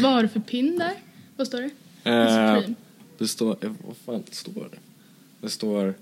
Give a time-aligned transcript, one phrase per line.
[0.00, 0.92] Vad, du för pin där?
[1.36, 2.10] Vad står det?
[2.10, 2.60] Eh,
[3.18, 4.78] det står, eh, vad fan står det?
[5.40, 5.94] Det står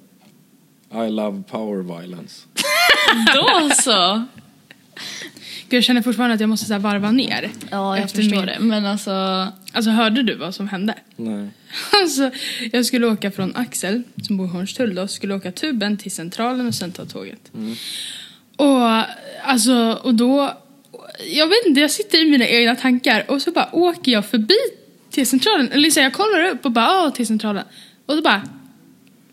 [1.06, 2.46] I love power violence.
[3.34, 4.24] Då så!
[5.68, 7.50] Gud, jag känner fortfarande att jag måste så här varva ner.
[7.70, 8.56] Ja, jag Efter förstår min- det.
[8.60, 9.10] Men alltså,
[9.72, 10.94] Alltså hörde du vad som hände?
[11.16, 11.48] Nej.
[12.02, 12.30] Alltså,
[12.72, 16.66] jag skulle åka från Axel, som bor i Hornstull då, skulle åka tuben till Centralen
[16.66, 17.52] och sen ta tåget.
[18.56, 18.90] Och
[19.44, 20.58] alltså, och då,
[21.24, 24.58] jag vet inte, jag sitter i mina egna tankar och så bara åker jag förbi
[25.10, 25.72] T-centralen.
[25.72, 27.64] Eller så jag kollar upp och bara, ja, T-centralen.
[28.06, 28.42] Och så bara,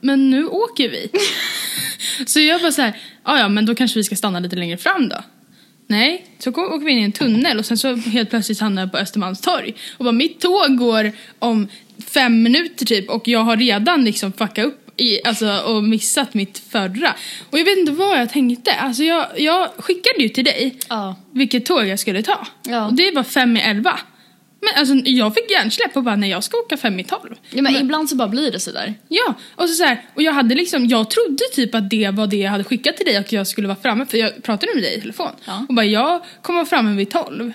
[0.01, 1.09] men nu åker vi.
[2.25, 4.77] så jag bara så här, ja ja, men då kanske vi ska stanna lite längre
[4.77, 5.23] fram då.
[5.87, 8.91] Nej, så åker vi in i en tunnel och sen så helt plötsligt hamnar jag
[8.91, 9.75] på Östermalmstorg.
[9.97, 11.67] Och bara mitt tåg går om
[12.07, 16.57] fem minuter typ och jag har redan liksom fuckat upp i, alltså, och missat mitt
[16.57, 17.15] förra.
[17.49, 18.73] Och jag vet inte vad jag tänkte.
[18.73, 21.15] Alltså jag, jag skickade ju till dig ja.
[21.31, 22.47] vilket tåg jag skulle ta.
[22.63, 22.85] Ja.
[22.85, 23.99] Och det var fem i elva.
[24.61, 27.35] Men alltså jag fick hjärnsläpp och bara nej jag ska åka fem i tolv.
[27.49, 28.93] ja men ibland så bara blir det sådär.
[29.07, 32.27] Ja, och så, så här, och jag hade liksom, jag trodde typ att det var
[32.27, 34.83] det jag hade skickat till dig och jag skulle vara framme för jag pratade med
[34.83, 35.31] dig i telefon.
[35.45, 35.65] Ja.
[35.69, 37.53] Och bara jag kommer vara framme vid tolv.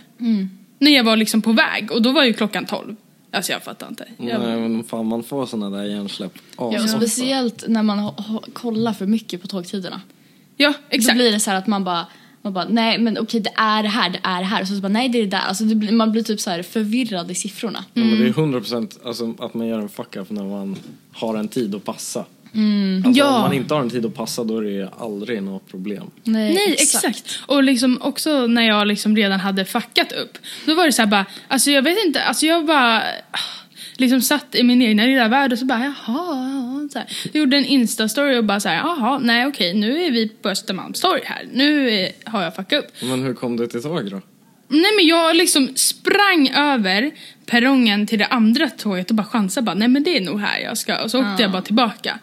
[0.78, 2.96] När jag var liksom på väg och då var ju klockan tolv.
[3.30, 4.08] Alltså jag fattar inte.
[4.16, 8.12] Jag, Nej men fan man får såna där hjärnsläpp Ja, och speciellt när man
[8.52, 10.00] kollar för mycket på tågtiderna.
[10.56, 11.16] ja, Då exakt.
[11.16, 12.06] blir det så här att man bara,
[12.42, 14.62] man bara nej men okej det är det här, det är det här.
[14.62, 15.38] Och så, så bara nej det är det där.
[15.38, 17.84] Alltså det blir, man blir typ så här förvirrad i siffrorna.
[17.94, 20.76] Ja, men det är 100% alltså, att man gör en fuck-up när man
[21.12, 22.24] har en tid att passa.
[23.06, 23.36] Alltså, Ja.
[23.36, 26.10] Om man inte har en tid att passa då är det aldrig något problem.
[26.24, 27.38] Nej, exakt.
[27.46, 30.38] Och liksom också när jag liksom redan hade fuckat upp.
[30.66, 33.02] Då var det så här bara, alltså jag vet inte, alltså jag bara
[33.96, 37.08] liksom satt i min egna lilla värld och så bara jaha, ja, så här.
[37.32, 40.48] Jag gjorde en instastory och bara så här, jaha, nej okej, nu är vi på
[40.48, 41.46] Östermalmstorg här.
[41.52, 42.90] Nu är, har jag fuckat upp.
[43.02, 44.20] Men hur kom du till tåg då?
[44.70, 47.10] Nej men jag liksom sprang över
[47.50, 50.58] perrongen till det andra tåget och bara chansade bara, nej men det är nog här
[50.58, 51.02] jag ska.
[51.02, 52.18] Och så åkte jag bara tillbaka.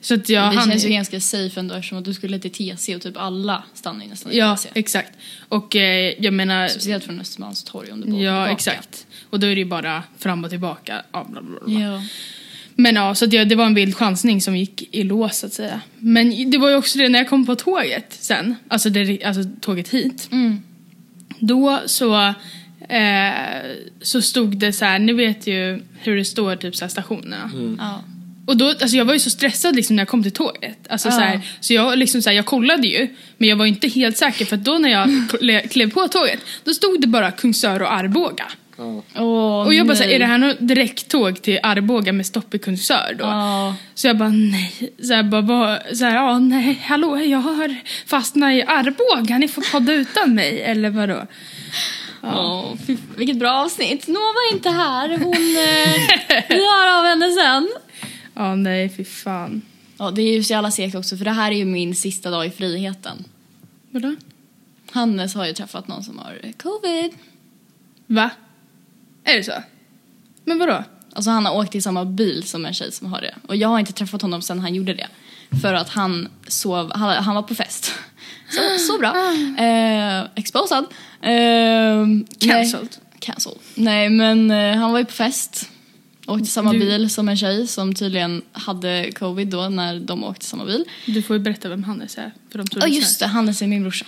[0.00, 2.50] Så att jag Det hann känns ju ganska safe ändå eftersom att du skulle till
[2.76, 4.68] TC och typ alla stannar ju nästan i Ja, TC.
[4.74, 5.12] exakt.
[5.48, 8.52] Och eh, jag menar, Speciellt från Östermalmstorg om du bara åker Ja, tillbaka.
[8.52, 9.06] exakt.
[9.30, 11.02] Och då är det ju bara fram och tillbaka.
[11.12, 11.80] Ja, bla, bla, bla.
[11.80, 12.02] Ja.
[12.78, 15.46] Men ja, så att jag, det var en vild chansning som gick i lås så
[15.46, 15.80] att säga.
[15.98, 19.42] Men det var ju också det när jag kom på tåget sen, alltså, det, alltså
[19.60, 20.28] tåget hit.
[20.32, 20.62] Mm.
[21.40, 22.34] Då så,
[22.88, 23.70] eh,
[24.02, 27.50] så stod det så här, ni vet ju hur det står typ så här stationerna.
[27.78, 28.02] Ja.
[28.46, 30.78] Och då, alltså jag var ju så stressad liksom när jag kom till tåget.
[30.88, 31.12] Alltså Ja.
[31.12, 33.08] så, här, så jag, liksom så här, jag kollade ju,
[33.38, 35.08] men jag var inte helt säker för att då när jag
[35.40, 38.44] kle- klev på tåget, då stod det bara Kungsör och Arboga.
[38.78, 39.02] Ja.
[39.16, 39.96] Åh, Och jag bara nej.
[39.96, 43.24] såhär, är det här något direkttåg till Arboga med stopp i Kungsör då?
[43.24, 43.74] Ja.
[43.94, 47.74] Så jag bara nej, så jag bara, bara så här, ja nej, hallå jag har
[48.06, 51.26] fastnat i Arboga, ni får podda utan mig eller vadå?
[52.86, 54.06] Fy, vilket bra avsnitt.
[54.06, 55.08] Nova är inte här.
[55.08, 55.32] Hon...
[55.32, 57.68] Eh, vi hör av henne sen.
[58.34, 59.62] Ja nej fy fan.
[59.98, 62.30] Ja, det är ju så jävla segt också för det här är ju min sista
[62.30, 63.24] dag i friheten.
[63.90, 64.16] Vadå?
[64.90, 67.12] Hannes har ju träffat någon som har covid.
[68.06, 68.30] Va?
[69.24, 69.52] Är det så?
[70.44, 70.84] Men vadå?
[71.12, 73.34] Alltså han har åkt i samma bil som en tjej som har det.
[73.46, 75.08] Och jag har inte träffat honom sen han gjorde det.
[75.62, 77.92] För att han sov, han, han var på fest.
[78.50, 79.14] Så, så bra.
[79.64, 80.86] Eh, exposad.
[81.32, 82.06] Eh,
[82.38, 82.88] Cancelled.
[82.90, 83.58] Nej, cancelled.
[83.74, 85.70] Nej men eh, han var ju på fest.
[86.26, 90.24] Åkte i samma Du- bil som en tjej som tydligen hade covid då när de
[90.24, 90.84] åkte i samma bil.
[91.06, 92.32] Du får ju berätta vem Hannes är.
[92.50, 94.06] För de tror Ja just det, Hannes är min brorsa.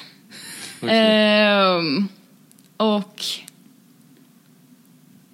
[0.88, 2.08] Ehm,
[2.76, 3.24] och...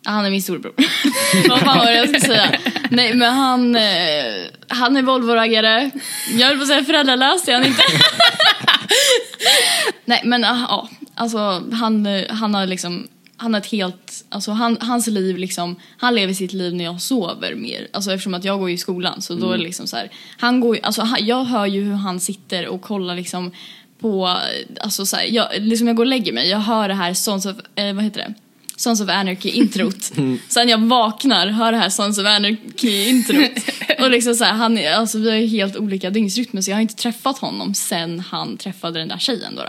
[0.04, 0.74] Ja, Han är min storebror.
[1.48, 2.58] Vad fan var det jag skulle säga?
[2.90, 3.82] Nej men han, eh,
[4.68, 5.90] han är Volvo-raggare.
[6.38, 7.82] Jag höll på att säga föräldralös, det är han inte.
[10.04, 14.50] Nej men ah, ja, alltså han, eh, han har liksom han har ett helt, alltså
[14.52, 17.88] han, hans liv liksom, han lever sitt liv när jag sover mer.
[17.92, 20.60] Alltså eftersom att jag går i skolan så då är det liksom så här, han
[20.60, 23.50] går alltså han, jag hör ju hur han sitter och kollar liksom
[24.00, 24.38] på,
[24.80, 27.46] alltså så här, jag, liksom jag går och lägger mig, jag hör det här Sons
[27.46, 28.34] of, eh, vad heter det?
[28.76, 30.12] Sons of Anarchy-introt.
[30.48, 33.50] Sen jag vaknar, hör det här Sons of Anarchy-introt.
[34.00, 36.76] och liksom så här, han, är- alltså vi har ju helt olika dygnsrytmer så jag
[36.76, 39.62] har inte träffat honom sen han träffade den där tjejen då.
[39.62, 39.68] då.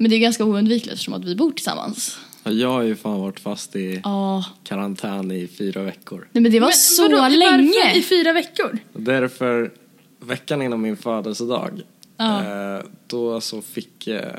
[0.00, 2.18] Men det är ganska oundvikligt eftersom att vi bor tillsammans.
[2.44, 6.28] Ja, Jag har ju fan varit fast i Ja, karantän i fyra veckor.
[6.32, 7.94] nej men det var Men så vadå, Varför länge.
[7.94, 8.78] i fyra veckor?
[8.92, 9.72] Därför,
[10.20, 11.82] veckan innan min födelsedag,
[12.16, 12.44] Ja.
[12.76, 14.34] eh, då så fick eh,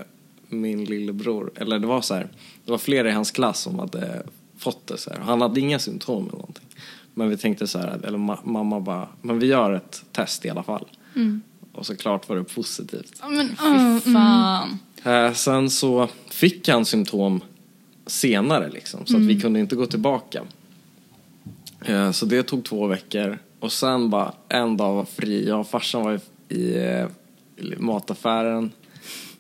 [0.50, 2.28] min lillebror, eller det var så här,
[2.66, 4.24] det var flera i hans klass som hade
[4.58, 5.20] fått det så här.
[5.20, 6.66] Han hade inga symptom eller någonting.
[7.14, 10.50] Men vi tänkte så här, eller ma- mamma bara, men vi gör ett test i
[10.50, 10.86] alla fall.
[11.74, 13.14] Och såklart var det positivt.
[13.22, 13.50] Ja, men,
[14.02, 14.80] Fy fan.
[15.04, 17.42] Eh, sen så fick han symptom
[18.06, 19.06] senare liksom.
[19.06, 20.44] Så att vi kunde inte gå tillbaka.
[21.86, 23.40] Eh, Så det tog två veckor.
[23.60, 25.48] Och sen bara en dag var fri.
[25.48, 26.20] Jag och farsan var
[26.50, 28.72] i, i mataffären.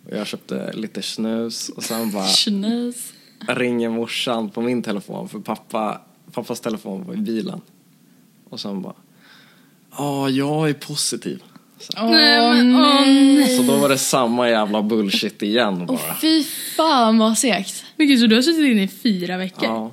[0.06, 1.70] Och jag köpte lite snus.
[1.70, 3.14] Och sen bara Snus.
[3.48, 5.30] ringer morsan på min telefon.
[5.30, 7.62] För pappa, pappas telefon var i bilen.
[8.50, 8.94] Och sen bara.
[9.98, 11.44] Ja, jag är positiv.
[11.82, 13.58] Så, Nej, men, åh, nej.
[13.58, 15.98] så då var det samma jävla bullshit igen bara.
[15.98, 16.44] Åh fy
[16.78, 17.84] fan vad segt.
[17.96, 19.64] Men gud, så du har suttit inne i fyra veckor?
[19.70, 19.92] Ja,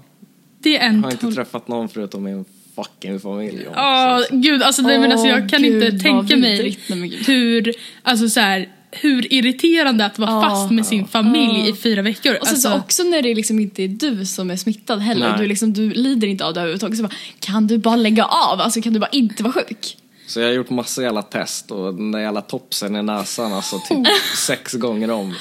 [0.62, 2.44] Det är en jag har inte träffat någon förutom min
[2.76, 3.66] fucking familj.
[3.74, 6.78] Ja, gud, alltså nej, men alltså, jag Åh, kan gud, inte tänka mig.
[6.88, 10.40] Nej, hur, alltså så här, hur irriterande att vara Ja.
[10.42, 11.68] fast med sin familj Ja.
[11.68, 12.32] i fyra veckor.
[12.40, 15.28] Och sen alltså, så också när det liksom inte är du som är smittad heller.
[15.28, 15.38] Nej.
[15.38, 16.96] Du, liksom, du lider inte av det överhuvudtaget.
[16.96, 18.60] Så bara, kan du bara lägga av?
[18.60, 19.96] Alltså kan du bara inte vara sjuk?
[20.28, 23.78] Så jag har gjort massa jävla test och den där jävla topsen i näsan alltså
[23.78, 24.06] typ
[24.46, 25.34] sex gånger om.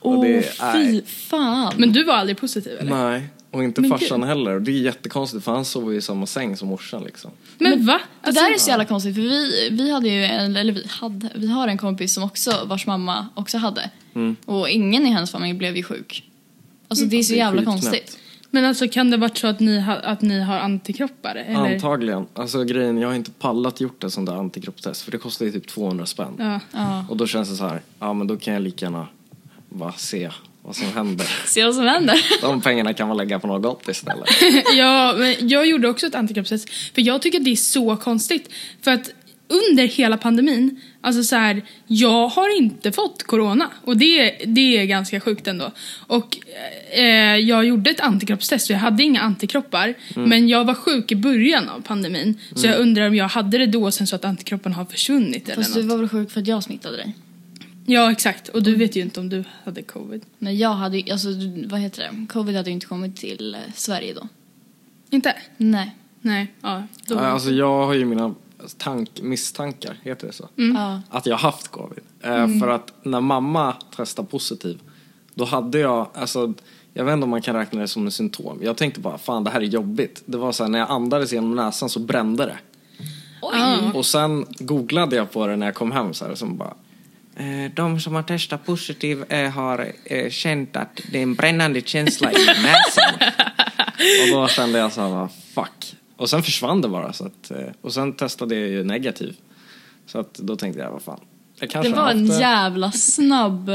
[0.00, 0.42] Åh det,
[0.74, 1.72] fy fan.
[1.76, 2.90] Men du var aldrig positiv eller?
[3.10, 3.28] nej.
[3.52, 4.28] Och inte Men farsan gud.
[4.28, 4.54] heller.
[4.54, 7.30] Och det är jättekonstigt för han ju i samma säng som morsan liksom.
[7.58, 8.00] Men, va?
[8.22, 10.86] Det Alltså, där är så jävla konstigt för vi, vi hade ju en, eller vi
[10.88, 13.90] hade, vi har en kompis som också, vars mamma också hade.
[14.14, 14.36] Mm.
[14.44, 16.24] Och ingen i hennes familj blev ju sjuk.
[16.88, 17.82] Alltså det är så Det är jävla skitknäppt.
[17.82, 18.18] konstigt.
[18.50, 21.34] Men alltså kan det varit så att ni, ha, att ni har antikroppar?
[21.34, 21.74] Eller?
[21.74, 22.26] Antagligen.
[22.34, 25.52] Alltså grejen, jag har inte pallat gjort en sån där antikroppstest för det kostar ju
[25.52, 26.34] typ 200 spänn.
[26.38, 26.60] Ja.
[26.72, 27.04] Ja.
[27.08, 29.06] Och då känns det så här, ja men då kan jag lika gärna
[29.68, 30.30] bara se
[30.62, 31.26] vad som händer.
[31.46, 32.20] Se vad som händer.
[32.42, 34.28] De pengarna kan man lägga på något gott istället.
[34.76, 36.70] ja, men jag gjorde också ett antikroppstest.
[36.70, 38.50] För jag tycker det är så konstigt.
[38.82, 39.10] För att
[39.48, 43.70] under hela pandemin, alltså så här, jag har inte fått corona.
[43.84, 45.72] Och det, det är ganska sjukt ändå.
[46.06, 46.38] Och
[46.90, 49.94] eh, jag gjorde ett antikroppstest och jag hade inga antikroppar.
[50.14, 52.38] Men jag var sjuk i början av pandemin.
[52.54, 55.62] Så jag undrar om jag hade det då sen så att antikropparna har försvunnit eller
[55.62, 57.14] Fast du var väl sjuk för att jag smittade dig?
[57.86, 58.48] Ja, exakt.
[58.48, 60.22] Och du vet ju inte om du hade covid.
[60.38, 61.28] Men jag hade ju, alltså
[61.66, 62.26] vad heter det?
[62.32, 64.28] Covid hade ju inte kommit till eh, Sverige då.
[65.10, 65.34] Inte?
[65.56, 65.96] Nej.
[66.20, 66.52] Nej.
[66.60, 67.18] Ja, då.
[67.18, 68.34] Alltså jag har ju mina
[68.78, 70.48] tank, misstankar, heter det så?
[70.54, 71.00] Ja.
[71.10, 72.04] Att jag har haft covid.
[72.22, 74.80] Eh, För att när mamma testade positiv,
[75.34, 76.54] då hade jag, alltså
[76.94, 78.58] jag vet inte om man kan räkna det som en symptom.
[78.62, 80.22] Jag tänkte bara, fan det här är jobbigt.
[80.26, 82.58] Det var så här, när jag andades genom näsan så brände det.
[83.42, 83.58] Oj!
[83.58, 83.92] Ja.
[83.94, 86.74] Och sen googlade jag på det när jag kom hem så här, och så bara
[87.36, 89.92] eh, de som har testat positiv eh, har
[90.30, 93.28] känt att det är en brännande känsla i näsan.
[94.22, 95.94] och då kände jag så här, fuck.
[96.20, 97.12] Och sen försvann det bara.
[97.12, 99.36] Så att, eh, och sen testade jag ju negativ.
[100.06, 101.20] Så att då tänkte jag, vad fan.
[101.60, 102.40] Jag Det var en det.
[102.40, 103.68] jävla snabb...
[103.68, 103.74] eh,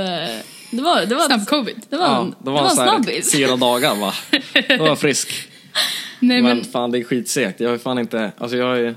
[0.71, 1.81] Det var, det var, Snabb covid.
[1.89, 3.31] Det var, Ja, en, det det var, var en snabbis.
[3.35, 4.13] fyra dagar va.
[4.69, 5.29] Då var jag frisk.
[6.19, 7.59] Nej, men, men, fan det är skitsegt.
[7.59, 8.95] Jag har ju fan inte, alltså jag är,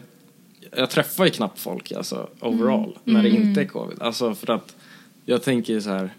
[0.76, 4.02] jag träffar ju knappt folk alltså overall när det inte är covid.
[4.02, 4.76] Alltså för att
[5.24, 6.14] jag tänker ju så här.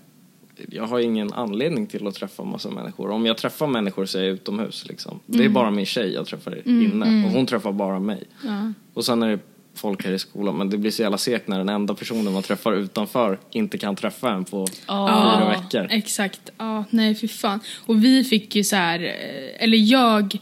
[0.71, 3.09] Jag har ingen anledning till att träffa massa människor.
[3.09, 5.19] Om jag träffar människor så är jag utomhus liksom.
[5.25, 8.23] Det är bara min tjej jag träffar inne och hon träffar bara mig.
[8.45, 8.73] ja.
[8.93, 9.39] Och sen är det
[9.73, 12.43] folk här i skolan men det blir så jävla segt när den enda personen man
[12.43, 15.87] träffar utanför inte kan träffa en på fyra veckor.
[15.89, 16.41] Exakt.
[16.57, 17.59] Ja, nej fy fan.
[17.85, 20.37] Och vi fick ju så här, eh, eller jag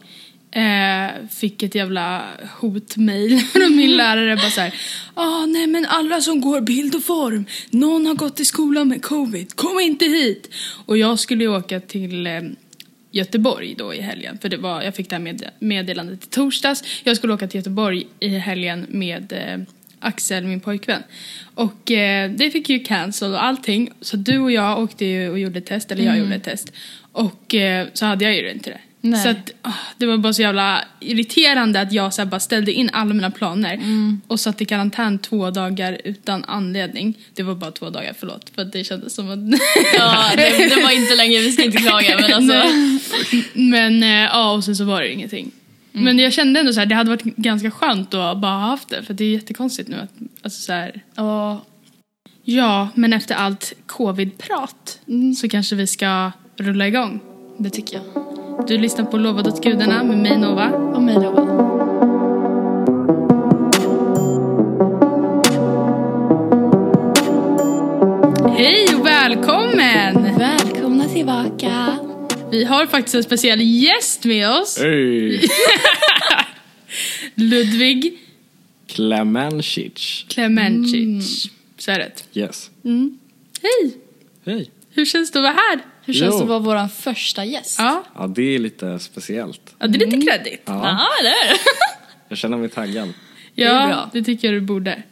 [0.52, 2.26] eh, fick ett jävla
[2.60, 4.74] hotmail från min lärare bara så här.
[5.14, 9.04] Ah, nej men alla som går bild och form, någon har gått i skolan med
[9.04, 10.50] covid, kom inte hit.
[10.86, 12.42] Och jag skulle ju åka till eh,
[13.12, 14.38] Göteborg då i helgen.
[14.42, 16.84] För det var, jag fick det här med, meddelandet i torsdags.
[17.04, 19.60] Jag skulle åka till Göteborg i helgen med eh,
[20.00, 21.04] Axel, min pojkvän.
[21.56, 23.92] Och eh, det fick ju cancel och allting.
[24.02, 26.74] Så du och jag åkte ju och gjorde ett test, eller jag gjorde ett test.
[27.12, 28.80] Och eh, så hade jag ju inte det.
[29.10, 29.24] Nej.
[29.24, 32.90] Så att, ah, det var bara så jävla irriterande att jag så bara ställde in
[32.94, 33.80] alla mina planer
[34.28, 37.18] och satt i karantän två dagar utan anledning.
[37.34, 38.50] Det var bara två dagar, förlåt.
[38.56, 39.60] För att det kändes som att...
[39.98, 42.64] Ja, det, det var inte länge, vi ska inte klaga men alltså.
[43.54, 45.52] Men eh, ja, och sen så var det ingenting.
[45.92, 48.90] Men jag kände ändå så här, det hade varit ganska skönt att bara ha haft
[48.90, 49.04] det.
[49.04, 50.12] För det är jättekonstigt nu att,
[50.44, 51.62] alltså så här, Ja,
[52.50, 55.00] Ja, men efter allt covid-prat
[55.40, 57.20] så kanske vi ska rulla igång.
[57.58, 58.47] det tycker jag.
[58.66, 60.70] Du lyssnar på Lovad åt gudarna med mig Nova.
[60.70, 61.68] Och mig Loa.
[68.58, 70.38] Hej och välkommen!
[70.38, 71.98] Välkomna tillbaka.
[72.52, 74.78] Vi har faktiskt en speciell gäst med oss.
[74.80, 75.42] Hej!
[77.36, 78.18] Ludvig
[78.88, 80.26] Klemencic.
[80.30, 81.50] Klemencic.
[81.78, 82.40] Så är det.
[82.40, 82.72] Yes.
[83.62, 83.98] Hej!
[84.46, 84.72] Hej.
[84.90, 85.80] Hur känns det att vara här?
[86.08, 86.38] Hur känns Jo.
[86.48, 87.80] det att vara vår första gäst?
[87.80, 89.76] Ja, Ja, det är lite speciellt.
[89.80, 90.62] ja det är lite kreddigt.
[90.66, 91.60] Ja, Ja, det är det.
[92.30, 93.14] jag känner mig taggad.
[93.56, 94.10] Ja, bra.
[94.14, 95.04] det tycker jag du borde.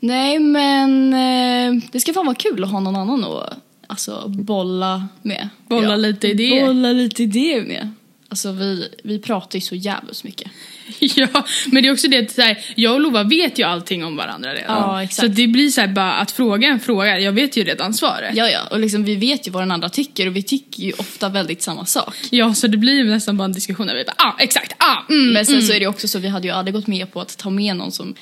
[0.00, 3.56] Nej men eh, det ska fan vara kul att ha någon annan att
[3.86, 5.48] alltså bolla med.
[5.68, 5.96] Bolla ja.
[5.96, 6.66] lite idéer.
[6.66, 7.90] Bolla lite idéer med.
[8.30, 10.50] Alltså vi, vi pratar ju så jävligt mycket.
[11.16, 14.04] Ja, men det är också det att så här, jag och Lova vet ju allting
[14.04, 14.76] om varandra redan.
[14.76, 15.20] Ja, exakt.
[15.20, 18.36] Så det blir så här, bara att fråga en fråga, jag vet ju redan svaret.
[18.36, 20.92] Ja, ja, och liksom vi vet ju vad den andra tycker och vi tycker ju
[20.92, 22.16] ofta väldigt samma sak.
[22.30, 25.12] Ja, så det blir ju nästan bara en diskussion där vi bara, ah, exakt, ah,
[25.12, 25.66] mm, Men sen mm.
[25.66, 27.76] så är det också så, vi hade ju aldrig gått med på att ta med
[27.76, 28.14] någon som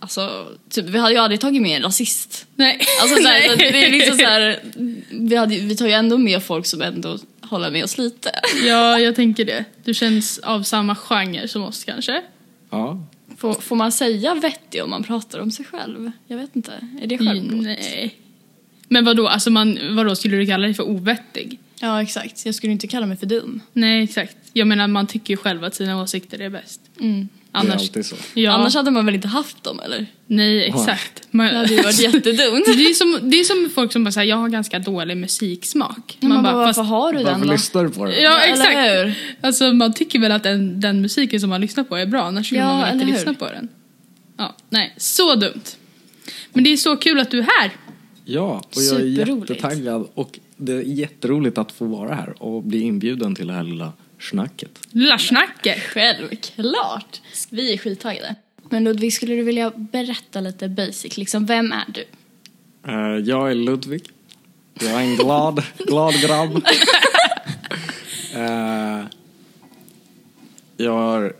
[0.00, 2.46] Alltså, typ, vi hade ju aldrig tagit med en rasist.
[2.56, 2.80] Nej.
[3.02, 3.48] Alltså Nej.
[3.48, 4.60] så det är liksom så här,
[5.10, 7.18] vi, hade, vi tar ju ändå med folk som ändå
[7.52, 8.30] håller med oss lite.
[8.66, 9.64] Ja, jag tänker det.
[9.84, 12.22] Du känns av samma genre som oss kanske.
[12.70, 13.06] Ja.
[13.36, 16.12] Får, får man säga vettig om man pratar om sig själv?
[16.26, 16.72] Jag vet inte.
[17.02, 17.62] Är det självgott?
[17.62, 18.16] Nej.
[18.88, 21.58] Men vadå, alltså man, vadå, skulle du kalla dig för ovettig?
[21.80, 22.46] Ja, exakt.
[22.46, 23.60] Jag skulle inte kalla mig för dum.
[23.72, 24.36] Nej, exakt.
[24.52, 26.80] Jag menar, man tycker ju själv att sina åsikter är bäst.
[27.00, 27.28] Mm.
[27.52, 28.16] Det är Annars, alltid så.
[28.34, 30.06] ja, Annars hade man väl inte haft dem, eller?
[30.26, 31.22] nej, exakt.
[31.30, 32.64] Man, Det hade ju varit jättedumt.
[32.66, 36.18] det, är som, det är som folk som bara säger jag har ganska dålig musiksmak.
[36.20, 37.52] Man, bara, fast- varför har du den Varför då?
[37.52, 38.20] lyssnar du på det?
[38.20, 38.76] Ja, eller exakt.
[38.76, 39.36] hur?
[39.46, 42.46] Alltså man tycker väl att den, den musiken som man lyssnar på är bra, annars
[42.46, 43.12] skulle Ja, man väl inte hur?
[43.12, 43.68] lyssna på den.
[44.36, 45.62] Ja, nej, så dumt.
[46.52, 47.70] Men det är så kul att du är här.
[48.24, 52.80] Ja, och jag är jättetaggad och det är jätteroligt att få vara här och bli
[52.82, 53.92] inbjuden till det här lilla
[54.22, 54.78] snacket.
[54.90, 55.78] Lilla snacket.
[55.82, 57.20] Självklart.
[57.50, 58.34] Vi är skittaggade.
[58.70, 62.04] Men Ludvig, skulle du vilja berätta lite basic, liksom vem är du?
[62.88, 64.02] Eh, jag är Ludvig.
[64.80, 66.62] Jag är en glad, glad grabb.
[68.34, 69.04] Eh,
[70.76, 71.32] jag, har,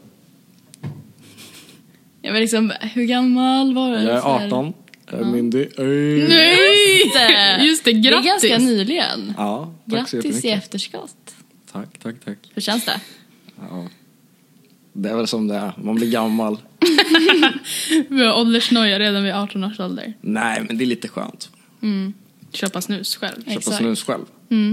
[2.22, 4.02] Ja, men liksom, hur gammal var du?
[4.02, 4.72] jag är Så här- 18,
[5.10, 5.68] jag är myndig.
[5.78, 6.98] Nej!
[7.04, 7.58] Just det.
[7.64, 8.26] Just det, är grattis.
[8.26, 9.34] ganska nyligen.
[9.36, 10.58] Ja, tack så Grattis i jättemycket.
[10.64, 11.31] efterskott.
[11.72, 12.38] Tack, tack, tack.
[12.54, 13.00] Hur känns det?
[13.70, 13.88] Ja.
[14.92, 16.58] Det är väl som det är, man blir gammal.
[18.08, 20.12] Vi har åldersnoja redan vid 18 års ålder.
[20.20, 21.50] Nej, men det är lite skönt.
[22.52, 23.36] Köpa snus själv.
[23.44, 23.76] Köpa Exakt.
[23.76, 24.24] snus själv.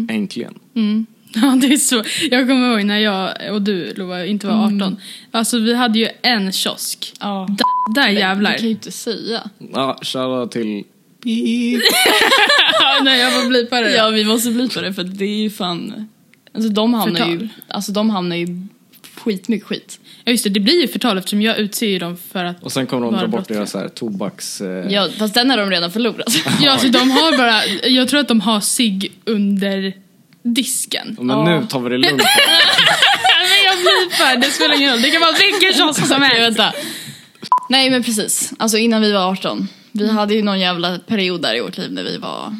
[0.09, 0.53] Äntligen.
[0.75, 1.05] Mm.
[1.33, 2.03] Ja, det är så.
[2.31, 4.97] Jag kommer ihåg när jag och du Lova inte var 18.
[5.31, 7.13] Alltså vi hade ju en kiosk.
[7.19, 7.47] Ja.
[7.49, 7.63] D-
[7.95, 8.53] där Det jävlar.
[8.57, 9.49] kan ju inte säga.
[9.73, 10.83] Ja, shoutout till...
[12.81, 13.95] Ja, Nej, jag får blipa det.
[13.95, 16.07] Ja, vi måste bli på det för det är ju fan...
[16.53, 17.49] Alltså de hamnar ju, Förtal.
[17.67, 18.47] alltså, de hamnar ju
[19.15, 19.99] skitmycket skit.
[20.23, 20.49] Ja, just det.
[20.49, 22.63] Det blir ju förtal eftersom jag utser ju dem för att...
[22.63, 23.59] Och sen kommer de dra bort brottsliga.
[23.59, 24.61] deras så här, tobaks...
[24.61, 26.35] Eh, Ja, fast den har de redan förlorat.
[26.61, 27.65] Ja, så de har bara...
[27.89, 29.93] Jag tror att de har sig under
[30.43, 31.15] disken.
[31.19, 31.59] Men Ja.
[31.59, 32.17] nu tar vi det lugnt.
[32.17, 32.25] Men
[33.65, 35.01] jag blipar, det spelar ingen roll.
[35.01, 36.41] Det kan vara vilken kiosk som helst.
[36.59, 36.73] vänta.
[37.69, 39.67] Nej men precis, alltså innan vi var 18.
[39.91, 42.55] Vi hade ju någon jävla period där i vårt liv när vi var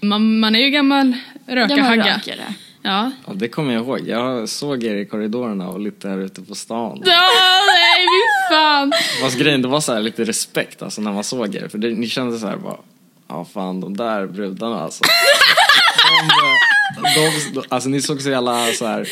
[0.00, 1.12] Man, man är ju gammal
[1.46, 2.16] röka-hagga.
[2.16, 2.54] rökare.
[2.82, 3.10] Ja.
[3.26, 4.08] Ja, det kommer jag ihåg.
[4.08, 7.02] Jag såg er i korridorerna och lite här ute på stan.
[7.06, 7.28] Ja,
[7.66, 8.92] nej, fy fan.
[9.22, 11.68] Fast grejen, det var så här lite respekt alltså när man såg er.
[11.68, 12.76] För det, ni kände så här bara,
[13.28, 15.04] ja fan de där brudarna alltså.
[17.02, 19.08] de, de, de, alltså ni såg så jävla så här,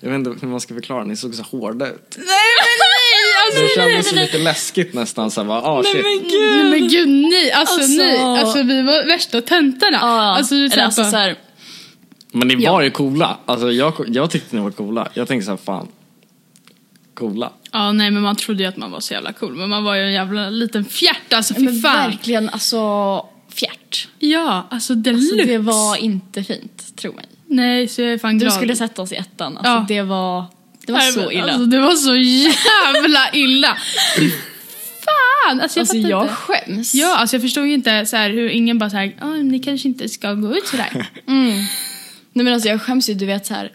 [0.00, 2.16] jag vet inte hur man ska förklara, ni såg så hårda ut.
[2.16, 3.46] Nej, men nej!
[3.46, 6.04] Alltså, Det nej, kändes nej, så lite läskigt nästan så här, bara, ah shit.
[6.04, 8.18] Nej men gud nej, alltså, Alltså- nej.
[8.40, 9.98] Alltså vi var värsta töntarna.
[10.00, 11.36] Ja, Alltså, är så alltså så här,
[12.34, 12.72] Men ni Ja.
[12.72, 13.38] var ju coola.
[13.46, 15.08] Alltså jag, jag tyckte ni var coola.
[15.14, 15.88] Jag tänkte så här, fan.
[17.14, 17.52] Coola.
[17.72, 19.94] Ja nej men man trodde ju att man var så jävla cool men man var
[19.94, 22.10] ju en jävla liten fjärt alltså fy men fan.
[22.10, 22.80] verkligen alltså
[23.54, 24.08] fjärt.
[24.18, 25.32] Ja alltså deluxe.
[25.34, 27.24] Alltså, det var inte fint, tro mig.
[27.46, 28.52] Nej så jag är fan Du glad.
[28.52, 29.84] skulle sätta oss i ettan, alltså Ja.
[29.88, 30.44] det var,
[30.86, 31.42] det var Nej, så men illa.
[31.44, 33.76] Alltså, det var så jävla illa.
[34.18, 34.30] Fy
[35.04, 35.60] fan!
[35.60, 36.34] Alltså jag Alltså fattar jag inte.
[36.34, 36.94] skäms.
[36.94, 39.88] Ja, alltså jag förstod ju inte så här, hur ingen bara såhär, ah, ni kanske
[39.88, 41.06] inte ska gå ut sådär.
[42.36, 43.72] Nej men alltså jag skäms ju, du vet så här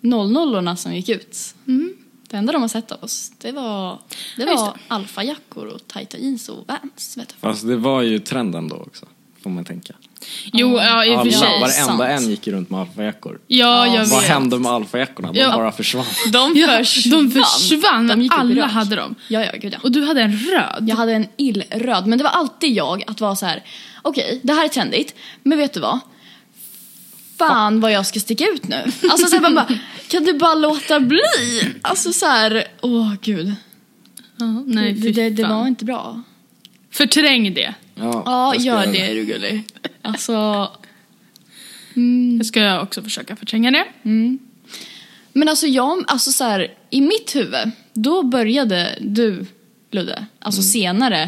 [0.00, 1.54] 00 som gick ut.
[1.68, 1.94] Mm.
[2.30, 3.98] Det enda de har sett av oss, det var,
[4.36, 7.16] det Ja, just var alfajackor och tajta jeans och Vans.
[7.16, 7.34] Vet.
[7.40, 9.06] Fast det var ju trenden då också.
[9.42, 9.94] Får man tänka.
[10.52, 11.60] Jo, ja i och för sig.
[11.60, 13.40] var- varenda en gick ju runt med alfajackor.
[13.46, 14.28] Ja, jag Vad vet.
[14.30, 15.32] hände med alfajackorna?
[15.32, 15.56] De Ja.
[15.56, 16.04] bara försvann.
[16.32, 17.12] De försvann.
[17.12, 19.14] de försvann, De alla hade dem.
[19.28, 19.78] Ja, ja, gud ja.
[19.82, 20.84] Och du hade en röd.
[20.88, 23.62] Jag hade en illröd, men det var alltid jag att vara så här.
[24.02, 25.98] okej, det här är trendigt, men vet du vad?
[27.38, 28.76] Fan vad jag ska sticka ut nu.
[29.10, 31.20] Alltså så här, man bara, kan du bara låta bli?
[31.82, 33.54] Alltså så här, åh gud.
[34.36, 36.22] Ja, nej, det, det, det var inte bra.
[36.90, 37.74] Förträng det.
[37.94, 39.64] Ja, Ja, gör det är du gullig.
[40.02, 40.68] Alltså,
[42.38, 43.84] Jag ska jag också försöka förtränga det.
[45.32, 49.46] men alltså jag, alltså så här, i mitt huvud, då började du,
[49.90, 51.22] Ludde, alltså senare,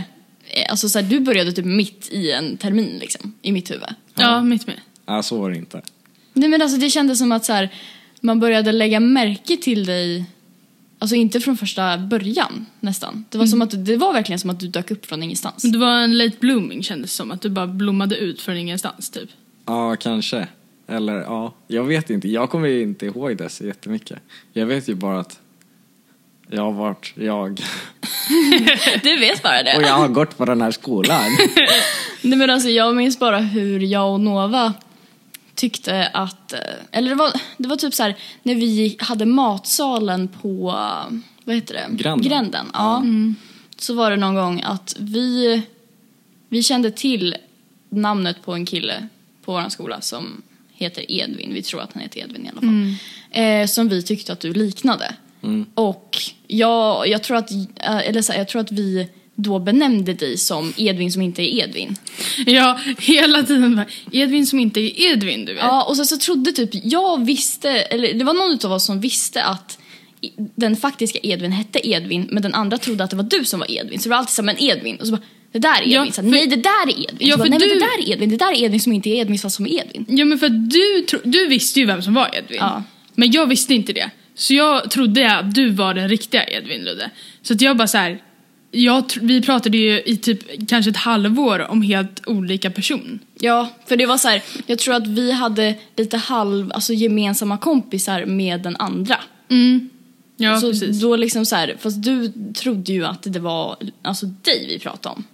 [0.48, 3.88] eh, alltså så här, du började typ mitt i en termin liksom, i mitt huvud.
[4.14, 4.80] Ja, mitt med.
[5.06, 5.82] Nej, så var det inte.
[6.34, 7.68] Nej men alltså det kändes som att så här,
[8.20, 10.24] man började lägga märke till dig
[10.98, 13.24] Alltså inte från första början nästan.
[13.30, 15.62] Det var, som att, det var verkligen som att du dök upp från ingenstans.
[15.62, 17.30] Du var en late blooming kändes det som.
[17.30, 19.30] Att du bara blommade ut från ingenstans typ.
[19.66, 20.48] Ja, kanske.
[20.86, 22.28] Eller ja, jag vet inte.
[22.28, 24.18] Jag kommer ju inte ihåg det så jättemycket.
[24.52, 25.40] Jag vet ju bara att
[26.50, 27.60] jag har varit jag.
[29.02, 29.76] Du vet bara det.
[29.76, 31.24] Och jag har gått på den här skolan.
[32.22, 34.72] Nej men alltså jag minns bara hur jag och Nova
[35.54, 36.58] tyckte att, eh,
[36.92, 41.54] eller det var, det var typ så här när vi hade matsalen på, eh, vad
[41.56, 41.96] heter det?
[41.96, 42.28] Gränden.
[42.28, 43.04] Gränden, ja.
[43.76, 45.62] Så var det någon gång att vi,
[46.48, 47.36] vi kände till
[47.88, 49.08] namnet på en kille
[49.44, 50.42] på vår skola som
[50.72, 52.96] heter Edvin, vi tror att han heter Edvin i alla fall.
[53.30, 55.14] Eh, som vi tyckte att du liknade.
[55.74, 60.12] Och jag, jag, tror att, eh, eller så här, jag tror att vi då benämnde
[60.14, 61.96] dig som Edvin som inte är Edvin.
[62.46, 65.62] Ja, hela tiden bara, Edvin som inte är Edvin du vet.
[65.62, 69.00] Ja, och sen så trodde typ, jag visste, eller det var någon av oss som
[69.00, 69.78] visste att
[70.56, 73.70] den faktiska Edvin hette Edvin, men den andra trodde att det var du som var
[73.70, 73.98] Edvin.
[73.98, 74.96] Så det var alltid som en Edvin.
[74.96, 75.22] Och så bara,
[75.52, 75.92] det där är Edvin.
[75.94, 77.28] Ja, så, för- nej, det där är Edvin.
[77.28, 78.30] Ja, bara, nej, men du- det där är Edvin.
[78.30, 80.04] Det där är Edvin som inte är Edvin fast som är Edvin.
[80.08, 82.58] Ja men för du, tro, du visste ju vem som var Edvin.
[82.60, 82.82] Ja.
[83.14, 84.10] Men jag visste inte det.
[84.34, 87.10] Så jag trodde att du var den riktiga Edvin Ludde.
[87.42, 88.18] Så att jag bara så här.
[88.76, 93.18] Jag, vi pratade ju i typ kanske ett halvår om helt olika person.
[93.38, 97.58] Ja, för det var så här, jag tror att vi hade lite halv, alltså gemensamma
[97.58, 99.16] kompisar med den andra.
[100.36, 101.00] Ja så precis.
[101.00, 105.14] då liksom så här, fast du trodde ju att det var alltså dig vi pratade
[105.14, 105.24] om.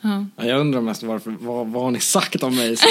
[0.00, 0.26] Ja.
[0.36, 2.76] Ja, Jag undrar mest varför, vad, vad har ni sagt om mig?
[2.76, 2.86] Så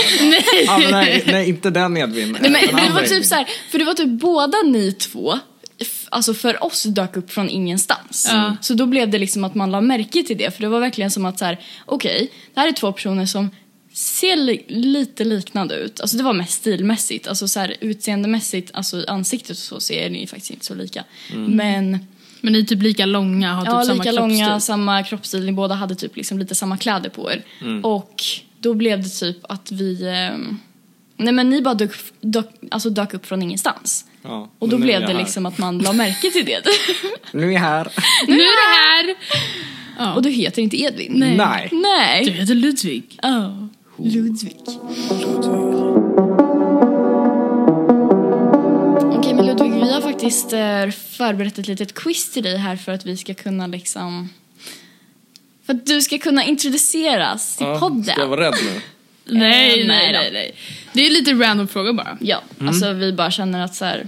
[0.67, 2.31] bara, ah, nej, nej, inte den Edvin.
[2.31, 5.39] Nej, den men, det var typ så här, för det var typ båda ni två,
[6.11, 8.27] alltså för oss dök upp från ingenstans.
[8.31, 8.55] Ja.
[8.61, 11.11] Så då blev det liksom att man la märke till det, för det var verkligen
[11.11, 13.49] som att så här, okej, det här är två personer som
[13.93, 15.99] ser li- lite liknande ut.
[16.01, 20.27] Alltså det var mest stilmässigt, alltså så här utseendemässigt, alltså ansiktet och så ser ni
[20.27, 21.03] faktiskt inte så lika.
[21.47, 21.99] Men
[22.41, 24.65] Men ni är typ lika långa, har typ ja, samma lika långa, kroppsstil.
[24.65, 27.43] samma kroppsstil, ni båda hade typ liksom lite samma kläder på er.
[27.83, 28.23] Och
[28.59, 30.59] då blev det typ att vi, ehm,
[31.17, 34.05] nej men ni bara dök, dök, alltså dök upp från ingenstans.
[34.27, 36.61] Ja, Och då blev det liksom att man la märke till det.
[37.31, 37.87] Nu är jag här.
[38.27, 39.15] Nu är det här!
[39.97, 40.13] Ja.
[40.13, 41.11] Och du heter inte Edvin?
[41.15, 41.37] Nej.
[41.37, 41.69] Nej.
[41.71, 42.29] Du Nej.
[42.31, 43.19] heter Ludvig.
[43.23, 43.67] Oh.
[43.97, 44.57] Ludvig.
[49.17, 52.91] Okej men Ludvig, vi har faktiskt eh, förberett ett litet quiz till dig här för
[52.91, 54.29] att vi ska kunna liksom...
[55.65, 58.03] För att du ska kunna introduceras till Ja, podden.
[58.03, 58.81] Ska jag vara rädd nu?
[59.25, 60.55] Nej, Eh, nej, nej nej.
[60.93, 62.17] Det är lite random fråga bara.
[62.21, 64.07] Ja, alltså vi bara känner att så här...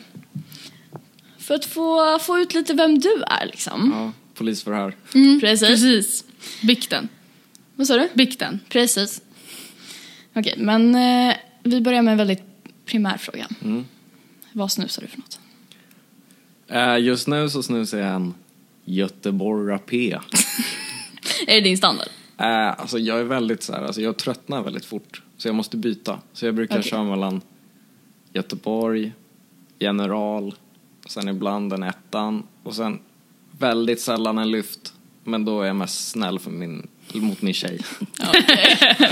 [1.38, 3.92] För att få, få ut lite vem du är liksom.
[3.96, 4.96] Ja, polisförhör.
[5.42, 5.68] Precis.
[5.68, 6.24] Precis.
[6.64, 7.10] Bikten.
[7.76, 8.10] Vad sa du?
[8.14, 8.60] Bikten.
[8.70, 9.22] Precis.
[10.34, 12.44] Okej, men eh, vi börjar med en väldigt
[12.86, 13.48] primär fråga.
[14.52, 15.40] Vad snusar du för något?
[16.70, 18.34] Eh, just nu så snusar jag en
[18.86, 20.12] Göteborg Rapé.
[21.48, 22.08] Är det din standard?
[22.40, 25.22] Eh, alltså jag är väldigt så här, alltså jag tröttnar väldigt fort.
[25.38, 26.20] Så jag måste byta.
[26.34, 26.90] Så jag brukar Okej.
[26.92, 27.42] köra mellan
[28.34, 29.14] Göteborg,
[29.80, 30.54] General,
[31.10, 33.00] sen ibland en ettan och sen
[33.60, 34.94] väldigt sällan en lyft.
[35.24, 37.80] Men då är jag mest snäll för min, mot min tjej.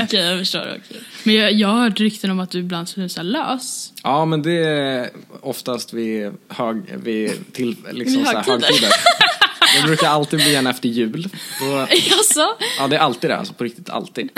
[0.03, 0.61] Okej, jag förstår.
[0.61, 1.01] okej.
[1.23, 3.93] Men jag, jag har hört rykten om att du ibland snusar lös.
[4.03, 5.09] Ja men det är
[5.41, 8.89] oftast vid, hög, vid till, liksom Vid så här högtider.
[9.81, 11.29] Det brukar alltid bli en efter jul.
[11.59, 12.55] Då, Jaså?
[12.79, 14.29] ja det är alltid det, alltså på riktigt alltid.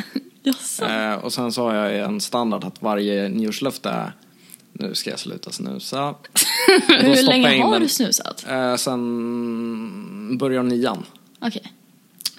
[0.43, 0.85] Jaså?
[0.85, 4.13] Eh, och sen så har jag en standard att varje nyårslöfte är
[4.79, 6.15] nu ska jag sluta snusa.
[6.87, 7.81] Hur länge har den.
[7.81, 8.45] du snusat?
[8.49, 11.05] Eh, sen börjar nian.
[11.39, 11.73] Okej.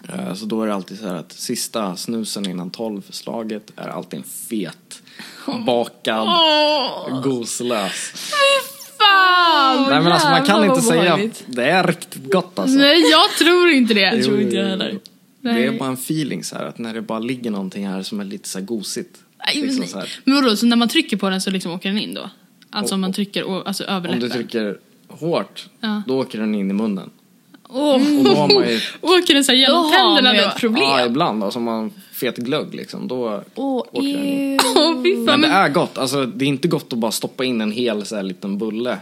[0.09, 4.19] Eh, så då är det alltid så här att sista snusen innan tolvslaget är alltid
[4.19, 5.03] en fet,
[5.67, 6.29] bakad,
[7.23, 8.13] goslös.
[9.29, 9.91] Fan!
[9.91, 11.45] Nej men alltså man kan inte säga, obehagligt.
[11.47, 12.79] det är riktigt gott alltså.
[12.79, 14.01] Nej, jag tror inte det.
[14.01, 14.99] Jag tror inte jag heller.
[15.41, 18.21] Det är bara en feeling så här att när det bara ligger någonting här som
[18.21, 19.19] är lite så här gosigt.
[19.47, 20.09] Nej, Liksom men- så här.
[20.25, 22.31] Men vadå, så när man trycker på den så liksom åker den in då?
[22.71, 26.03] Alltså om man trycker alltså, över Om du trycker hårt, Ja.
[26.07, 27.11] då åker den in i munnen.
[27.71, 30.49] Åh, Och då har man ju, Åker den så här genom har tänderna då?
[30.49, 30.83] ett problem.
[30.85, 34.59] ja ibland då, som man fet glögg liksom, då Åh, åker den in.
[34.59, 35.25] fan.
[35.27, 38.07] Men det är gott, alltså det är inte gott att bara stoppa in en hel
[38.07, 38.99] så här liten bulle.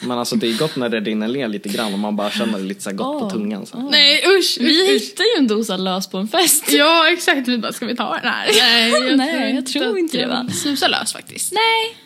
[0.00, 2.58] Men alltså det är gott när det rinner ner lite grann och man bara känner
[2.58, 3.30] det lite så gott på Åh.
[3.32, 3.66] tungan.
[3.66, 3.78] Så.
[3.80, 3.90] här.
[3.90, 4.88] nej usch, Vi usch, usch.
[4.90, 6.72] hittade ju en dosa lös på en fest.
[6.72, 8.46] Ja exakt, vi bara ska vi ta den här?
[8.60, 10.48] Nej, Nej, jag tror att inte det, jag va?
[10.52, 11.52] Snusar lös faktiskt.
[11.52, 11.96] Nej.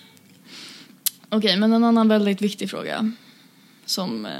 [1.28, 3.12] Okej, men en annan väldigt viktig fråga
[3.86, 4.32] som, eh,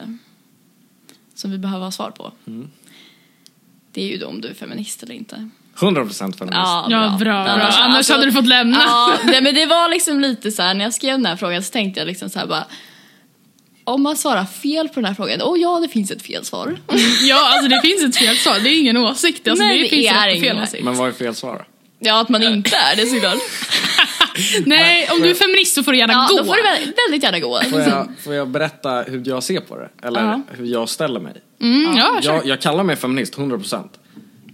[1.34, 2.32] som vi behöver ha svar på.
[3.92, 5.48] Det är ju då om du är feminist eller inte.
[5.76, 6.38] 100% feminist.
[6.40, 7.34] Ja bra, bra.
[7.34, 8.78] Annars- Annars alltså- hade du fått lämna.
[8.86, 11.62] Ja, det, men det var liksom lite så här när jag skrev den här frågan
[11.62, 12.66] så tänkte jag liksom så här bara
[13.84, 16.76] Om man svarar fel på den här frågan, åh ja det finns ett fel svar.
[17.22, 18.58] Ja, alltså det finns ett fel svar.
[18.60, 19.48] Det är ingen åsikt.
[19.48, 20.84] Alltså, Nej, det det finns är ett ingen fel åsikt.
[20.84, 21.64] Men vad är fel svar?
[21.98, 23.38] Ja, att man inte är det såklart.
[24.66, 26.36] Nej, om du är feminist så får du gärna Ja, gå.
[26.38, 27.62] då får du väldigt, väldigt gärna gå.
[27.70, 29.88] Får jag, får jag berätta hur jag ser på det?
[30.02, 30.40] Eller Ja.
[30.50, 31.32] hur jag ställer mig?
[31.60, 32.18] Mm, ja.
[32.22, 33.88] Jag, jag kallar mig feminist, 100%.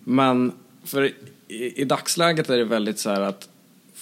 [0.04, 0.52] Men
[0.86, 1.04] för
[1.48, 3.48] i, i dagsläget är det väldigt så här att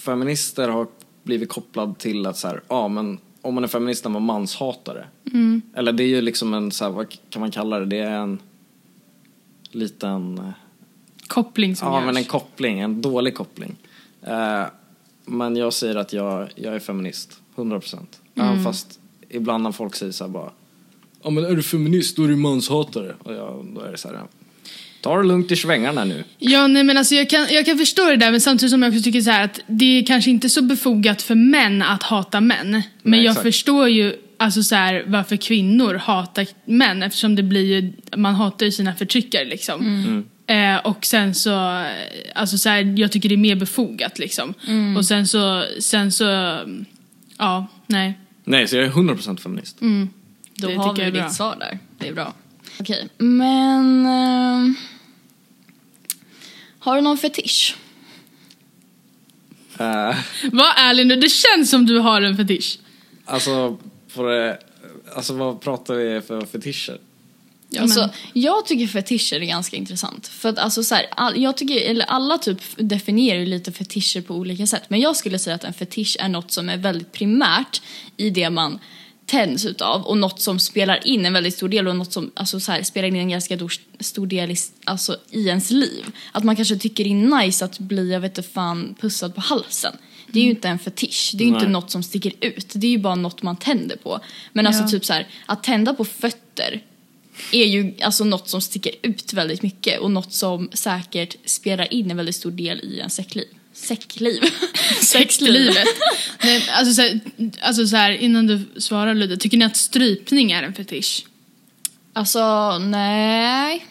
[0.04, 0.86] feminister har
[1.22, 5.06] blivit kopplad till att så här, ja men om man är feminist är man manshatare.
[5.32, 5.62] Mm.
[5.74, 7.86] Eller det är ju liksom en, så här, vad kan man kalla det?
[7.86, 8.38] Det är en
[9.70, 10.50] liten, eh,
[11.26, 12.06] Koppling som ja görs.
[12.06, 13.76] men en koppling, en dålig koppling.
[14.22, 14.62] Eh,
[15.24, 17.94] men jag säger att jag, jag är feminist, 100%.
[18.34, 18.48] Mm.
[18.48, 20.50] Även fast ibland när folk säger så här bara
[21.22, 23.14] Ja men är du feminist då är du manshatare.
[23.22, 24.22] Och jag, då är det så här,
[25.06, 26.24] ta det lugnt i svängarna nu.
[26.38, 28.90] Ja, nej men alltså jag kan, jag kan förstå det där men samtidigt som jag
[28.92, 32.40] också tycker så här att det är kanske inte så befogat för män att hata
[32.40, 32.70] män.
[32.70, 33.42] Men Nej, jag exakt.
[33.46, 38.66] förstår ju alltså så här, varför kvinnor hatar män eftersom det blir ju, man hatar
[38.66, 39.80] ju sina förtryckare liksom.
[39.80, 40.24] Mm.
[40.76, 41.86] Eh, och sen så, eh,
[42.34, 44.54] alltså så här, jag tycker det är mer befogat liksom.
[44.96, 46.24] Och sen så, sen så,
[47.38, 48.18] ja, nej.
[48.44, 49.76] Nej, så jag är 100% feminist.
[49.80, 51.26] Då Det har tycker vi jag är bra.
[51.28, 51.78] ditt svar där.
[51.98, 52.34] Det är bra.
[52.80, 54.06] Okej, men...
[54.06, 54.74] ehm,
[56.86, 57.76] har du någon fetisch?
[59.78, 60.16] Eh,
[60.52, 62.78] Var ärlig nu, det känns som du har en fetisch.
[63.24, 63.78] alltså,
[64.14, 64.58] på det,
[65.16, 66.98] alltså vad pratar vi för fetischer?
[67.68, 70.26] Ja, alltså, Jag tycker fetischer är ganska intressant.
[70.28, 74.20] För att alltså så här, all, jag tycker, eller alla typ definierar ju lite fetischer
[74.20, 74.82] på olika sätt.
[74.88, 77.82] Men jag skulle säga att en fetisch är något som är väldigt primärt
[78.16, 78.78] i det man
[79.26, 82.60] tänds utav och något som spelar in en väldigt stor del och något som alltså
[82.60, 83.58] så här, spelar in en ganska
[84.00, 86.04] stor, del i, alltså, i ens liv.
[86.32, 89.40] Att man kanske tycker det är nice att bli, jag vet inte fan, pussad på
[89.40, 89.96] halsen.
[90.32, 92.72] Det är ju inte en fetisch, det är ju inte något som sticker ut.
[92.74, 94.20] Det är ju bara något man tänder på.
[94.52, 94.88] Men alltså Ja.
[94.88, 96.82] typ så här, att tända på fötter
[97.52, 102.10] är ju alltså något som sticker ut väldigt mycket och något som säkert spelar in
[102.10, 103.48] en väldigt stor del i en säckliv.
[103.76, 104.40] Säckliv?
[105.02, 105.86] Sexlivet.
[106.44, 107.20] Nej, alltså, så här,
[107.62, 111.26] alltså så här, innan du svarar Ludde, tycker ni att strypning är en fetisch?
[112.12, 113.86] Alltså, nej.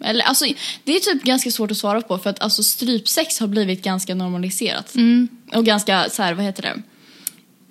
[0.00, 0.44] Eller, alltså,
[0.84, 4.14] det är typ ganska svårt att svara på för att alltså, strypsex har blivit ganska
[4.14, 4.94] normaliserat.
[5.54, 6.82] Och ganska, så här, vad heter det?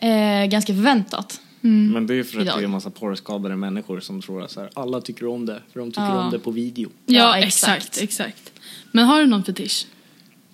[0.08, 1.40] Eh, ganska förväntat.
[1.62, 2.58] Men det är ju för att Idag.
[2.58, 5.62] det är en massa porrskadade människor som tror att så här, alla tycker om det,
[5.74, 6.24] för de tycker Ja.
[6.24, 6.90] om det på video.
[7.06, 7.84] Ja, Ja, exakt.
[7.88, 8.02] exakt.
[8.02, 8.52] exakt.
[8.92, 9.86] Men har du någon fetisch?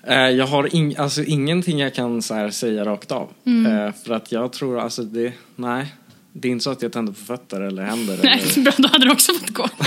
[0.08, 3.30] Eh, jag har ing- alltså, ingenting jag kan här, säga rakt av.
[3.46, 3.72] Mm.
[3.88, 5.96] Eh, för att jag tror, alltså det, nej.
[6.34, 8.20] Det är inte så att jag tänder på fötter eller händer.
[8.24, 9.70] Nej, eller, bra, då hade du också fått gå.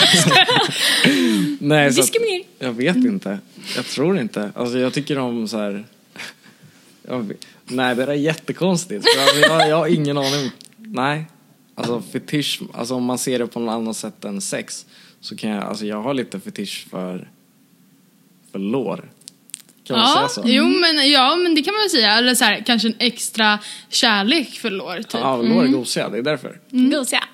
[1.66, 2.11] nej så att.
[2.59, 3.38] Jag vet inte.
[3.76, 4.50] Jag tror inte.
[4.54, 5.85] Alltså jag tycker om så här.
[7.09, 7.33] Jag,
[7.64, 9.04] nej, det där är jättekonstigt.
[9.04, 10.50] För jag, jag har ingen aning.
[10.76, 11.24] Nej.
[11.74, 14.87] Alltså fetisch, alltså om man ser det på något annat sätt än sex.
[15.20, 17.28] Så kan jag, alltså jag har lite fetisch för,
[18.52, 19.04] för lår.
[19.88, 20.42] Kan man Ja, säga så?
[20.46, 22.12] jo, men, ja, men det kan man väl säga.
[22.12, 23.59] Eller så här, kanske en extra
[23.90, 25.20] kärlek för lår, typ.
[25.20, 26.59] Ja, lår är gosiga, det är därför.
[26.70, 27.24] Gosiga.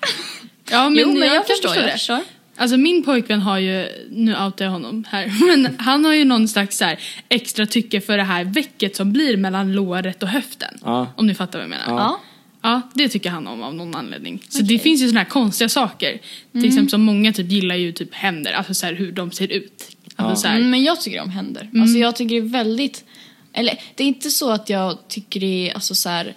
[0.71, 1.75] Ja, men jo, men jag, kan förstår.
[1.75, 1.91] Jag det.
[1.91, 2.19] förstår.
[2.57, 6.47] Alltså min pojkvän har ju, nu outar jag honom här, men han har ju någon
[6.47, 10.77] slags så här extra tycke för det här väcket som blir mellan låret och höften.
[10.83, 11.07] Ja.
[11.17, 11.85] Om ni fattar vad jag menar.
[11.87, 12.19] Ja.
[12.61, 12.81] Ja.
[12.93, 14.43] Det tycker han om av någon anledning.
[14.49, 14.79] Så det Okej.
[14.79, 16.19] finns ju såna här konstiga saker.
[16.51, 19.51] Till exempel som många typ gillar ju typ händer, alltså så här hur de ser
[19.51, 19.94] ut.
[20.15, 21.69] Alltså så här, Mm, men jag tycker om händer.
[21.81, 23.05] Alltså jag tycker det är väldigt...
[23.53, 26.35] Eller det är inte så att jag tycker det är alltså så här...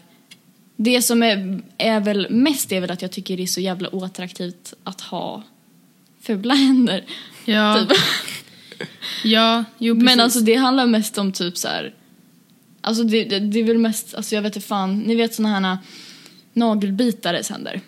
[0.76, 3.94] Det som är, är väl mest är väl att jag tycker det är så jävla
[3.94, 5.42] oattraktivt att ha
[6.22, 7.04] fula händer.
[7.44, 7.98] ja, Typ.
[9.24, 10.04] ja, jo precis.
[10.04, 11.94] Men alltså det handlar mest om typ så här...
[12.80, 15.60] Alltså det, det, det är väl mest, alltså jag vet inte fan, ni vet såna
[15.60, 15.78] här
[16.52, 17.80] nagelbitares händer.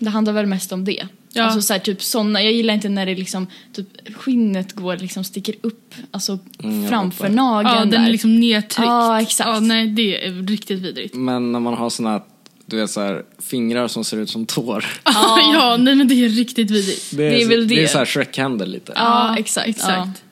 [0.00, 1.06] Det handlar väl mest om det.
[1.32, 1.42] Ja.
[1.42, 3.86] Alltså så här, typ såna, jag gillar inte när det liksom, typ
[4.16, 8.06] skinnet går liksom sticker upp, alltså Mm, framför nageln ja, den där.
[8.06, 8.86] är liksom nedtryckt.
[8.86, 9.48] Ja, exakt.
[9.48, 11.14] Ja, nej, det är riktigt vidrigt.
[11.14, 12.22] Men när man har såna,
[12.66, 14.84] du vet så här, fingrar som ser ut som tår.
[15.04, 17.10] Ja, ja nej, men det är riktigt vidrigt.
[17.10, 17.88] Det är, Det är väl Det är det.
[17.88, 18.92] så här Shrek-händer lite.
[18.96, 19.68] Ja, exakt.
[19.68, 20.22] exakt.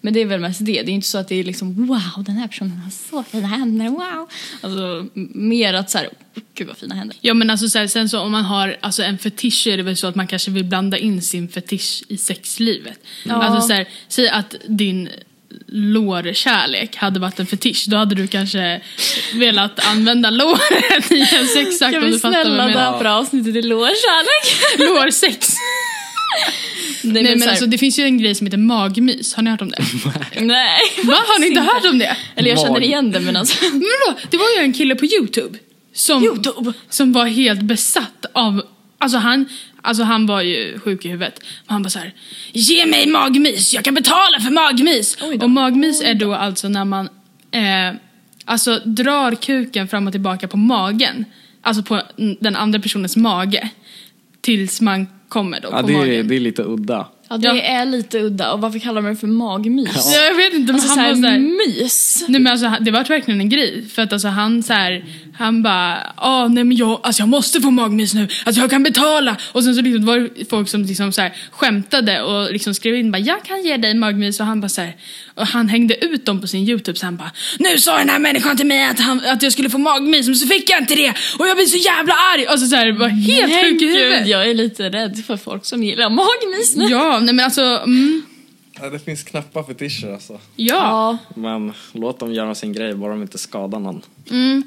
[0.00, 0.82] Men det är väl mest det.
[0.82, 3.48] Det är inte så att det är liksom wow, den här personen har så fina
[3.48, 4.28] händer, wow.
[4.60, 6.08] Alltså mer att så här,
[6.54, 7.16] gud vad fina händer.
[7.20, 9.76] Ja men alltså så här, sen så om man har alltså en fetisch så är
[9.76, 12.98] det väl så att man kanske vill blanda in sin fetisch i sexlivet.
[13.24, 13.34] Ja.
[13.34, 15.08] Alltså så här, säg att din
[15.66, 18.80] lårkärlek hade varit en fetisch, då hade du kanske
[19.34, 22.92] velat använda låren i en sexakt Kan om vi du fattar vad snälla jag menar.
[22.92, 24.78] döpa avsnittet till lårkärlek?
[24.78, 25.48] Lårsex!
[27.02, 29.50] Nej men så här- alltså det finns ju en grej som heter magmys, har ni
[29.50, 29.84] hört om det?
[30.40, 30.80] Nej.
[31.04, 32.16] Va, har ni inte hört om det?
[32.36, 33.64] Eller jag känner igen det men alltså.
[33.72, 34.18] Men vadå?
[34.30, 35.58] Det var ju en kille på Youtube
[35.94, 36.72] som, Youtube?
[36.88, 38.62] som var helt besatt av
[39.02, 39.46] Alltså han,
[39.82, 41.38] Alltså han var ju sjuk i huvudet.
[41.38, 42.14] Och han bara så här,
[42.52, 45.16] ge mig magmys, jag kan betala för magmys!
[45.16, 45.44] Då.
[45.44, 47.08] Och magmys är då alltså när man
[47.50, 48.00] eh,
[48.44, 51.24] alltså drar kuken fram och tillbaka på magen.
[51.62, 52.02] Alltså på
[52.40, 53.68] den andra personens mage.
[54.40, 56.28] Tills man kommer då Ja, på det är, magen.
[56.28, 57.08] det är lite udda.
[57.28, 57.62] Ja, det Ja.
[57.62, 58.52] är lite udda.
[58.52, 59.90] Och varför kallar man det för magmys?
[60.14, 61.38] Ja, jag vet inte, men Alltså han såhär var så här,
[61.78, 62.24] mys.
[62.28, 63.84] Nej men alltså det var verkligen en grej.
[63.94, 65.04] För att alltså han så här,
[65.38, 68.82] han bara, ah nej men jag, alltså jag måste få magmys nu, alltså jag kan
[68.82, 69.36] betala.
[69.52, 72.94] Och sen så liksom var det folk som liksom så här skämtade och liksom skrev
[72.94, 74.40] in bara, jag kan ge dig magmys.
[74.40, 74.96] Och han bara så här,
[75.40, 78.18] och han hängde ut dem på sin youtube så han bara, nu sa den här
[78.18, 80.94] människan till mig att, han, att jag skulle få magmys men så fick jag inte
[80.94, 81.14] det.
[81.38, 82.46] Och jag blir så jävla arg.
[82.46, 84.26] Och så, här, var helt sjuk i huvudet.
[84.26, 86.84] jag är lite rädd för folk som gillar magmys nu.
[86.84, 88.22] Ja, nej men alltså, mm,
[88.82, 90.38] Ja, det finns knappa fetischer alltså.
[90.56, 91.18] ja.
[91.34, 94.02] Men låt dem göra sin grej, bara de inte skadar någon.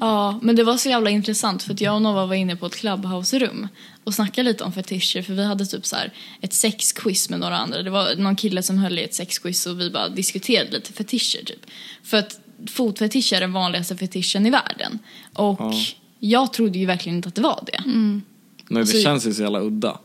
[0.00, 2.66] ja, men det var så jävla intressant för att jag och Nova var inne på
[2.66, 3.68] ett clubhouse-rum
[4.04, 7.56] och snackade lite om fetischer för vi hade typ så här ett sexquiz med några
[7.56, 7.82] andra.
[7.82, 11.44] Det var någon kille som höll i ett sexquiz och vi bara diskuterade lite fetischer
[11.44, 11.66] typ.
[12.02, 14.98] För att fotfetisch är den vanligaste fetischen i världen.
[15.34, 15.72] Och Ja.
[16.18, 17.80] jag trodde ju verkligen inte att det var det.
[17.84, 18.20] Nej,
[18.68, 19.98] det Alltså- känns ju så jävla udda.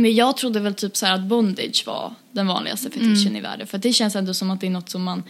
[0.00, 3.66] Men jag trodde väl typ så här att bondage var den vanligaste fetischen i världen.
[3.66, 5.22] För det känns ändå som att det är något som man,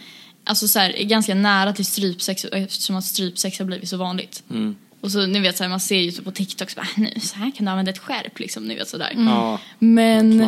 [0.43, 4.43] alltså så här, är ganska nära till strypsex eftersom att strypsex har blivit så vanligt.
[5.01, 7.19] Och så ni vet så här, man ser ju så på TikTok så bara, nu
[7.19, 9.13] så här kan du använda ett skärp liksom, ni vet sådär.
[9.15, 10.39] Ja, Men,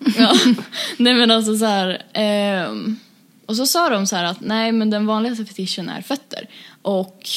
[0.18, 0.34] ja,
[0.96, 2.96] nej men alltså så här, ehm,
[3.46, 6.48] och så sa de så här att nej men den vanligaste fetischen är fötter.
[6.82, 7.28] Och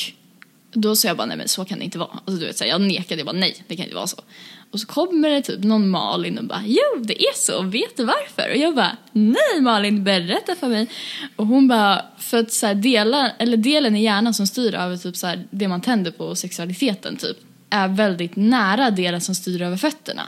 [0.71, 2.09] då sa jag bara nej men så kan det inte vara.
[2.11, 4.21] Alltså du vet så här, jag nekade, jag bara nej det kan inte vara så.
[4.71, 8.03] Och så kommer det typ någon Malin och bara jo det är så, vet du
[8.05, 8.49] varför?
[8.51, 10.87] Och jag bara nej Malin berätta för mig.
[11.35, 14.97] Och hon bara för att så här, dela, eller delen i hjärnan som styr över
[14.97, 17.37] typ så här, det man tänder på och sexualiteten typ
[17.69, 20.23] är väldigt nära delen som styr över fötterna.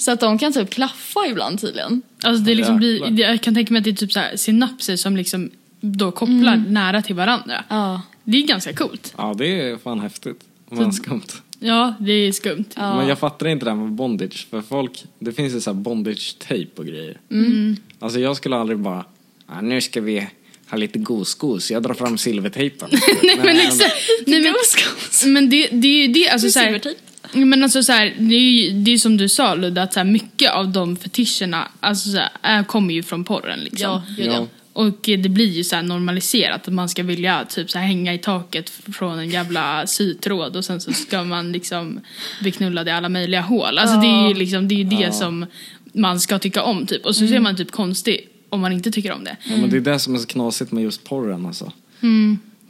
[0.00, 2.02] Så att de kan typ klaffa ibland tydligen.
[2.24, 4.96] Alltså det liksom blir, jag kan tänka mig att det är typ så här synapser
[4.96, 6.74] som liksom då kopplar Mm.
[6.74, 7.64] nära till varandra.
[7.68, 8.02] Ja.
[8.24, 9.14] Det är ganska coolt.
[9.16, 10.40] Ja, det är fan häftigt.
[10.70, 11.20] Men skumt.
[11.62, 12.64] Ja, det är skumt.
[12.76, 12.96] Ja.
[12.96, 14.46] Men jag fattar inte det här med bondage.
[14.50, 17.20] För folk, det finns ju så här bondage-tape och grejer.
[17.30, 17.76] Mm.
[17.98, 19.04] Alltså jag skulle aldrig bara,
[19.46, 20.26] ah, nu ska vi
[20.70, 21.70] ha lite goskos.
[21.70, 22.88] Jag drar fram silvertejpen.
[23.22, 23.94] Nej men exakt.
[24.26, 25.24] Nej, men, Goskos.
[25.24, 27.00] men det, det är ju det, alltså så här, Silvertejp.
[27.32, 30.00] Men alltså så här, det är ju det är som du sa Ludde, att så
[30.00, 34.02] här, mycket av de fetischerna alltså, så här, är, kommer ju från porren liksom.
[34.18, 34.24] Ja.
[34.24, 34.46] Ja.
[34.72, 38.14] Och det blir ju så här normaliserat att man ska vilja typ så här hänga
[38.14, 42.00] i taket från en jävla sytråd och sen så ska man liksom
[42.40, 43.78] bli knullad i alla möjliga hål.
[43.78, 45.46] Alltså det är ju liksom, det, är det som
[45.92, 47.06] man ska tycka om typ.
[47.06, 49.36] Och så ser man typ konstig om man inte tycker om det.
[49.44, 51.72] Ja, men det är det som är så knasigt med just porren alltså.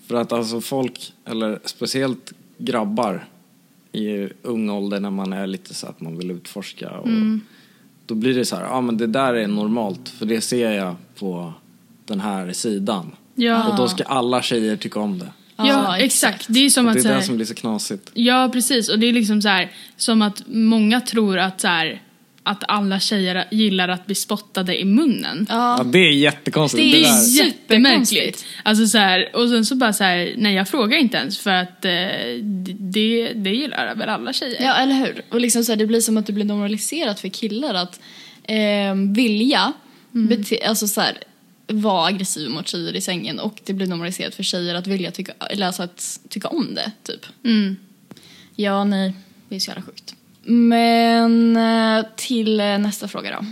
[0.07, 3.25] För att alltså folk, eller speciellt grabbar
[3.93, 7.09] i ung ålder när man är lite så att man vill utforska och
[8.07, 10.97] då blir det så här, ja men det där är normalt för det ser jag
[11.19, 11.53] på
[12.13, 13.13] den här sidan.
[13.35, 15.27] Ja, Och då ska alla tjejer tycka om det.
[15.57, 16.47] ja, Ja, exakt.
[16.49, 18.11] Det är som Och att det är här, det som blir så knasigt.
[18.15, 18.89] Ja, precis.
[18.89, 22.03] Och det är liksom så här, som att många tror att så här,
[22.45, 25.47] att alla tjejer gillar att bli spottade i munnen.
[25.49, 25.85] Ja, Ja.
[25.85, 26.83] det är jättekonstigt.
[26.93, 28.45] Det är det så- Jättemärkligt.
[28.63, 31.51] Alltså så här, och sen så bara så här, nej jag frågar inte ens för
[31.51, 31.91] att eh,
[32.79, 34.63] det, det gillar väl alla tjejer.
[34.63, 35.23] ja, eller hur?
[35.31, 38.01] Och liksom så här, det blir som att det blir normaliserat för killar att
[38.43, 39.73] eh, vilja
[40.13, 41.19] bete- alltså så här,
[41.73, 45.33] vara aggressiv mot tjejer i sängen och det blir normaliserat för tjejer att vilja tycka,
[45.51, 47.27] eller alltså att tycka om det, typ.
[47.45, 47.77] Mm.
[48.57, 49.13] Ja, nej,
[49.49, 50.15] det är så jävla sjukt.
[50.45, 53.47] Men eh, till eh, nästa fråga då.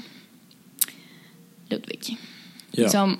[1.69, 2.17] Ludvig.
[2.71, 2.83] Ja.
[2.83, 3.19] Liksom,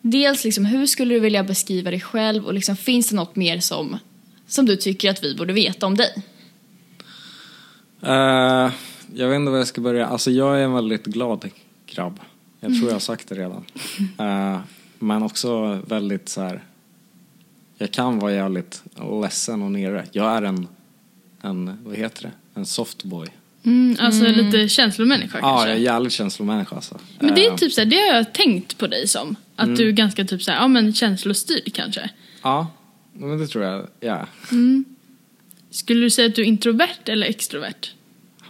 [0.00, 3.60] dels liksom, hur skulle du vilja beskriva dig själv och liksom, finns det något mer
[3.60, 3.98] som,
[4.46, 6.14] som du tycker att vi borde veta om dig?
[8.02, 8.70] Eh,
[9.14, 10.06] jag vet inte var jag ska börja.
[10.06, 11.50] Alltså jag är en väldigt glad
[11.86, 12.20] grabb.
[12.64, 13.64] Jag tror jag har sagt det redan.
[14.18, 14.60] Eh,
[14.98, 16.64] men också väldigt så här.
[17.78, 18.82] Jag kan vara jävligt
[19.22, 20.06] ledsen och nere.
[20.12, 20.68] Jag är en,
[21.42, 22.30] en vad heter det?
[22.60, 23.28] En softboy.
[23.64, 25.68] Mm, alltså lite känslomänniska Ja, kanske.
[25.68, 26.98] jag är jävligt känslomänniska alltså.
[27.20, 29.36] Men det är Eh, typ så här, det har jag tänkt på dig som.
[29.56, 29.76] Att Mm.
[29.78, 32.10] du är ganska typ så här, ja men känslostyrd kanske.
[32.42, 32.66] Ja,
[33.12, 33.86] men det tror jag.
[34.00, 34.26] Ja.
[35.70, 37.90] Skulle du säga att du är introvert eller extrovert?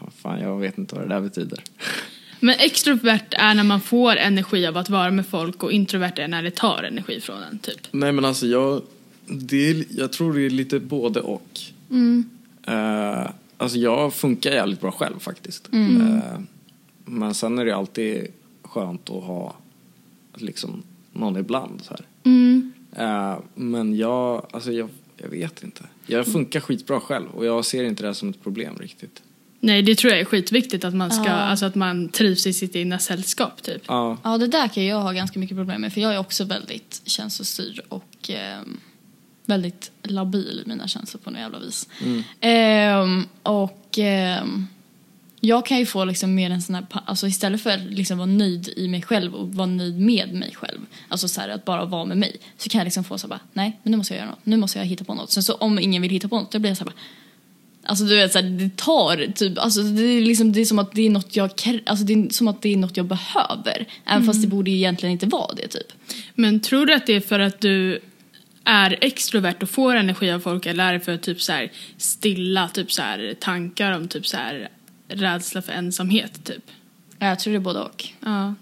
[0.01, 1.59] Ja, Fan, jag vet inte vad det där betyder.
[2.45, 6.29] Men extrovert är när man får energi av att vara med folk och introvert är
[6.29, 7.81] när det tar energi från en typ.
[7.91, 8.83] Nej men alltså jag,
[9.27, 11.61] det är, jag tror det är lite både och.
[12.67, 15.69] Eh, alltså jag funkar jävligt bra själv faktiskt.
[15.73, 16.41] Eh,
[17.05, 18.27] men sen är det alltid
[18.63, 19.55] skönt att ha
[20.35, 22.05] liksom någon ibland så här.
[22.97, 25.85] Eh, men jag, alltså jag, jag vet inte.
[26.07, 29.23] Jag funkar skitbra själv och jag ser inte det som ett problem riktigt.
[29.65, 31.31] Nej, det tror jag är skitviktigt att man ska, Ja.
[31.33, 33.83] alltså att man trivs i sitt egna sällskap typ.
[33.89, 34.17] Ja.
[34.25, 37.03] Ja, det där kan jag ha ganska mycket problem med för jag är också väldigt
[37.05, 38.81] känslostyrd och ehm,
[39.47, 41.89] väldigt labil i mina känslor på något jävla vis.
[42.41, 44.67] Ehm, och ehm,
[45.41, 48.27] jag kan ju få liksom mer en sån här, alltså istället för att liksom vara
[48.27, 51.85] nöjd i mig själv och vara nöjd med mig själv, alltså så här att bara
[51.85, 54.15] vara med mig, så kan jag liksom få så här bara, nej men nu måste
[54.15, 55.31] jag göra något, nu måste jag hitta på något.
[55.31, 56.97] Sen så om ingen vill hitta på något, då blir jag så här bara,
[57.85, 60.79] Alltså du vet så här, det tar typ, alltså det är liksom, det är som
[60.79, 61.51] att det är något jag,
[61.87, 63.87] alltså det är som att det är något jag behöver.
[64.07, 65.93] Även fast det borde ju egentligen inte vara det typ.
[66.35, 68.01] Men tror du att det är för att du
[68.65, 71.73] är extrovert och får energi av folk eller är det för att typ så här
[71.97, 74.69] stilla typ så här tankar om typ så här
[75.09, 76.71] rädsla för ensamhet typ?
[77.19, 78.05] Ja, jag tror det är både och.
[78.21, 78.55] Ja,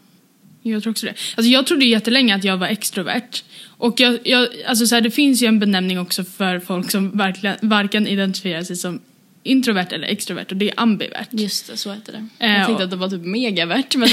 [0.63, 1.15] jag tror också det.
[1.37, 3.45] Alltså jag trodde jättelänge att jag var extrovert.
[3.67, 7.11] Och jag, jag, alltså så här, det finns ju en benämning också för folk som
[7.11, 9.01] verkligen, varken identifierar sig som
[9.42, 11.29] introvert eller extrovert och det är ambivert.
[11.31, 12.46] Just det, så heter det.
[12.46, 14.09] Eh, jag tänkte och- att det var typ megavärt men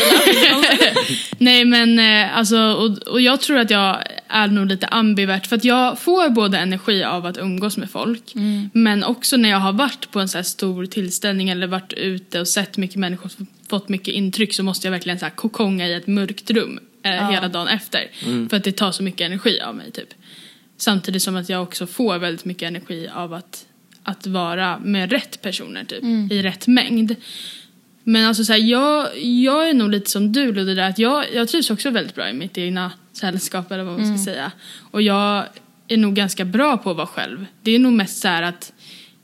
[1.38, 5.56] Nej men eh, alltså, och, och jag tror att jag är nog lite ambivert för
[5.56, 8.34] att jag får både energi av att umgås med folk
[8.74, 12.40] men också när jag har varit på en så här stor tillställning eller varit ute
[12.40, 13.32] och sett mycket människor
[13.70, 17.32] fått mycket intryck så måste jag verkligen så här kokonga i ett mörkt rum eh,
[17.32, 18.08] hela dagen efter
[18.50, 20.10] för att det tar så mycket energi av mig typ.
[20.78, 23.66] Samtidigt som att jag också får väldigt mycket energi av att,
[24.08, 27.16] att vara med rätt personer typ i rätt mängd.
[28.04, 31.26] Men alltså så här, jag, jag är nog lite som du Ludde där att jag,
[31.34, 34.52] jag trivs också väldigt bra i mitt egna sällskap eller vad man ska säga.
[34.92, 35.44] Och jag
[35.88, 37.46] är nog ganska bra på att vara själv.
[37.62, 38.74] Det är nog mest så här att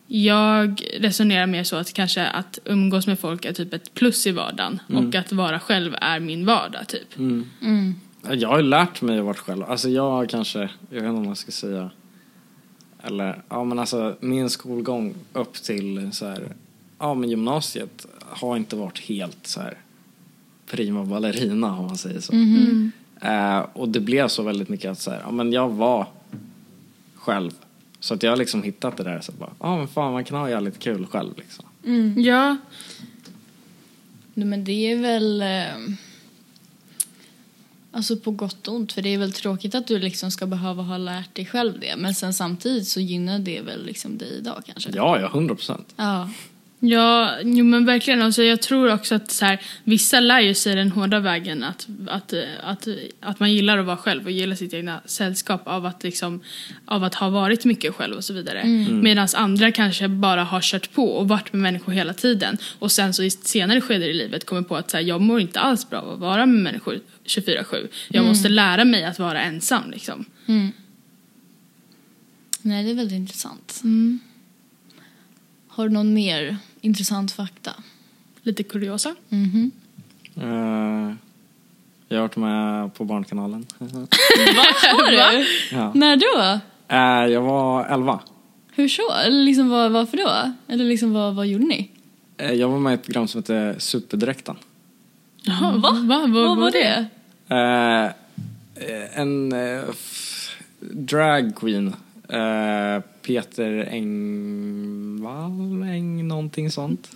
[0.07, 4.31] jag resonerar mer så att kanske att umgås med folk är typ ett plus i
[4.31, 7.07] vardagen och att vara själv är min vardag typ.
[8.31, 9.63] Jag har ju lärt mig att vara själv.
[9.63, 11.89] Alltså jag kanske, jag vet inte om man ska säga.
[13.03, 16.47] Eller, ja men alltså min skolgång upp till så här,
[16.99, 19.77] ja men gymnasiet har inte varit helt så här
[20.67, 22.33] prima ballerina om man säger så.
[23.21, 26.07] Eh, och det blev så väldigt mycket att så här, ja men jag var
[27.15, 27.51] själv.
[27.99, 30.37] Så att jag har liksom hittat det där så bara, ja men fan man kan
[30.37, 31.65] ha jävligt kul själv liksom.
[32.17, 32.57] Ja,
[34.33, 35.41] Nej, men det är väl...
[35.41, 35.95] Eh,
[37.93, 38.93] alltså på gott och ont.
[38.93, 41.95] För det är väl tråkigt att du liksom ska behöva ha lärt dig själv det.
[41.97, 44.91] Men sen samtidigt så gynnar det väl liksom dig idag kanske.
[44.93, 45.93] Ja, ja, hundra procent.
[45.95, 46.29] Ja.
[46.85, 48.21] Ja, jo men verkligen.
[48.21, 51.87] Alltså, jag tror också att så här, vissa lär ju sig den hårda vägen att,
[52.07, 52.87] att, att,
[53.19, 56.41] att man gillar att vara själv och gillar sitt egna sällskap av att, liksom,
[56.85, 58.63] av att ha varit mycket själv och så vidare.
[58.91, 63.13] Medan andra kanske bara har kört på och varit med människor hela tiden och sen
[63.13, 65.89] så i senare skeden i livet kommer på att så här, jag mår inte alls
[65.89, 67.87] bra av att vara med människor 24-7.
[68.09, 70.25] Jag måste lära mig att vara ensam liksom.
[72.61, 73.81] Nej, det är väldigt intressant.
[75.67, 77.71] Har du någon mer intressant fakta?
[78.41, 79.15] Lite kuriosa.
[79.29, 79.71] Mhm.
[80.35, 81.15] Eh,
[82.07, 83.65] jag har varit med på Barnkanalen.
[83.79, 85.45] Har du?
[85.71, 85.91] ja.
[85.95, 86.59] När då?
[86.95, 88.19] Eh, jag var 11.
[88.75, 89.11] Hur så?
[89.13, 90.53] Eller liksom vad, varför då?
[90.73, 91.91] Eller liksom vad, vad gjorde ni?
[92.37, 94.55] Eh, jag var med i ett program som heter Superdräkten.
[95.45, 95.91] Jaha, Va?
[95.91, 95.99] Va?
[96.03, 97.05] Vad vad var det?
[97.47, 98.05] Eh,
[98.89, 99.81] eh, en eh,
[100.79, 101.87] drag queen.
[102.29, 107.09] Eh, Peter Engvall, Eng, någonting sånt.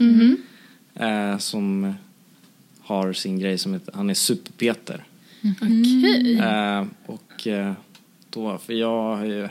[0.95, 1.93] Eh, som
[2.81, 5.03] har sin grej som heter, han är Super-Peter.
[5.61, 6.39] Okej.
[6.39, 7.73] Eh, och eh,
[8.29, 9.49] då, för jag har ju-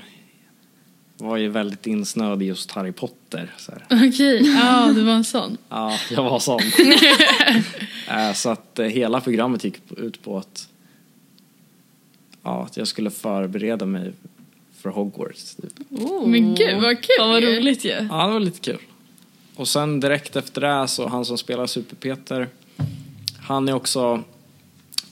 [1.19, 3.55] var ju väldigt insnöad i just Harry Potter.
[3.91, 5.59] Okej, ja det var en sån.
[5.69, 6.61] Ja, jag var sån.
[8.09, 10.69] Eh, så att eh, hela programmet gick ut på att,
[12.43, 14.13] ja, att jag skulle förbereda mig
[14.79, 15.55] för Hogwarts.
[15.55, 15.73] Typ.
[15.91, 16.27] Oh.
[16.27, 17.17] Men gud vad kul!
[17.19, 17.91] Fan vad roligt ju.
[17.91, 18.79] Ja, det var lite kul.
[19.57, 22.49] Och sen direkt efter det så han som spelar Super-Peter,
[23.41, 24.23] han är också,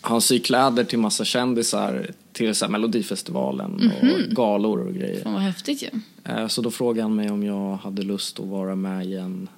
[0.01, 5.21] han syr kläder till massa kändisar till så här Melodifestivalen och galor och grejer.
[5.23, 5.89] Fan vad häftigt ju.
[6.25, 9.49] Eh, Så då frågade han mig om jag hade lust att vara med i en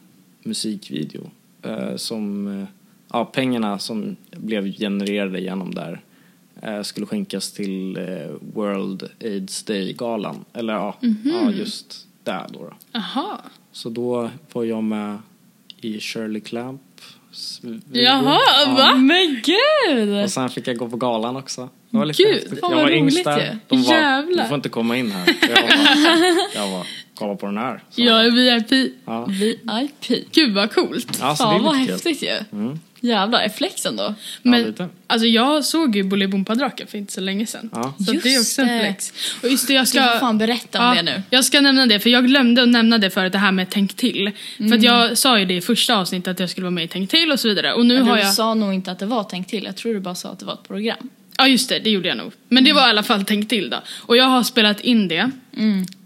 [0.42, 1.30] musikvideo.
[1.62, 2.68] eh, Som, eh,
[3.12, 6.00] ja, pengarna som blev genererade genom där
[6.82, 7.98] skulle skänkas till
[8.54, 10.44] World AIDS Day-galan.
[10.52, 12.72] Eller ja, ja just där då, då.
[12.92, 13.38] Jaha.
[13.72, 15.18] Så då var jag med
[15.80, 17.02] i Shirley video.
[17.92, 18.74] Jaha, Ja.
[18.78, 18.94] va?
[18.96, 20.24] Men gud!
[20.24, 21.68] Och sen fick jag gå på galan också.
[21.90, 22.58] Det var lite Gud, häftigt.
[22.62, 23.22] Jag var roligt yngst ju.
[23.22, 23.58] där.
[23.68, 24.42] De var, Jävlar.
[24.42, 25.34] du får inte komma in här.
[25.42, 25.70] Jag var,
[26.54, 26.86] jag var
[27.18, 27.82] kolla på den här.
[27.90, 28.92] Så, Jag är VIP.
[29.04, 29.24] ja.
[29.26, 30.32] VIP.
[30.32, 31.18] Gud vad coolt.
[31.20, 31.90] Ja, så Fan vad kul.
[31.92, 32.38] häftigt ju.
[32.52, 32.80] Mm.
[33.00, 34.14] Jävlar, är flexen då?
[34.42, 34.88] Men lite.
[35.06, 37.70] alltså jag såg ju Bolibompa-draken för inte så länge sedan.
[37.72, 37.94] Ja.
[38.06, 39.12] Så Just det är också en flex.
[39.42, 40.02] Och just det, jag ska...
[40.02, 41.22] Du får fan berätta om det nu.
[41.30, 43.94] Jag ska nämna det, för jag glömde att nämna det förut, det här med Tänk
[43.96, 44.30] till.
[44.56, 44.78] För Mm.
[44.78, 47.10] att jag sa ju det i första avsnittet att jag skulle vara med i Tänk
[47.10, 47.72] till och så vidare.
[47.72, 48.34] Och nu Men har du jag...
[48.34, 50.44] sa nog inte att det var tänkt till, jag tror du bara sa att det
[50.44, 51.08] var ett program.
[51.38, 52.32] Ja just det, det gjorde jag nog.
[52.48, 53.82] Men det var i alla fall Tänk till då.
[54.02, 55.30] Och jag har spelat in det.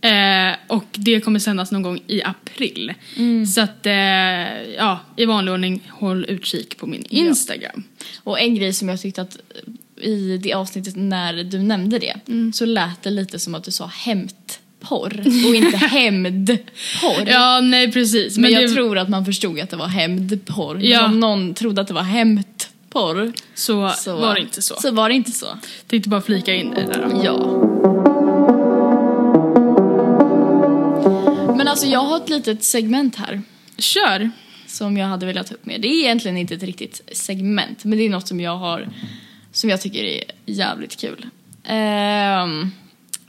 [0.09, 2.93] Eh, och det kommer sändas någon gång i april.
[3.55, 3.93] Så att, eh,
[4.79, 7.83] ja, i vanlig ordning, håll utkik på min Instagram.
[8.25, 9.37] Och en grej som jag tyckte att
[10.03, 12.15] i det avsnittet när du nämnde det
[12.55, 15.77] så lät det lite som att du sa hämtporr och inte
[16.47, 17.27] hämndporr.
[17.27, 18.39] Ja, nej precis.
[18.39, 20.75] Men, jag det, tror att man förstod att det var hämndporr.
[20.75, 21.05] Men Ja.
[21.05, 22.03] om någon trodde att det var
[22.95, 24.75] hämtporr så, så var det inte så.
[24.75, 25.47] Så var det inte så.
[25.87, 27.21] Tänkte bara flika in det där.
[27.25, 27.37] Ja.
[31.57, 33.43] Men alltså jag har ett litet segment här
[33.79, 34.31] Kör!
[34.67, 35.81] som jag hade velat ta upp med.
[35.81, 38.89] Det är egentligen inte ett riktigt segment men det är något som jag har
[39.53, 41.27] som jag tycker är jävligt kul.
[41.65, 42.71] Ehm,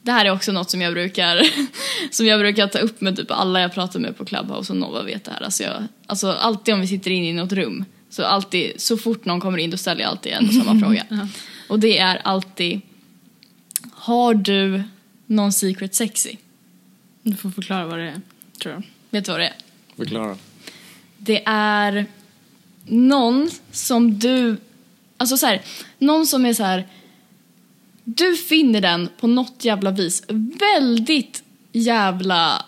[0.01, 1.41] det här är också något som jag brukar
[2.11, 5.03] som jag brukar ta upp med typ alla jag pratar med på Clubhouse och Nova
[5.03, 5.43] vet det här.
[5.43, 9.25] Alltså, jag, alltså alltid om vi sitter inne i något rum så alltid så fort
[9.25, 11.27] någon kommer in då ställer jag alltid en och samma fråga.
[11.69, 12.81] Och det är alltid
[13.91, 14.83] Har du
[15.25, 16.35] någon secret sexy?
[17.23, 18.21] Du får förklara vad det är,
[18.61, 18.83] tror jag.
[19.09, 19.55] Vet du vad det är?
[19.97, 20.37] Förklara.
[21.17, 22.05] Det är
[22.85, 24.57] någon som du,
[25.17, 25.61] alltså så här,
[25.99, 26.87] någon som är så här.
[28.03, 30.23] Du finner den på något jävla vis
[30.59, 32.65] väldigt jävla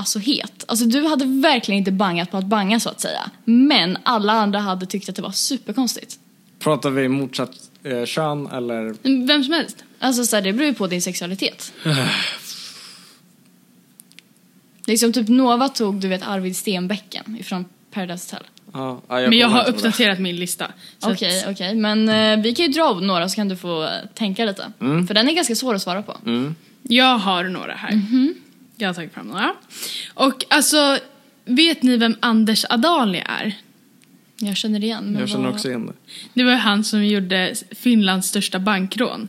[0.00, 0.64] alltså het.
[0.66, 3.30] Alltså du hade verkligen inte bangat på att banga så att säga.
[3.44, 6.18] Men alla andra hade tyckt att det var superkonstigt.
[6.58, 7.50] Pratar vi motsatt
[7.82, 8.94] eh, kön eller?
[9.26, 9.84] Vem som helst.
[9.98, 11.72] Alltså så här, det beror ju på din sexualitet.
[14.86, 18.46] liksom typ Nova tog du vet Arvid Stenbäcken ifrån Paradise Hotel.
[18.72, 20.66] Ja, ja, Men jag har uppdaterat min lista.
[21.00, 21.74] Okej, okej.
[21.74, 24.72] Men eh, vi kan ju dra av några så kan du få eh, tänka lite.
[24.78, 26.16] För den är ganska svår att svara på.
[26.26, 26.54] Mm.
[26.82, 27.92] Jag har några här.
[27.92, 28.34] Mhm.
[28.80, 29.54] Jag har tagit fram några.
[30.14, 30.98] Och alltså,
[31.44, 33.54] vet ni vem Anders Adali är?
[34.40, 35.04] Jag känner igen.
[35.04, 35.92] Men Jag känner vad- också igen det.
[36.34, 39.28] Det var ju han som gjorde Finlands största bankrån.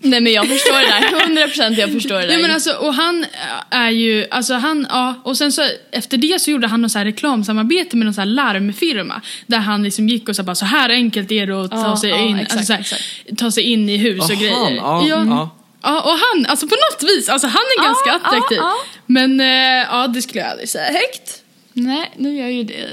[0.00, 1.24] Nej men jag förstår det där.
[1.26, 2.28] 100 procent jag förstår det där.
[2.28, 3.24] Nej men alltså, och han
[3.70, 6.98] är ju, alltså han, ja, och sen så efter det så gjorde han något så
[6.98, 9.20] här reklamsamarbete med någon så här larmfirma.
[9.46, 11.96] Där han liksom gick och sa bara så här enkelt är det att ta Ja,
[11.96, 14.76] sig ja, in, exakt, alltså så här, ta sig in i hus och Aha, grejer.
[14.76, 15.50] ja, ja.
[15.88, 18.58] Ja, och han, alltså på något vis, alltså han är Ja, ganska attraktiv.
[18.58, 18.74] ja.
[19.06, 19.46] Men eh,
[19.90, 21.42] ja, det skulle jag aldrig säga högt.
[21.72, 22.88] Nej, nu gör ju det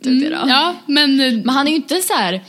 [0.00, 0.36] du det då.
[0.36, 1.20] Mm, Ja, men...
[1.20, 2.44] eh, Men han är ju inte så här.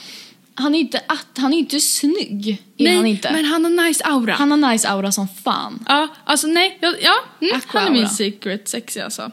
[0.56, 2.50] Han är ju inte att, han är ju inte snygg.
[2.78, 3.32] Är nej, han inte.
[3.34, 4.34] men han har nice aura.
[4.34, 5.86] Han har nice aura som fan.
[5.88, 7.14] Ja, alltså nej, ja, ja
[7.48, 9.32] mm, han är min secret sexy alltså.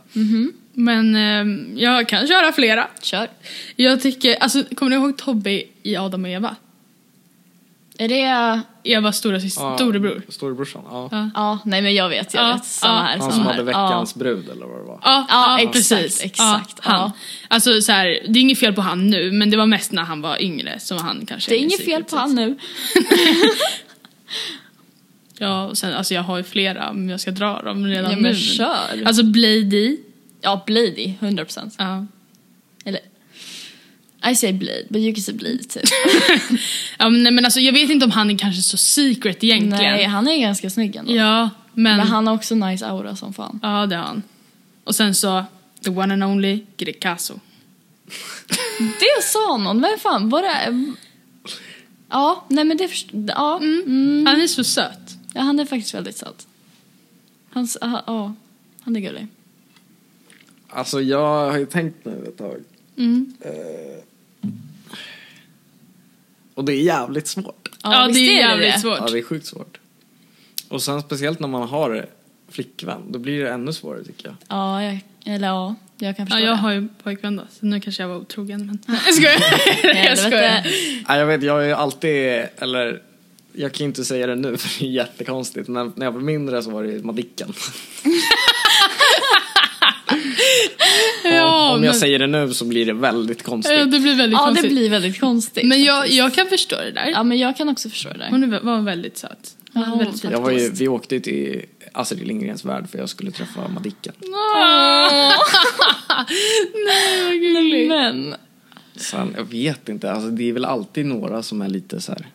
[0.73, 2.89] Men eh, jag kan köra flera.
[3.03, 3.29] Kör.
[3.77, 6.57] Jag tycker, alltså kommer ni ihåg Tobbe i Adam och Eva?
[7.99, 8.61] Är det...
[8.85, 10.23] Evas stora syster, Ja, storebror.
[10.29, 11.09] Storebrorsan, ja.
[11.13, 11.31] Ja.
[11.35, 12.65] Ja, nej men jag vet, jag Ja, vet.
[12.65, 13.19] Samma här.
[13.19, 13.51] Han som här.
[13.51, 15.01] hade veckans brud eller vad det var.
[15.05, 15.27] Ja,
[15.63, 16.25] Ja, precis.
[16.25, 17.11] exakt, han.
[17.49, 20.03] Alltså så här, det är inget fel på han nu, men det var mest när
[20.03, 22.59] han var yngre som han kanske Det är inget fel på han nu.
[25.43, 28.17] Ja, och sen, alltså jag har ju flera, men jag ska dra dem redan Ja,
[28.17, 28.23] nu.
[28.23, 29.03] men kör.
[29.07, 29.97] Alltså Blady.
[30.41, 31.75] Ja, Blady, 100 procent.
[31.79, 32.07] Ja.
[32.85, 33.01] Eller...
[34.23, 35.83] I say Blade, but you can say Blade typ.
[36.99, 39.93] ja men, nej, men alltså jag vet inte om han är kanske så secret egentligen.
[39.93, 41.13] Nej, han är ganska snygg ändå.
[41.13, 41.97] Ja, men...
[41.97, 43.61] Men han har också nice aura som fan.
[43.63, 44.23] Ja, det har han.
[44.85, 45.45] Och sen så,
[45.85, 47.35] the one and only Greekazo.
[48.79, 50.93] Det sa någon, vem fan var det?
[52.09, 53.25] Ja, nej men det förstår...
[53.29, 54.27] Ja, mm.
[54.27, 55.17] Han är så söt.
[55.35, 56.47] ja, han är faktiskt väldigt söt.
[57.51, 58.35] Han, ja, ja,
[58.81, 59.27] han är gullig.
[60.69, 62.65] Alltså jag har ju tänkt nu ett tag.
[62.97, 63.35] Mm.
[63.41, 64.03] Eh,
[66.61, 67.69] och det är jävligt svårt.
[67.83, 68.81] Ja, visst det är jävligt det.
[68.81, 68.99] svårt.
[68.99, 69.79] Ja, det är sjukt svårt.
[70.69, 72.07] Och sen speciellt när man har
[72.51, 74.35] flickvän, då blir det ännu svårare tycker jag.
[74.49, 76.61] Ja, jag, eller ja, jag kan Ja, förstå jag det.
[76.61, 78.67] har ju pojkvän då, så nu kanske jag var otrogen.
[78.67, 78.79] Men...
[78.87, 79.41] Nej, jag skojar.
[79.83, 80.23] jag Helvete.
[80.27, 80.63] skojar.
[81.09, 83.03] Nej, jag vet, jag ju alltid, eller
[83.53, 86.21] jag kan ju inte säga det nu för det är jättekonstigt, men när jag var
[86.21, 87.53] mindre så var det ju Madicken.
[91.25, 92.01] Ja, Om jag men...
[92.01, 93.79] säger det nu så blir det väldigt konstigt.
[93.79, 94.71] Ja, det blir väldigt Ja, det konstigt.
[94.73, 95.67] blir väldigt konstigt.
[95.67, 97.07] Men jag, jag kan förstå det där.
[97.07, 98.29] Ja, men jag kan också förstå det där.
[98.31, 99.57] Hon är- var väldigt söt.
[99.73, 100.31] Hon Ja, var väldigt fin.
[100.31, 104.13] Jag var ju, vi åkte till Astrid Lindgrens värld för jag skulle träffa Madicken.
[106.87, 107.89] Nej, vad gulligt.
[107.89, 108.35] Men,
[108.97, 112.27] Sen, jag vet inte, alltså det är väl alltid några som är lite så här.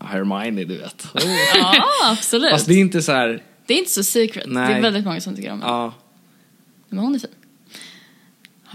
[0.00, 1.06] ja, Hermione du vet.
[1.54, 2.50] ja, absolut.
[2.50, 4.44] Fast det är inte så här, Det är inte så secret.
[4.44, 4.74] Det Nej.
[4.74, 5.72] är väldigt många som tycker om henne.
[5.72, 5.94] ja.
[6.88, 7.30] Men hon är fin.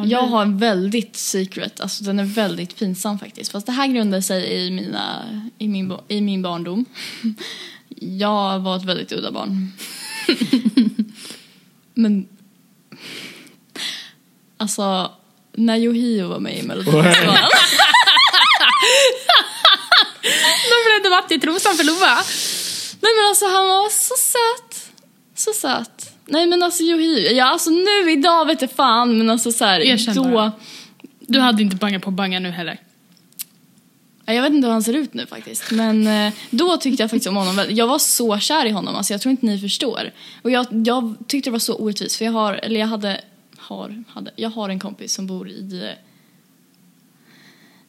[0.03, 3.51] Jag har en väldigt secret, alltså den är väldigt pinsam faktiskt.
[3.51, 5.23] Fast det här grundar sig i, mina,
[5.57, 6.85] i, min, i min barndom.
[7.99, 9.71] Jag var ett väldigt udda barn.
[11.93, 12.27] Men...
[14.57, 15.11] Alltså,
[15.53, 17.43] när Yohio var med i Melodifestivalen.
[20.69, 22.23] Då blev det vatt i trosan för Lova.
[23.01, 24.91] Nej men alltså han var så söt.
[25.35, 26.10] Så söt.
[26.31, 29.79] Nej men alltså Yohio, ja alltså nu idag vet jag fan men alltså så här,
[29.79, 30.23] Erkänn då...
[30.23, 30.51] bara.
[31.19, 32.77] Du hade inte bangat på banga nu heller.
[34.25, 35.71] Ja, Jag vet inte hur han ser ut nu faktiskt.
[35.71, 37.55] Men eh, då tyckte jag faktiskt om honom.
[37.55, 40.11] väldigt- Jag var så kär i honom, alltså jag tror inte ni förstår.
[40.41, 43.21] Och jag, jag tyckte det var så orättvist för jag har, eller jag hade,
[43.57, 45.89] har, hade, jag har en kompis som bor i eh,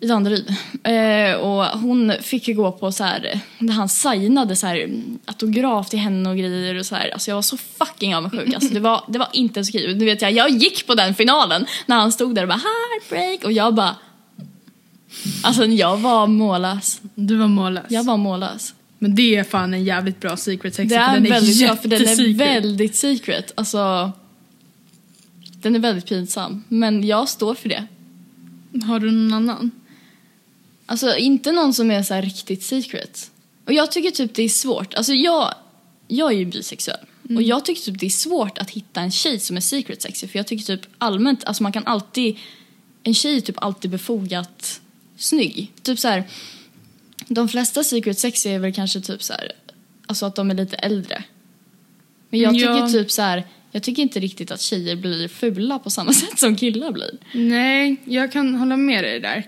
[0.03, 0.55] i Danderyd.
[0.82, 4.90] Eh, och hon fick ju gå på så här, där han signade så här,
[5.24, 7.11] autograf till henne och grejer och så här.
[7.11, 8.55] Alltså jag var så fucking avundsjuk.
[8.55, 9.94] Alltså det var, det var inte ens okej.
[9.94, 13.44] Du vet jag, jag gick på den finalen när han stod där och bara heartbreak
[13.44, 13.96] och jag bara
[15.42, 17.00] Alltså jag var mållös.
[17.14, 17.84] Du var mållös.
[17.88, 18.74] Jag var mållös.
[18.98, 20.88] Men det är fan en jävligt bra secret sex.
[20.88, 23.53] Det är, för den är väldigt bra för den är väldigt secret.
[23.55, 24.12] Alltså
[25.53, 26.64] den är väldigt pinsam.
[26.68, 27.86] Men jag står för det.
[28.86, 29.70] Har du någon annan?
[30.87, 33.30] Alltså inte någon som är så här riktigt secret.
[33.64, 34.95] Och jag tycker typ det är svårt.
[34.95, 35.55] Alltså jag,
[36.09, 37.07] jag är ju bisexuell.
[37.37, 40.28] Och jag tycker typ det är svårt att hitta en tjej som är secret sexy.
[40.28, 42.37] För jag tycker typ allmänt, alltså man kan alltid,
[43.03, 44.80] en tjej är typ alltid befogat
[45.16, 45.72] snygg.
[45.83, 46.24] Typ så här,
[47.28, 49.53] de flesta secret sexy är väl kanske typ så här,
[50.07, 51.24] alltså att de är lite äldre.
[52.30, 52.89] Men jag tycker Ja.
[52.89, 56.57] typ så här, jag tycker inte riktigt att tjejer blir fula på samma sätt som
[56.57, 57.18] killar blir.
[57.35, 59.47] Nej, jag kan hålla med dig där.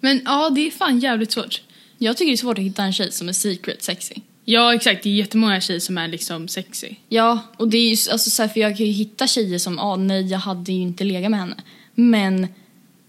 [0.00, 1.62] Men ja, det är fan jävligt svårt.
[1.98, 4.14] Jag tycker det är svårt att hitta en tjej som är secret sexy.
[4.44, 5.02] Ja, exakt.
[5.02, 6.94] Det är jättemånga tjejer som är liksom sexy.
[7.08, 9.78] Ja, och det är ju alltså så här, för jag kan ju hitta tjejer som,
[9.78, 11.56] ah, nej jag hade ju inte legat med henne.
[11.94, 12.46] Men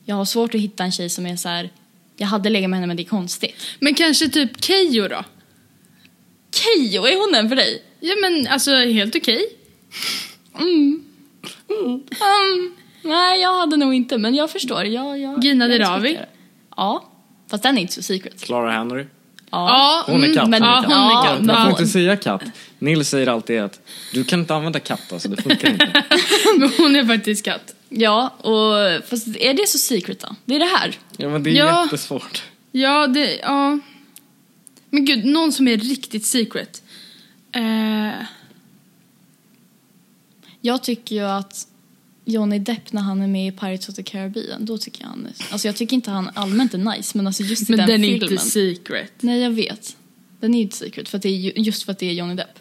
[0.06, 1.70] jag har svårt att hitta en tjej som är så här,
[2.18, 3.56] jag hade legat med henne men det är konstigt.
[3.80, 5.24] Men kanske typ Keyyo då?
[6.52, 7.84] Keyyo, är hon den för dig?
[8.00, 9.46] Ja men alltså helt okej.
[10.60, 11.04] Mm.
[11.70, 12.76] Mm.
[13.02, 14.86] Nej, jag hade nog inte, men jag förstår.
[14.86, 16.20] Jag, jag, Gina jag Dirawi?
[16.78, 17.10] Ja,
[17.50, 18.42] fast den är inte så secret.
[18.44, 19.06] Clara Henry.
[19.52, 20.50] Ja, Hon är katt.
[20.50, 21.46] men, Ja, hon är katt.
[21.48, 22.42] Jag får inte säga katt.
[22.80, 23.80] Nils säger alltid att
[24.14, 26.04] du kan inte använda katt alltså, det funkar inte.
[26.60, 27.74] men hon är faktiskt katt.
[27.90, 30.36] Ja, och fast är det så secret då?
[30.46, 30.98] Det är det här.
[31.18, 31.84] Ja men det är Ja.
[31.84, 32.44] jättesvårt.
[32.72, 33.80] Ja, det, ja.
[34.90, 36.84] Men gud, någon som är riktigt secret.
[37.52, 38.24] Eh,
[40.62, 41.68] Jag tycker ju att
[42.28, 45.26] Johnny Depp när han är med i Pirates of the Caribbean, då tycker jag han
[45.26, 45.52] är...
[45.52, 48.04] Alltså jag tycker inte han allmänt är nice, men alltså just i men den, den
[48.04, 48.32] är filmen.
[48.32, 49.14] inte secret.
[49.20, 49.98] Nej, jag vet.
[50.40, 52.14] Den är ju inte secret, för att det är ju, just för att det är
[52.14, 52.60] Johnny Depp.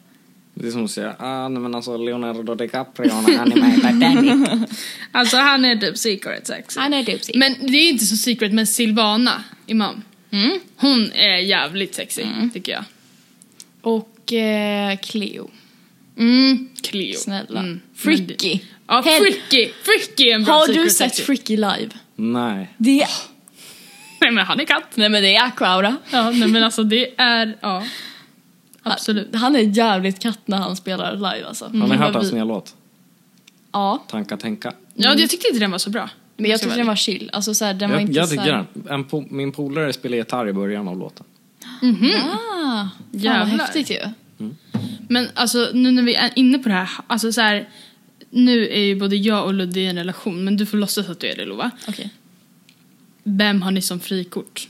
[0.54, 3.72] Det är som att säga, ah nej men alltså Leonardo DiCaprio när han är med
[3.72, 4.70] i Titanic.
[5.12, 6.80] Alltså han är typ secret sexy.
[6.80, 10.02] Han är typ Men det är inte så secret med Silvana Imam.
[10.30, 10.58] Mm.
[10.76, 12.84] Hon är jävligt sexy, tycker jag.
[13.80, 15.50] Och eh, Cleo.
[16.18, 17.14] Mm, Cleo.
[17.16, 17.60] Snälla.
[17.60, 17.80] Mm.
[17.94, 18.58] Freaky.
[18.88, 19.70] Ja, Head- Freaky.
[19.82, 21.22] Freaky är en bra Har du sett sexy.
[21.22, 21.88] Freaky live?
[22.16, 22.74] nej.
[22.76, 23.06] Det...
[24.20, 24.84] Nej men han är katt.
[24.94, 25.96] Nej men det är Aquaura.
[26.10, 27.84] Ja, nej men alltså det är, ja.
[28.82, 29.34] Absolut.
[29.34, 31.64] Han är jävligt katt när han spelar live alltså.
[31.64, 32.74] Har ni var hört hans vi- nya låt?
[33.72, 34.72] Ja, Tanka tänka.
[34.94, 36.10] Ja, jag tyckte inte den var så bra.
[36.36, 37.30] men jag tyckte den var chill.
[37.32, 38.64] Alltså så här, den var Jag, inte jag så tycker här...
[38.74, 38.92] den.
[38.92, 41.26] En po- min polare spelar gitarr i början av låten.
[41.62, 43.44] Ah, fan vad Jävlar.
[43.46, 43.98] häftigt ju.
[45.08, 47.68] Men alltså nu när vi är inne på det här, alltså så här.
[48.30, 51.20] Nu är ju både jag och Ludde i en relation, men du får låtsas att
[51.20, 51.70] du är det Lova.
[51.88, 52.10] Okej.
[53.22, 54.68] Vem har ni som frikort?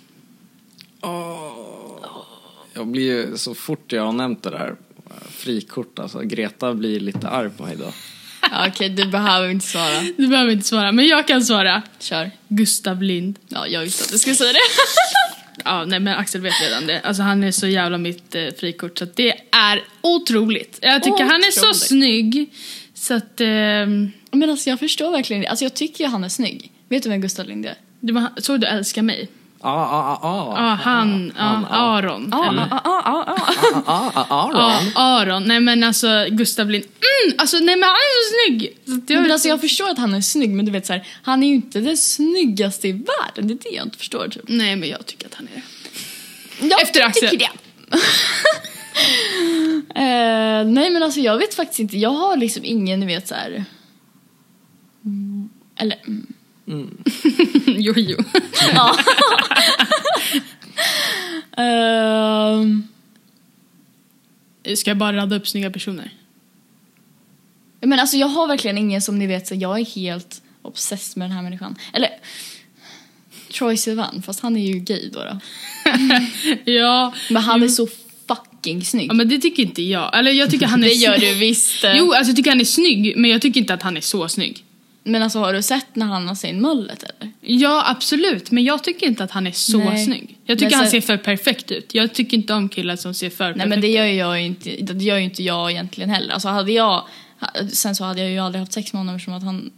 [2.75, 4.77] Jag blir ju, så fort jag har nämnt det där,
[5.31, 6.21] frikort alltså.
[6.21, 7.93] Greta blir lite arg på mig då.
[8.51, 10.03] Ja, Okej, du behöver inte svara.
[10.17, 11.83] Du behöver inte svara, men jag kan svara.
[11.99, 12.31] Kör.
[12.49, 13.39] Gustav Lind.
[13.49, 14.59] Ja, jag visste att du skulle säga det.
[15.65, 17.01] Ja, nej men Axel vet redan det.
[17.01, 20.79] Alltså han är så jävla mitt eh, frikort så att det är otroligt.
[20.83, 21.77] Jag tycker han är så Otroligt.
[21.77, 22.51] snygg.
[23.07, 25.49] Så att, ehm, Men alltså jag förstår verkligen det.
[25.49, 26.73] Alltså jag tycker ju han är snygg.
[26.89, 27.75] Vet du vem Gustav Lind är?
[28.01, 29.29] det var, såg du Älska mig?
[29.61, 30.55] Ah, ah, ah, ah.
[30.57, 32.31] Ja, han, ja, Aron.
[32.35, 33.25] ah, ah, ah.
[33.87, 34.93] Ah, ah, ah, Ja, Aron.
[34.95, 35.45] Aron.
[35.45, 36.85] Nej men alltså Gustav Lind.
[36.85, 38.77] Mm, alltså nej men han är så snygg.
[38.87, 41.07] Så jag, Men alltså jag förstår att han är snygg men du vet så här,
[41.23, 43.49] han är ju inte den snyggaste i världen.
[43.49, 44.43] Det är det jag inte förstår typ.
[44.47, 45.63] Nej men jag tycker att han är
[46.61, 46.67] det.
[46.69, 47.29] Jag Efter Axel.
[47.31, 47.51] tycker
[47.91, 47.99] det.
[49.95, 51.99] Eh, nej men alltså jag vet faktiskt inte.
[51.99, 53.65] Jag har liksom ingen, ni vet så här.
[55.05, 55.99] Mm, eller
[56.67, 57.05] mm.
[57.67, 58.17] jo, jo.
[58.75, 58.97] Ja.
[61.57, 62.89] Ehm,
[64.77, 66.11] Ska jag bara radda upp snygga personer?
[67.81, 71.29] men alltså jag har verkligen ingen som ni vet så jag är helt obsessed med
[71.31, 71.77] den här människan.
[71.93, 72.11] Eller
[73.53, 75.19] Troy Sivan, fast han är ju gay då.
[75.25, 75.41] då.
[76.73, 77.89] Ja, Men han är så
[78.67, 79.11] fucking snygg.
[79.11, 80.19] ja, men det tycker inte jag.
[80.19, 81.85] Eller jag tycker han är det gör du visst.
[81.95, 84.29] Jo, alltså jag tycker han är snygg, men jag tycker inte att han är så
[84.29, 84.63] snygg.
[85.05, 87.33] Men alltså har du sett när han har sin mullet eller?
[87.41, 88.51] Ja, absolut.
[88.51, 90.05] Men jag tycker inte att han är så Nej.
[90.05, 90.37] snygg.
[90.45, 91.95] Jag tycker Men han så- ser för perfekt ut.
[91.95, 93.95] Jag tycker inte om killar som ser för Nej perfekt men det ut.
[93.95, 96.35] gör ju jag inte, det gör ju inte jag egentligen heller.
[96.35, 97.07] Alltså hade jag,
[97.73, 99.71] sen så hade jag ju aldrig haft sex med honom eftersom att han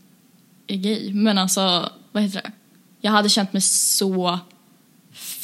[0.66, 1.12] är gay.
[1.14, 2.52] Men alltså, vad heter det?
[3.00, 4.38] Jag hade känt mig så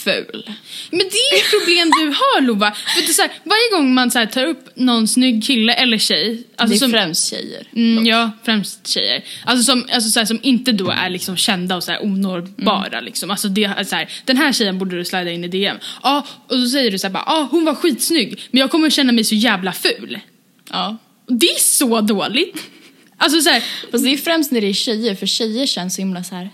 [0.05, 0.51] ful.
[0.91, 2.75] Men det är ett problem du har Lova.
[3.07, 6.43] Du, så här, varje gång man så här, tar upp någon snygg kille eller tjej.
[6.57, 7.67] Alltså, det är som, främst tjejer.
[7.77, 9.25] Mm, ja, främst tjejer.
[9.45, 13.01] Alltså som, alltså så här, som inte då är liksom kända och så här onåbara.
[13.01, 13.31] Liksom.
[13.31, 15.77] Alltså det så här, den här tjejen borde du slida in i DM.
[16.03, 18.91] Ja, och då säger du så här, bara, ah, hon var skitsnygg men jag kommer
[18.91, 20.19] känna mig så jävla ful.
[20.71, 20.97] Ja.
[21.27, 22.71] Det är så dåligt.
[23.17, 26.01] Alltså så här, Fast det är främst när det är tjejer, för tjejer känns så
[26.01, 26.51] himla så här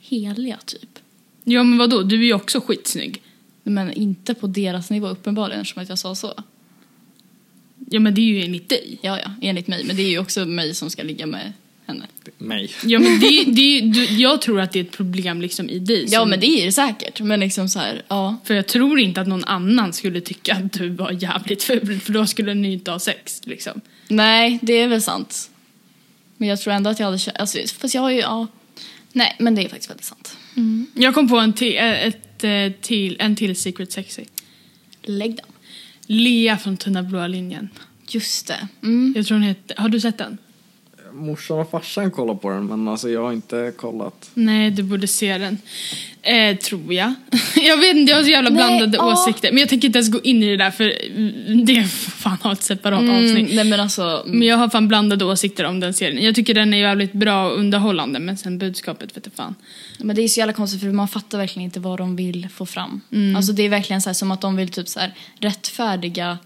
[0.00, 0.99] heliga typ.
[1.50, 3.22] Ja men vadå, du är ju också skitsnygg.
[3.62, 6.34] Men inte på deras nivå uppenbarligen eftersom att jag sa så.
[7.90, 8.98] Ja men det är ju enligt dig.
[9.02, 9.84] Ja, ja, enligt mig.
[9.84, 11.52] Men det är ju också mig som ska ligga med
[11.86, 12.06] henne.
[12.38, 12.70] Mig.
[12.84, 16.06] Ja men det, det, du, jag tror att det är ett problem liksom i dig.
[16.08, 17.20] Ja, som- men det är det säkert.
[17.20, 18.36] Men liksom så här, ja.
[18.44, 22.12] För jag tror inte att någon annan skulle tycka att du var jävligt ful för
[22.12, 23.80] då skulle ni inte ha sex liksom.
[24.08, 25.50] Nej, det är väl sant.
[26.36, 28.46] Men jag tror ändå att jag hade känt, alltså, fast jag har ju, ja.
[29.12, 30.36] Nej, men det är faktiskt väldigt sant.
[30.94, 34.24] Jag kom på en till, eh, ett, eh, till, en till Secret Sexy.
[35.02, 35.46] Lägg den.
[36.06, 37.68] Lea från Tunna blåa linjen.
[38.08, 38.68] Just det.
[38.82, 39.12] Mm.
[39.16, 40.38] Jag tror hon heter, har du sett den?
[41.12, 44.30] Morsan och farsan kollar på den men alltså jag har inte kollat.
[44.34, 45.58] Nej, du borde se den.
[46.22, 47.14] Eh, tror jag.
[47.56, 49.12] jag vet inte, jag har så jävla Nej, blandade ja.
[49.12, 49.52] åsikter.
[49.52, 52.38] Men jag tänker inte ens gå in i det där för mm, det får fan
[52.42, 53.54] ha ett separat Mm, avsnitt.
[53.54, 56.24] nej men alltså, Men jag har fan blandade åsikter om den serien.
[56.24, 59.54] Jag tycker den är jävligt bra och underhållande men sen budskapet vet jag fan.
[59.98, 62.66] men det är så jävla konstigt för man fattar verkligen inte vad de vill få
[62.66, 63.00] fram.
[63.12, 63.36] Mm.
[63.36, 66.38] Alltså det är verkligen så här, som att de vill typ så här, rättfärdiga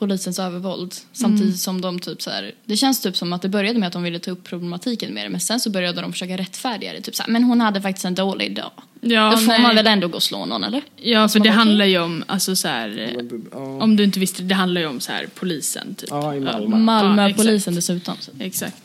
[0.00, 1.56] polisens övervåld samtidigt Mm.
[1.56, 4.02] som de typ så här, det känns typ som att det började med att de
[4.02, 7.16] ville ta upp problematiken med det men sen så började de försöka rättfärdiga det typ
[7.16, 8.70] så här, men hon hade faktiskt en dålig dag.
[9.00, 9.62] Ja, Då får nej.
[9.62, 10.82] man väl ändå gå och slå någon eller?
[10.96, 13.16] Ja, Alltså, för det handlar ju om, alltså så här,
[13.52, 13.58] Ja.
[13.58, 16.08] om du inte visste det, handlar ju om så här polisen typ.
[16.10, 16.76] Ja, i Malmö.
[16.76, 18.14] Ja, Malmöpolisen dessutom.
[18.20, 18.30] Så.
[18.30, 18.46] Exakt.
[18.46, 18.82] exakt.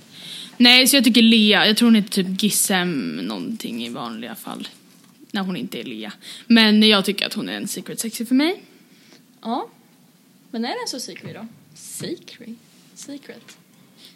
[0.58, 4.68] Nej, så jag tycker Lea, jag tror hon heter typ Gissem någonting i vanliga fall.
[5.32, 6.12] När hon inte är Lea.
[6.48, 8.64] Men jag tycker att hon är en secret sexy för mig.
[9.42, 9.68] Ja.
[10.56, 11.48] Men är den så secret då?
[11.74, 12.50] Secret?
[12.94, 13.58] Secret?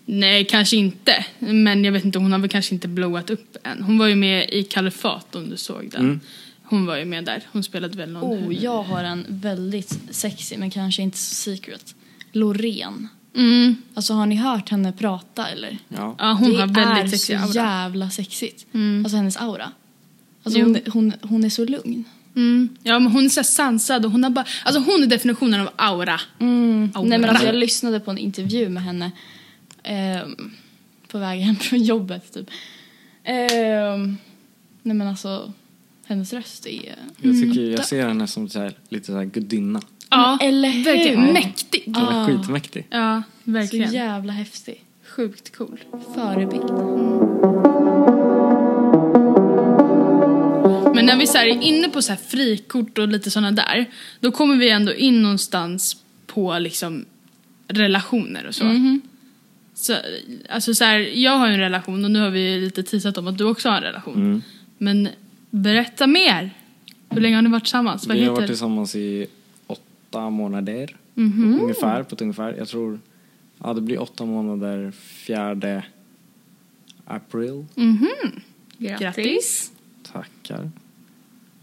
[0.05, 1.25] Nej, kanske inte.
[1.39, 3.83] Men jag vet inte, hon har väl kanske inte blowat upp än.
[3.83, 6.01] Hon var ju med i Kalifat om du såg den.
[6.01, 6.19] Mm.
[6.63, 7.43] Hon var ju med där.
[7.51, 8.47] Hon spelade väl någon...
[8.47, 11.95] Oh, jag har en väldigt sexy men kanske inte så secret.
[12.31, 13.07] Loreen.
[13.35, 13.75] Mm.
[13.93, 15.77] Alltså har ni hört henne prata eller?
[15.87, 16.15] Ja.
[16.19, 17.53] Ja, hon det har väldigt är sexig så aura.
[17.53, 18.65] jävla sexigt.
[18.73, 19.05] Mm.
[19.05, 19.71] Alltså hennes aura.
[20.43, 22.03] Alltså hon, hon, hon är så lugn.
[22.35, 22.69] Mm.
[22.83, 24.45] Ja, men hon är så sansad och hon har bara...
[24.65, 26.19] Alltså hon är definitionen av aura.
[26.39, 26.91] Mm.
[26.95, 27.07] Aura.
[27.07, 29.11] Nej men alltså jag lyssnade på en intervju med henne
[29.83, 30.51] ehm,
[31.07, 32.49] på väg hem från jobbet typ.
[33.23, 34.17] Ehm,
[34.83, 35.53] nej men alltså
[36.05, 36.95] hennes röst är...
[37.21, 39.81] Jag tycker jag ser henne som så här, lite så här gudinna.
[40.09, 40.83] Ja, Men eller hur?
[40.83, 41.21] verkligen.
[41.33, 41.83] Mäktig.
[41.85, 42.27] Hon är Ah.
[42.27, 42.87] skitmäktig.
[42.89, 43.93] Ja, Så verkligen.
[43.93, 44.83] jävla häftig.
[45.15, 45.79] Sjukt cool.
[46.15, 47.88] Förebild.
[50.95, 53.85] Men när vi så här är inne på så här frikort och lite såna där,
[54.19, 57.05] då kommer vi ändå in någonstans på liksom
[57.67, 58.63] relationer och så.
[58.63, 59.01] Mhm.
[59.73, 59.95] så
[60.49, 63.27] alltså så här, jag har ju en relation och nu har vi lite teasat om
[63.27, 64.15] att du också har en relation.
[64.15, 64.41] Mm.
[64.77, 65.09] Men
[65.49, 66.51] berätta mer.
[67.09, 68.07] Hur länge har ni varit tillsammans?
[68.07, 69.27] Vad Vi har heter varit tillsammans i
[69.67, 70.95] åtta månader.
[71.13, 71.59] Mhm.
[71.61, 72.55] Ungefär, på ett ungefär.
[72.57, 72.99] Jag tror,
[73.63, 75.83] ja det blir åtta månader fjärde
[77.05, 77.65] april.
[77.75, 78.09] Mhm.
[78.77, 79.71] Grattis.
[80.11, 80.71] Tackar.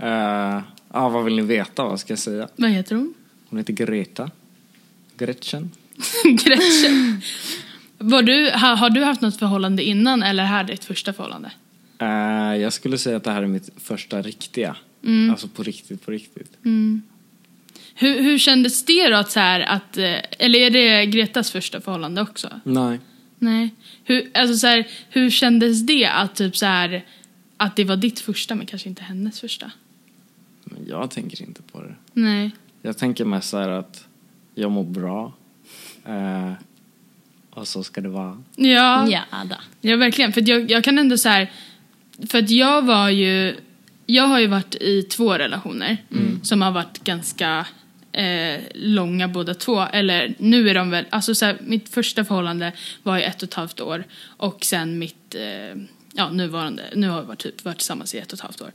[0.03, 1.85] Uh, ja, vad vill ni veta?
[1.85, 2.49] Vad ska jag säga?
[2.57, 3.15] Vad heter hon?
[3.49, 4.31] Hon heter Greta.
[5.17, 5.71] Gretchen.
[6.25, 7.23] Gretchen.
[7.99, 11.13] Var du, har, har du haft något förhållande innan eller är det här ditt första
[11.13, 11.51] förhållande?
[11.99, 14.77] Eh, jag skulle säga att det här är mitt första riktiga.
[15.05, 15.31] Mm.
[15.31, 16.53] Alltså på riktigt, på riktigt.
[17.95, 21.81] Hur, hur kändes det då att så här att, eh, eller är det Gretas första
[21.81, 22.61] förhållande också?
[22.65, 23.01] Nej.
[23.39, 23.75] Nej.
[24.05, 27.05] Hur, alltså så här, hur kändes det att typ så här,
[27.57, 29.71] att det var ditt första men kanske inte hennes första?
[30.77, 31.95] Men jag tänker inte på det.
[32.13, 32.51] Nej.
[32.83, 34.05] Jag tänker mest så här att
[34.55, 35.33] jag mår bra.
[36.05, 36.53] Eh,
[37.51, 38.43] och så ska det vara.
[38.57, 39.29] Ja, Ja,
[39.81, 40.33] ja verkligen.
[40.33, 41.51] För jag, jag kan ändå så här,
[42.31, 43.57] för att jag var ju,
[44.07, 45.97] jag har ju varit i två relationer
[46.43, 47.67] som har varit ganska
[48.13, 49.81] eh, långa båda två.
[49.81, 52.73] Eller nu är de väl, alltså så här, mitt första förhållande
[53.03, 55.81] var ju ett och ett halvt år och sen mitt, eh,
[56.17, 58.73] ja nuvarande, nu har vi varit, typ, varit tillsammans i ett och ett halvt år.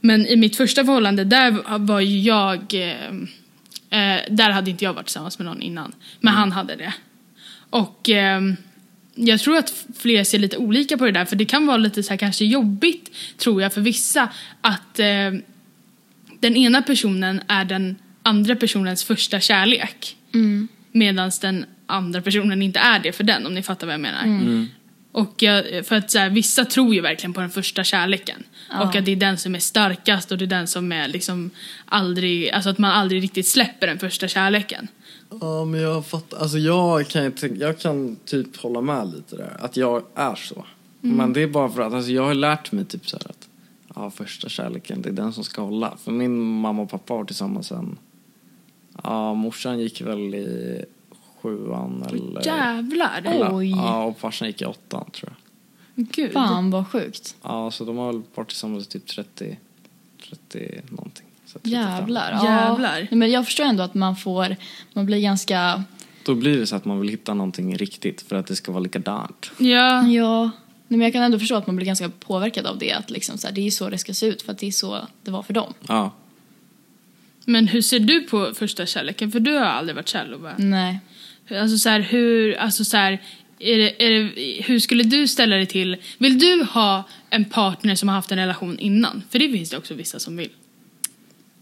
[0.00, 3.10] Men i mitt första förhållande där var ju jag, eh,
[3.90, 5.92] eh, där hade inte jag varit tillsammans med någon innan.
[6.20, 6.94] Men han hade det.
[7.70, 8.56] Och ehm,
[9.14, 12.02] jag tror att fler ser lite olika på det där för det kan vara lite
[12.02, 14.28] så här kanske jobbigt tror jag för vissa
[14.60, 15.06] att eh,
[16.40, 20.16] den ena personen är den andra personens första kärlek.
[20.92, 24.66] Medan den andra personen inte är det för den om ni fattar vad jag menar.
[25.12, 28.42] Och jag, för att så här, vissa tror ju verkligen på den första kärleken.
[28.82, 31.50] Och att det är den som är starkast och det är den som är liksom
[31.84, 34.88] aldrig, alltså att man aldrig riktigt släpper den första kärleken.
[35.40, 36.38] Ja, men jag fattar.
[36.38, 39.56] Alltså jag kan, ju tänka- jag kan typ hålla med lite där.
[39.60, 40.64] Att jag är så.
[41.00, 43.48] Men det är bara för att alltså, jag har lärt mig typ så här att
[43.94, 45.96] ja, första kärleken, det är den som ska hålla.
[46.04, 47.98] För min mamma och pappa var tillsammans sen.
[49.04, 50.84] Ja, morsan gick väl i
[51.42, 52.46] sjuan eller...
[52.46, 53.22] Jävlar!
[53.24, 53.70] eller Oj.
[53.70, 55.50] Ja, och farsan gick i åttan tror jag.
[55.94, 56.32] Gud.
[56.32, 57.36] Fan vad sjukt.
[57.42, 59.58] Ja, så de har väl varit tillsammans typ 30,
[60.28, 61.26] 30 någonting.
[61.46, 61.80] Så 35.
[61.80, 62.32] Jävlar.
[62.32, 62.44] Ja.
[62.44, 62.92] Jävlar.
[62.92, 64.56] Nej, Men jag förstår ändå att man får,
[64.92, 65.84] man blir ganska,
[66.24, 68.82] Då blir det så att man vill hitta någonting riktigt för att det ska vara
[68.82, 69.50] likadant.
[69.58, 70.06] Ja.
[70.06, 70.50] ja.
[70.88, 72.92] Nej, men jag kan ändå förstå att man blir ganska påverkad av det.
[72.92, 74.70] Att liksom så här, det är så det ska se ut för att det är
[74.70, 75.74] så det var för dem.
[75.88, 76.10] Ja.
[77.44, 79.32] Men hur ser du på första kärleken?
[79.32, 80.52] För du har aldrig varit kär Lova.
[80.58, 81.00] Nej.
[81.50, 83.22] Alltså så här, hur, alltså så här,
[83.58, 84.30] är det, är det,
[84.62, 88.38] hur skulle du ställa dig till, vill du ha en partner som har haft en
[88.38, 89.22] relation innan?
[89.30, 90.50] För det finns det också vissa som vill.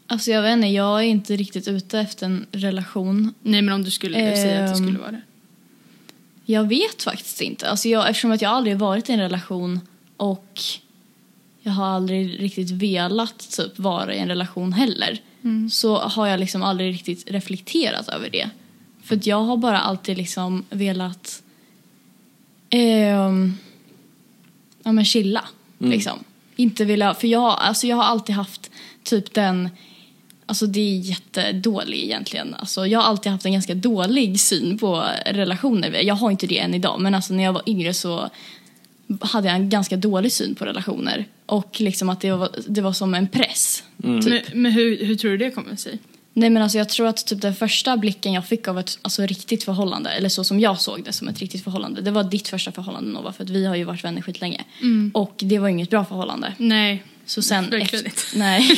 [0.06, 3.34] Alltså jag vet inte, jag är inte riktigt ute efter en relation.
[3.42, 4.84] Nej men om du skulle säga att det Ehm.
[4.86, 5.20] skulle vara det.
[6.44, 7.68] Jag vet faktiskt inte.
[7.70, 9.80] Alltså jag, eftersom att jag aldrig varit i en relation
[10.16, 10.60] och
[11.62, 15.18] jag har aldrig riktigt velat typ vara i en relation heller.
[15.70, 18.50] Så har jag liksom aldrig riktigt reflekterat över det.
[19.08, 21.42] För att jag har bara alltid liksom velat
[22.70, 23.54] ehm,
[24.82, 25.44] ja men chilla
[25.78, 26.18] liksom.
[26.56, 28.70] Inte vilja, för jag, alltså jag har alltid haft
[29.02, 29.68] typ den
[30.46, 32.54] Alltså det är jättedålig egentligen.
[32.54, 36.02] Alltså jag har alltid haft en ganska dålig syn på relationer.
[36.02, 38.30] Jag har inte det än idag men alltså när jag var yngre så
[39.20, 41.24] hade jag en ganska dålig syn på relationer.
[41.46, 43.82] Och liksom att det var, det var som en press.
[44.02, 44.24] Typ.
[44.24, 45.98] Men, men hur, hur tror du det kommer sig?
[46.38, 49.26] Nej men alltså jag tror att typ den första blicken jag fick av ett alltså,
[49.26, 52.48] riktigt förhållande, eller så som jag såg det som ett riktigt förhållande, det var ditt
[52.48, 54.64] första förhållande Nova för att vi har ju varit vänner skitlänge.
[55.14, 56.52] Och det var inget bra förhållande.
[56.58, 57.04] Nej.
[57.26, 58.38] Så sen Verkligen efter-.
[58.38, 58.68] Nej.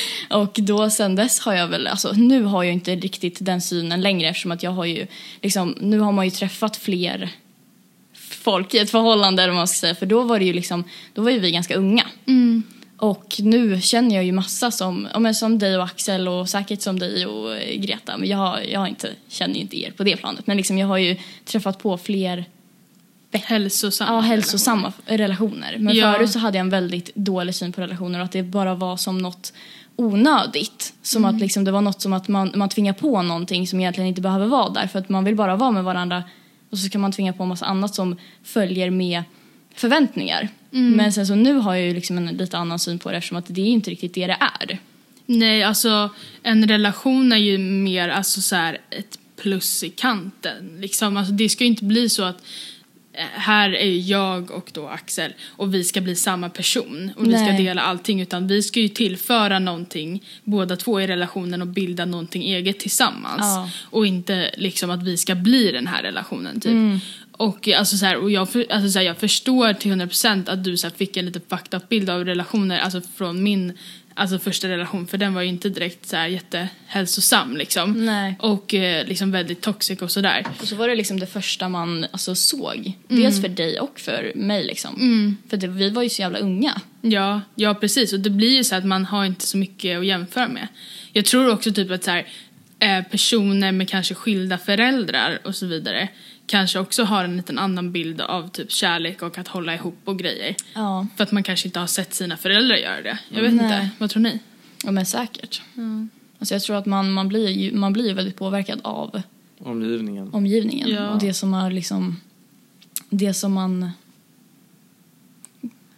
[0.30, 4.00] Och då sen dess har jag väl, alltså nu har jag inte riktigt den synen
[4.00, 5.06] längre eftersom att jag har ju
[5.42, 7.30] liksom, nu har man ju träffat fler
[8.14, 10.84] folk i ett förhållande eller vad man ska säga för då var det ju liksom,
[11.14, 12.06] då var ju vi ganska unga.
[13.00, 16.98] Och nu känner jag ju massa som, men som dig och Axel och säkert som
[16.98, 18.16] dig och eh, Greta.
[18.18, 20.46] Men jag, har, jag har inte, känner ju inte er på det planet.
[20.46, 22.44] Men liksom jag har ju träffat på fler
[23.32, 24.12] Hälsosamma.
[24.12, 25.76] ja, hälsosamma relationer.
[25.78, 26.12] Men Ja.
[26.12, 28.96] förut så hade jag en väldigt dålig syn på relationer och att det bara var
[28.96, 29.52] som något
[29.96, 30.92] onödigt.
[31.02, 31.34] Som Mm.
[31.34, 34.20] att liksom, det var något som att man, man tvingar på någonting som egentligen inte
[34.20, 34.86] behöver vara där.
[34.86, 36.24] För att man vill bara vara med varandra
[36.70, 39.22] och så ska man tvinga på en massa annat som följer med
[39.74, 40.48] förväntningar.
[40.72, 40.92] Mm.
[40.92, 43.38] Men sen så nu har jag ju liksom en lite annan syn på det eftersom
[43.38, 44.78] att det är inte riktigt det det är.
[45.26, 46.10] Nej, alltså
[46.42, 50.76] en relation är ju mer alltså så här, ett plus i kanten.
[50.80, 52.42] Liksom, alltså, det ska ju inte bli så att
[53.12, 57.32] eh, här är jag och då Axel och vi ska bli samma person och vi
[57.32, 57.64] ska Nej.
[57.64, 62.42] dela allting utan vi ska ju tillföra någonting båda två i relationen och bilda någonting
[62.42, 63.40] eget tillsammans.
[63.40, 63.70] Ja.
[63.82, 67.02] Och inte liksom att vi ska bli den här relationen typ.
[67.40, 70.64] Och, alltså, så här, och jag, för, alltså, så här, jag förstår till 100% att
[70.64, 73.78] du så här, fick en lite fucked up bild av relationer alltså från min
[74.14, 78.06] alltså, första relation för den var ju inte direkt så här, jättehälsosam liksom.
[78.06, 78.36] Nej.
[78.38, 80.46] Och eh, liksom väldigt toxic och sådär.
[80.60, 82.92] Och så var det liksom det första man alltså, såg.
[83.08, 85.36] Dels för dig och för mig liksom.
[85.50, 86.80] För det, vi var ju så jävla unga.
[87.00, 88.12] Ja, ja precis.
[88.12, 90.68] Och det blir ju så att man har inte så mycket att jämföra med.
[91.12, 92.26] Jag tror också typ att så här,
[92.80, 96.08] eh, personer med kanske skilda föräldrar och så vidare
[96.50, 100.18] kanske också har en liten annan bild av typ kärlek och att hålla ihop och
[100.18, 100.54] grejer.
[100.74, 101.06] Ja.
[101.16, 103.18] För att man kanske inte har sett sina föräldrar göra det.
[103.28, 103.64] Jag vet Nej.
[103.64, 104.38] inte, vad tror ni?
[104.84, 105.62] Ja men säkert.
[106.38, 109.22] Alltså jag tror att man, man, blir ju, man blir väldigt påverkad av
[109.58, 110.30] Omgivningen.
[110.32, 111.08] omgivningen Ja.
[111.10, 112.16] och det som är liksom
[113.10, 113.90] det som man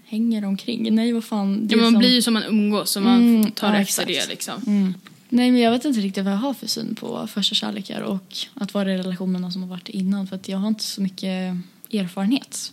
[0.05, 0.95] hänger omkring.
[0.95, 1.67] Nej vad fan.
[1.67, 1.99] Det Ja, man som...
[1.99, 4.27] blir ju som man umgås och man Mm, tar ja, efter exakt.
[4.27, 4.55] det liksom.
[4.67, 4.95] mm.
[5.35, 8.37] Nej men jag vet inte riktigt vad jag har för syn på första kärlekar och
[8.55, 11.57] att vara i relationerna som har varit innan för att jag har inte så mycket
[11.93, 12.73] erfarenhet.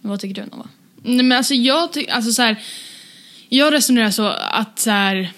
[0.00, 0.68] Men vad tycker du Nova?
[1.02, 2.62] Nej men alltså jag tycker, alltså så här,
[3.48, 5.32] jag resonerar så att så här,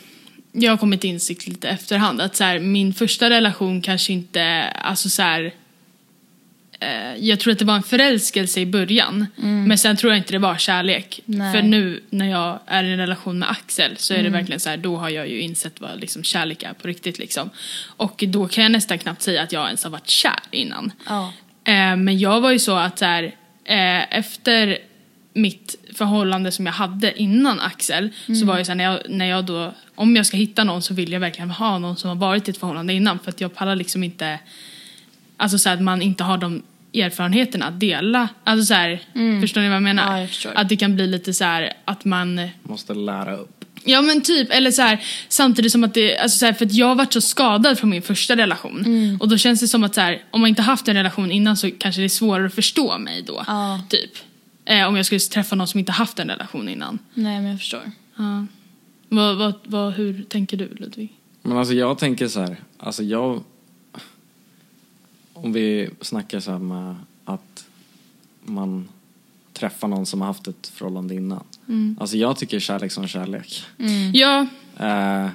[0.52, 4.62] jag har kommit till insikt lite efterhand att så här, min första relation kanske inte,
[4.68, 5.54] alltså så här,
[7.18, 9.26] jag tror att det var en förälskelse i början.
[9.66, 11.20] Men sen tror jag inte det var kärlek.
[11.24, 11.52] Nej.
[11.52, 14.70] För nu när jag är i en relation med Axel så är det verkligen så
[14.70, 17.50] här, då har jag ju insett vad liksom kärlek är på riktigt liksom.
[17.86, 20.92] Och då kan jag nästan knappt säga att jag ens har varit kär innan.
[21.06, 21.32] Ja.
[21.64, 23.24] Eh, men jag var ju så att så här,
[23.64, 24.78] eh, efter
[25.32, 28.10] mitt förhållande som jag hade innan Axel
[28.40, 30.82] så var det så här, när jag, när jag då, om jag ska hitta någon
[30.82, 33.40] så vill jag verkligen ha någon som har varit i ett förhållande innan för att
[33.40, 34.38] jag pallar liksom inte,
[35.36, 36.62] alltså så att man inte har de
[36.94, 38.28] erfarenheterna att dela.
[38.44, 39.00] Alltså så här,
[39.40, 40.18] förstår ni vad jag menar?
[40.18, 40.52] Ja, jag.
[40.56, 43.64] Att det kan bli lite så här att man Måste lära upp.
[43.84, 46.72] Ja men typ, eller så här, samtidigt som att det, alltså så här, för att
[46.72, 48.84] jag har varit så skadad från min första relation.
[48.86, 49.16] Mm.
[49.20, 51.56] Och då känns det som att så här, om man inte haft en relation innan
[51.56, 53.44] så kanske det är svårare att förstå mig då.
[53.46, 53.80] Ja.
[53.88, 54.10] Typ.
[54.64, 56.98] Eh, om jag skulle träffa någon som inte haft en relation innan.
[57.14, 57.90] Nej, men jag förstår.
[58.16, 58.46] Ja.
[59.08, 61.12] Vad, vad, vad, hur tänker du Ludvig?
[61.42, 63.42] Men alltså jag tänker så här, alltså jag...
[65.42, 67.66] Om vi snackar så här med att
[68.44, 68.88] man
[69.52, 71.44] träffar någon som har haft ett förhållande innan.
[72.00, 73.62] Alltså jag tycker kärlek som kärlek.
[74.12, 74.46] Ja,
[74.80, 75.28] Eh,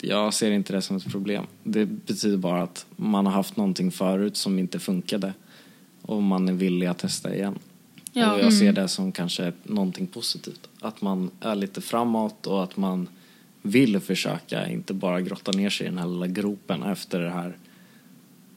[0.00, 1.46] jag ser inte det som ett problem.
[1.62, 5.32] Det betyder bara att man har haft någonting förut som inte funkade
[6.02, 7.58] och man är villig att testa igen.
[8.12, 10.68] Ja, och jag ser det som kanske någonting positivt.
[10.80, 13.08] Att man är lite framåt och att man
[13.62, 17.56] vill försöka, inte bara grotta ner sig i den här lilla gropen efter det här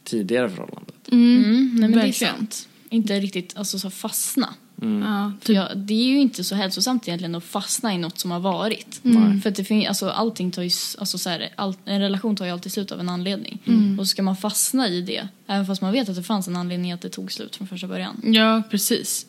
[0.08, 0.94] tidigare förhållandet.
[1.12, 2.36] Mm, nej, men det är verkligen.
[2.36, 2.68] sant.
[2.90, 4.54] Inte riktigt alltså, så fastna.
[4.82, 5.56] ja För typ.
[5.56, 9.02] jag, det är ju inte så hälsosamt egentligen att fastna i något som har varit.
[9.06, 9.42] Mm.
[9.42, 12.46] För att det fin- alltså, allting tar ju, alltså, så här, all, en relation tar
[12.46, 13.60] ju alltid slut av en anledning.
[13.66, 14.00] Mm.
[14.00, 16.56] Och så ska man fastna i det, även fast man vet att det fanns en
[16.56, 18.22] anledning att det tog slut från första början.
[18.24, 19.26] Ja, precis.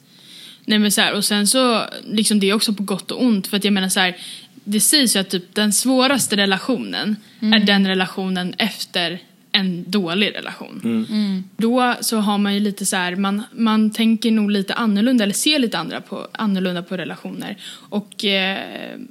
[0.65, 3.47] Nej men så här, och sen så, liksom det är också på gott och ont
[3.47, 4.17] för att jag menar så här,
[4.65, 9.21] det sägs ju att typ den svåraste relationen är den relationen efter
[9.53, 11.45] en dålig relation.
[11.57, 15.35] Då så har man ju lite så här, man, man tänker nog lite annorlunda eller
[15.35, 17.57] ser lite andra på, annorlunda på relationer.
[17.71, 18.59] Och eh,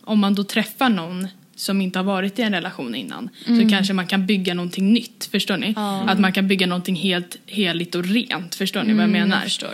[0.04, 3.94] om man då träffar någon som inte har varit i en relation innan så kanske
[3.94, 5.74] man kan bygga någonting nytt, förstår ni?
[6.08, 9.44] Att man kan bygga någonting helt heligt och rent, förstår ni vad jag menar?
[9.62, 9.70] Jag.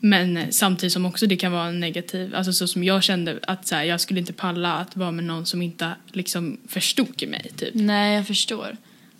[0.00, 3.38] Men eh, samtidigt som också det kan vara en negativ, alltså så som jag kände
[3.42, 7.28] att så här, jag skulle inte palla att vara med någon som inte liksom förstod
[7.28, 7.74] mig typ.
[7.74, 8.76] Nej, jag förstår.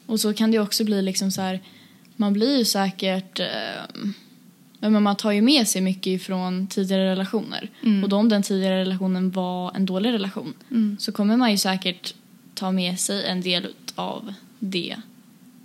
[0.06, 1.60] Och så kan det också bli liksom så här,
[2.16, 3.46] man blir ju säkert, eh,
[4.80, 7.70] men man tar ju med sig mycket ifrån tidigare relationer.
[8.02, 10.54] Och då om den tidigare relationen var en dålig relation
[10.98, 12.14] så kommer man ju säkert
[12.54, 14.96] ta med sig en del av det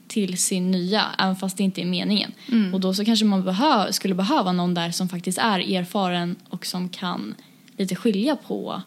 [0.08, 2.32] till sin nya, även fast det inte är meningen.
[2.74, 6.66] Och då så kanske man behö- skulle behöva någon där som faktiskt är erfaren och
[6.66, 7.36] som kan
[7.78, 8.82] lite skilja på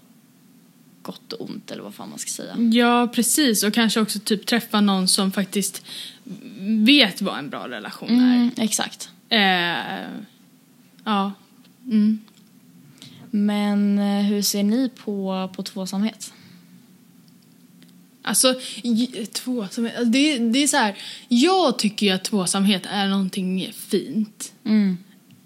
[1.05, 2.57] gott och ont eller vad fan man ska säga.
[2.73, 3.63] Ja, precis.
[3.63, 5.83] Och kanske också typ träffa någon som faktiskt
[6.85, 9.11] vet vad en bra relation Mm, exakt.
[9.29, 10.03] är.
[10.05, 10.09] Eh,
[11.05, 11.33] ja.
[11.85, 12.21] Mm.
[13.31, 16.33] Men eh, hur ser ni på, på tvåsamhet?
[18.23, 18.55] Alltså,
[19.33, 20.99] tvåsamhet, alltså, det, det är så här.
[21.29, 24.53] Jag tycker ju att tvåsamhet är någonting fint.
[24.65, 24.99] Mm.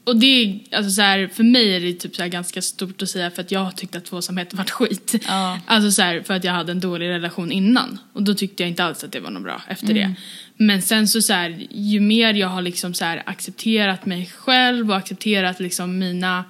[0.08, 3.10] Och det är, alltså så här, för mig är det typ så ganska stort att
[3.10, 5.14] säga för att jag har tyckt att tvåsamhet varit skit.
[5.26, 5.60] Ja.
[5.66, 7.98] Alltså så här, för att jag hade en dålig relation innan.
[8.12, 10.14] Och då tyckte jag inte alls att det var något bra efter det.
[10.56, 14.96] Men sen så, så här, ju mer jag har liksom så accepterat mig själv och
[14.96, 16.44] accepterat liksom mina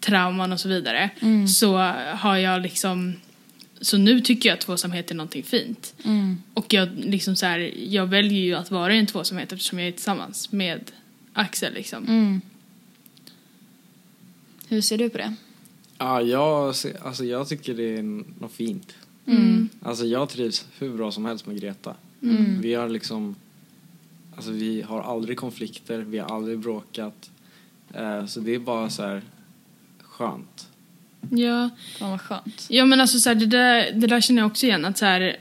[0.00, 1.10] trauman och så vidare.
[1.60, 1.76] Så
[2.14, 3.14] har jag liksom,
[3.80, 5.94] så nu tycker jag att tvåsamhet är någonting fint.
[6.54, 9.88] Och jag liksom så här, jag väljer ju att vara i en tvåsamhet eftersom jag
[9.88, 10.80] är tillsammans med
[11.32, 12.04] Axel liksom.
[12.04, 12.40] Mm.
[14.74, 15.34] Hur ser du på det?
[15.98, 18.02] Ja, jag, alltså jag tycker det är
[18.40, 18.94] något fint.
[19.82, 21.94] Alltså jag trivs hur bra som helst med Greta.
[22.60, 23.36] Vi har liksom,
[24.36, 27.30] alltså vi har aldrig konflikter, vi har aldrig bråkat.
[27.94, 29.22] Eh, så det är bara så här
[30.02, 30.68] skönt.
[31.30, 32.66] Ja, Fan vad skönt.
[32.68, 35.04] ja men alltså så här, det, där, det där känner jag också igen att så
[35.04, 35.36] här,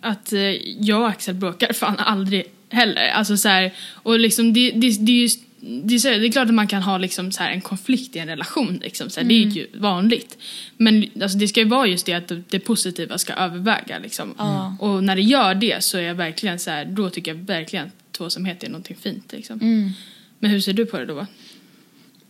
[0.00, 0.40] att eh,
[0.82, 3.08] jag och Axel bråkar fan aldrig heller.
[3.08, 5.28] Alltså så här, och liksom det, det, det är ju
[5.64, 8.16] det är, så, det är klart att man kan ha liksom så här en konflikt
[8.16, 10.38] i en relation, liksom, så här, det är ju vanligt.
[10.76, 13.98] Men alltså, det ska ju vara just det att det, det positiva ska överväga.
[13.98, 14.34] Liksom.
[14.38, 14.76] Ja.
[14.80, 17.86] Och när det gör det så är jag verkligen så här, då tycker jag verkligen
[17.86, 19.32] att tvåsamhet är någonting fint.
[19.32, 19.60] Liksom.
[19.60, 19.90] Mm.
[20.38, 21.26] Men hur ser du på det då?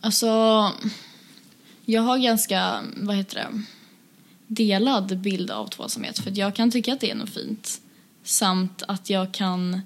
[0.01, 0.27] Alltså,
[1.85, 3.63] jag har ganska, vad heter det,
[4.47, 6.19] delad bild av tvåsamhet.
[6.19, 7.81] För jag kan tycka att det är något fint.
[8.23, 9.81] Samt att jag kan,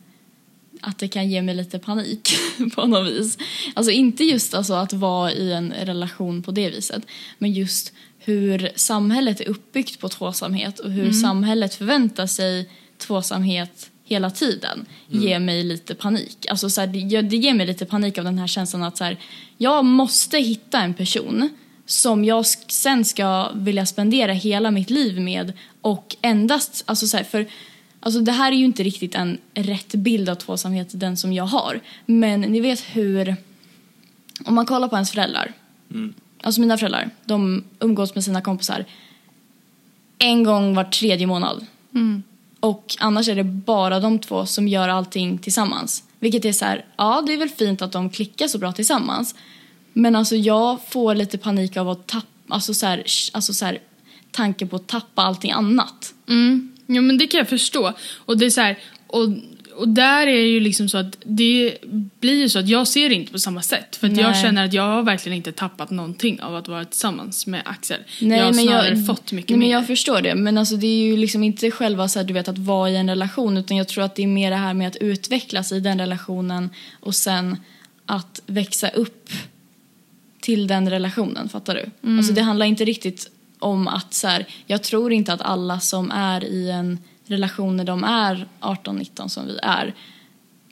[0.82, 2.30] att det kan ge mig lite panik
[2.75, 3.38] på något vis.
[3.73, 7.03] Alltså inte just alltså att vara i en relation på det viset.
[7.38, 14.30] Men just hur samhället är uppbyggt på tvåsamhet och hur samhället förväntar sig tvåsamhet hela
[14.30, 16.45] tiden ger mig lite panik.
[16.49, 19.03] Alltså så här, det, det ger mig lite panik av den här känslan att så
[19.03, 19.17] här,
[19.57, 21.49] jag måste hitta en person
[21.86, 27.23] som jag sen ska vilja spendera hela mitt liv med och endast, alltså så här,
[27.23, 27.47] för
[28.07, 31.43] Alltså det här är ju inte riktigt en rätt bild av tvåsamhet, den som jag
[31.43, 31.81] har.
[32.05, 33.35] Men ni vet hur,
[34.45, 35.53] om man kollar på ens föräldrar.
[36.41, 38.85] Alltså mina föräldrar, de umgås med sina kompisar
[40.17, 41.65] en gång var tredje månad.
[42.59, 46.03] Och annars är det bara de två som gör allting tillsammans.
[46.19, 49.35] Vilket är så här, ja det är väl fint att de klickar så bra tillsammans.
[49.93, 53.03] Men alltså jag får lite panik av att tappa, alltså så här,
[53.33, 53.79] alltså så här,
[54.31, 56.13] tanken på att tappa allting annat.
[56.27, 56.76] Mm.
[56.88, 57.93] Ja men det kan jag förstå.
[58.25, 58.77] Och det är så här,
[59.07, 59.29] och,
[59.75, 61.77] och där är det ju liksom så att det
[62.19, 63.95] blir ju så att jag ser det inte på samma sätt.
[63.95, 67.47] För att jag känner att jag har verkligen inte tappat någonting av att vara tillsammans
[67.47, 67.99] med Axel.
[68.21, 69.65] Nej, jag har men snarare jag, fått mycket nej, mer.
[69.65, 70.35] Men jag förstår det.
[70.35, 72.95] Men alltså, det är ju liksom inte själva så här, du vet, att vara i
[72.95, 75.79] en relation utan jag tror att det är mer det här med att utvecklas i
[75.79, 76.69] den relationen
[76.99, 77.57] och sen
[78.05, 79.29] att växa upp
[80.39, 81.49] till den relationen.
[81.49, 81.85] Fattar du?
[82.03, 82.17] Mm.
[82.17, 86.11] Alltså, det handlar inte riktigt om att så här, jag tror inte att alla som
[86.11, 89.93] är i en relation när de är 18-19 som vi är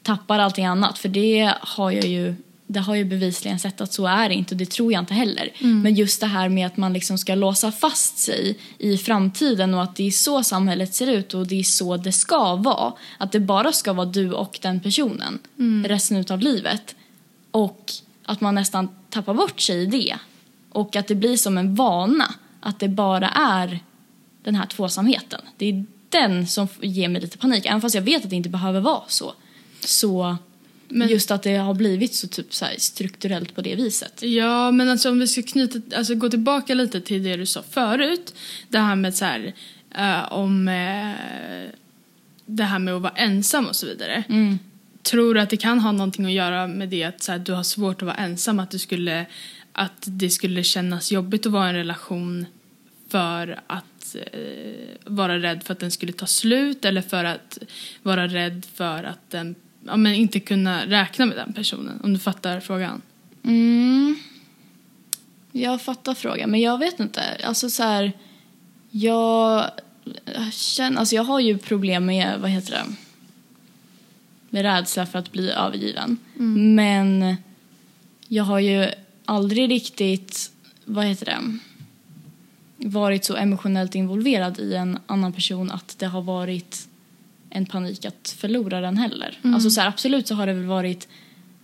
[0.04, 0.98] tappar allting annat.
[0.98, 2.36] För det har jag ju,
[2.68, 5.14] det har ju bevisligen sett att så är det inte och det tror jag inte
[5.14, 5.52] heller.
[5.60, 9.84] Men just det här med att man liksom ska låsa fast sig i framtiden och
[9.84, 12.94] att det är så samhället ser ut och det är så det ska vara.
[13.18, 15.40] Att det bara ska vara du och den personen
[15.86, 16.96] resten utav livet.
[17.52, 17.92] Och
[18.26, 20.16] att man nästan tappar bort sig i det.
[20.72, 22.34] Och att det blir som en vana.
[22.66, 23.80] Att det bara är
[24.44, 25.42] den här tvåsamheten.
[25.58, 27.66] Det är den som ger mig lite panik.
[27.66, 29.34] Även fast jag vet att det inte behöver vara så.
[29.80, 30.38] Så
[30.88, 34.22] Men- just att det har blivit så typ så här strukturellt på det viset.
[34.22, 37.64] Ja, men alltså om vi ska knyta, alltså gå tillbaka lite till det du sa
[37.70, 38.34] förut.
[38.70, 39.54] Det här med så här,
[39.96, 41.70] eh, om eh,
[42.46, 44.24] det här med att vara ensam och så vidare.
[45.04, 47.54] Tror du att det kan ha någonting att göra med det att så här, du
[47.54, 48.60] har svårt att vara ensam?
[48.60, 49.26] Att, du skulle,
[49.72, 52.46] att det skulle kännas jobbigt att vara i en relation
[53.08, 54.42] för att eh,
[55.06, 57.58] vara rädd för att den skulle ta slut eller för att
[58.04, 62.02] vara rädd för att den, ja, men inte kunna räkna med den personen?
[62.04, 63.02] Om du fattar frågan.
[63.44, 64.16] Mm.
[65.52, 67.22] Jag fattar frågan, men jag vet inte.
[67.44, 68.12] Alltså så här,
[68.92, 69.70] jag
[70.52, 72.96] känner, alltså jag har ju problem med, vad heter det,
[74.50, 76.18] med rädsla för att bli övergiven.
[76.76, 77.36] Men
[78.28, 78.90] jag har ju
[79.26, 80.52] aldrig riktigt,
[80.86, 81.60] vad heter det,
[82.78, 86.88] varit så emotionellt involverad i en annan person att det har varit
[87.50, 89.40] en panik att förlora den heller.
[89.44, 91.08] Alltså så här, absolut så har det väl varit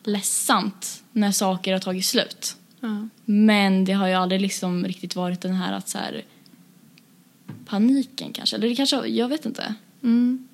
[0.03, 2.55] ledsamt när saker har tagit slut.
[2.79, 3.07] Ja.
[3.25, 6.21] Men det har ju aldrig liksom riktigt varit den här att så här
[7.65, 8.55] paniken kanske.
[8.55, 9.75] Eller det kanske, jag vet inte.
[9.99, 10.47] Men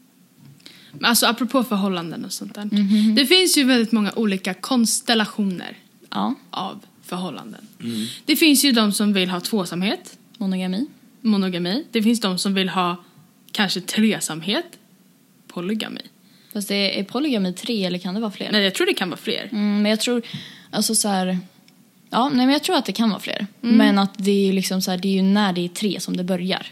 [1.02, 2.70] Alltså apropå förhållanden och sånt där.
[3.16, 5.78] Det finns ju väldigt många olika konstellationer
[6.10, 7.68] Ja, av förhållanden.
[8.26, 10.86] Det finns ju de som vill ha tvåsamhet, monogami.
[11.22, 11.84] monogami.
[11.92, 12.96] Det finns de som vill ha
[13.52, 14.80] kanske tresamhet,
[15.48, 16.02] polygami.
[16.54, 18.52] Fast det är polygami tre eller kan det vara fler?
[18.52, 19.50] Nej, jag tror det kan vara fler.
[19.52, 20.22] Mm, men jag tror,
[20.72, 21.40] alltså så här,
[22.10, 23.48] ja, nej men jag tror att det kan vara fler.
[23.62, 26.00] Men att det är ju liksom så här, det är ju när det är tre
[26.00, 26.68] som det börjar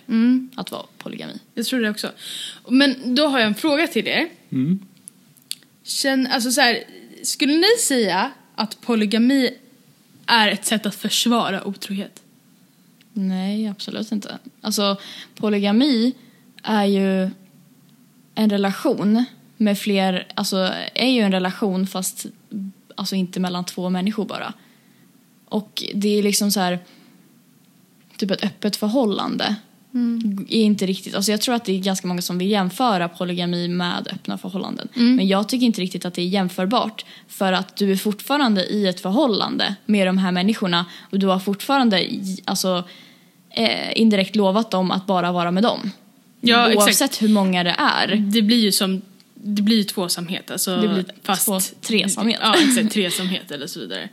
[0.55, 1.34] att vara polygami.
[1.53, 2.11] Jag tror det också.
[2.70, 4.28] Men då har jag en fråga till er.
[5.84, 6.84] Känn, alltså så här,
[7.24, 9.49] skulle ni säga att polygami
[10.26, 12.22] är ett sätt att försvara otrohet?
[13.18, 14.39] Nej, absolut inte.
[14.61, 14.97] Alltså,
[15.36, 16.13] polygami
[16.63, 17.30] är ju
[18.36, 19.26] en relation
[19.57, 22.26] med fler, alltså är ju en relation fast
[22.95, 24.53] alltså inte mellan två människor bara.
[25.45, 26.80] Och det är liksom så här
[28.18, 29.55] typ ett öppet förhållande.
[30.49, 33.68] Är inte riktigt, alltså jag tror att det är ganska många som vill jämföra polygami
[33.68, 34.88] med öppna förhållanden.
[34.93, 37.05] Men jag tycker inte riktigt att det är jämförbart.
[37.28, 41.39] För att du är fortfarande i ett förhållande med de här människorna och du har
[41.39, 42.07] fortfarande
[42.45, 42.84] alltså,
[43.56, 45.91] eh, indirekt lovat dem att bara vara med dem.
[46.41, 46.88] Ja, exakt.
[46.88, 48.16] Oavsett hur många det är.
[48.16, 49.01] Det blir ju som
[49.34, 50.51] det blir ju tvåsamhet.
[50.51, 51.06] Alltså, Det blir
[51.45, 52.39] två- tresamhet.
[52.41, 52.93] Ja, exakt.
[52.93, 54.10] Tresamhet eller så vidare.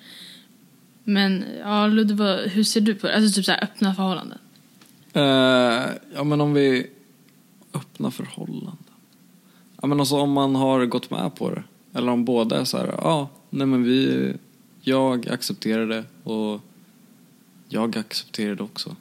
[1.04, 3.14] Men ja, Ludde, vad- hur ser du på det?
[3.16, 4.38] Alltså typ så här öppna förhållanden.
[5.12, 5.22] Eh,
[6.14, 6.86] ja men om vi
[7.74, 8.76] öppna förhållanden.
[9.82, 11.62] Ja men alltså om man har gått med på det.
[11.94, 14.32] Eller om båda är så här, ja, nej men vi,
[14.80, 16.60] jag accepterar det och
[17.68, 18.96] jag accepterar det också.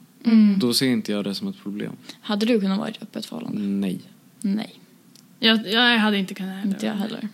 [0.58, 1.92] Då ser inte jag det som ett problem.
[2.20, 3.60] Hade du kunnat vara i ett öppet förhållande?
[3.60, 4.00] Nej.
[4.40, 4.74] Nej,
[5.38, 6.74] Jag, jag hade inte kunnat heller.
[6.74, 7.28] inte jag heller.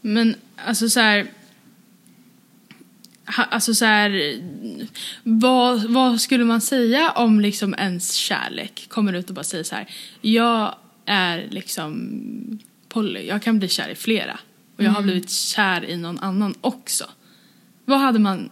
[0.00, 1.26] Men alltså så här...
[3.36, 4.40] Ha, alltså så här...
[5.22, 9.74] Vad, vad skulle man säga om liksom ens kärlek kommer ut och bara säger så
[9.74, 9.88] här.
[10.20, 12.58] Jag är liksom
[12.88, 13.26] poly.
[13.26, 14.38] Jag kan bli kär i flera.
[14.76, 17.04] Och jag har blivit kär i någon annan också.
[17.84, 18.48] Vad hade man...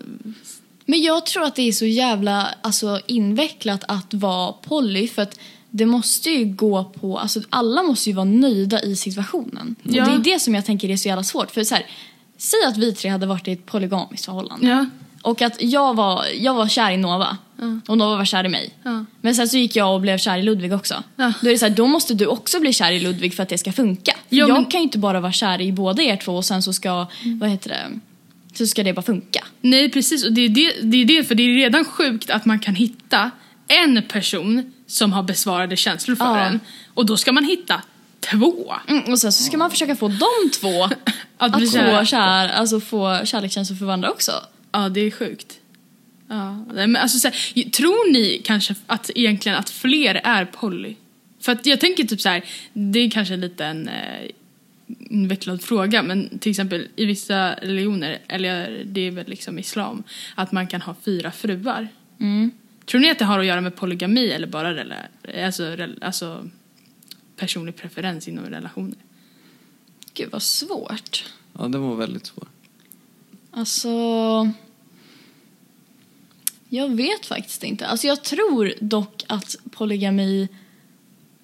[0.86, 5.38] Men jag tror att det är så jävla alltså, invecklat att vara poly för att
[5.70, 9.76] det måste ju gå på, alltså alla måste ju vara nöjda i situationen.
[9.82, 10.02] Ja.
[10.02, 11.50] Och det är det som jag tänker är så jävla svårt.
[11.50, 11.86] För så här,
[12.38, 14.66] säg att vi tre hade varit i ett polygamiskt förhållande.
[14.68, 14.86] Ja.
[15.22, 17.36] Och att jag var, jag var kär i Nova
[17.88, 18.74] och Nova var kär i mig.
[18.82, 19.04] Ja.
[19.20, 21.02] Men sen så gick jag och blev kär i Ludvig också.
[21.16, 21.32] Ja.
[21.42, 23.48] Då är det så här, då måste du också bli kär i Ludvig för att
[23.48, 24.16] det ska funka.
[24.28, 26.62] Ja, jag men- kan ju inte bara vara kär i båda er två och sen
[26.62, 27.06] så ska,
[27.40, 28.00] vad heter det,
[28.58, 29.44] så ska det bara funka.
[29.60, 30.24] Nej, precis.
[30.24, 32.74] Och det är det, det är det, för det är redan sjukt att man kan
[32.74, 33.30] hitta
[33.68, 36.38] en person som har besvarade känslor för Ja.
[36.40, 36.60] en.
[36.94, 37.82] Och då ska man hitta
[38.20, 38.74] två.
[38.88, 40.92] Mm, och sen så ska man försöka få de två Att
[41.36, 44.32] att, bli få, kär, alltså få kärlekskänslor för varandra också.
[44.72, 45.56] Ja, det är sjukt.
[46.28, 50.94] Ja, men alltså, så här, tror ni kanske att egentligen att fler är poly?
[51.40, 54.30] För att jag tänker typ så här, det är kanske en eh,
[54.98, 60.02] invecklad fråga, men till exempel i vissa religioner, eller det är väl liksom islam,
[60.34, 61.88] att man kan ha fyra fruar.
[62.20, 62.50] Mm.
[62.84, 65.08] Tror ni att det har att göra med polygami eller bara rela-
[65.46, 66.50] alltså, rel- alltså,
[67.36, 68.96] personlig preferens inom relationer?
[70.14, 71.24] Gud vad svårt.
[71.58, 72.48] Ja, det var väldigt svårt.
[73.50, 73.90] Alltså...
[76.68, 77.86] Jag vet faktiskt inte.
[77.86, 80.48] Alltså jag tror dock att polygami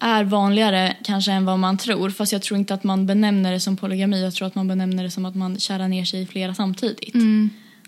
[0.03, 2.11] är vanligare kanske än vad man tror.
[2.11, 4.23] Fast jag tror inte att man benämner det som polygami.
[4.23, 7.15] Jag tror att man benämner det som att man kärar ner sig i flera samtidigt.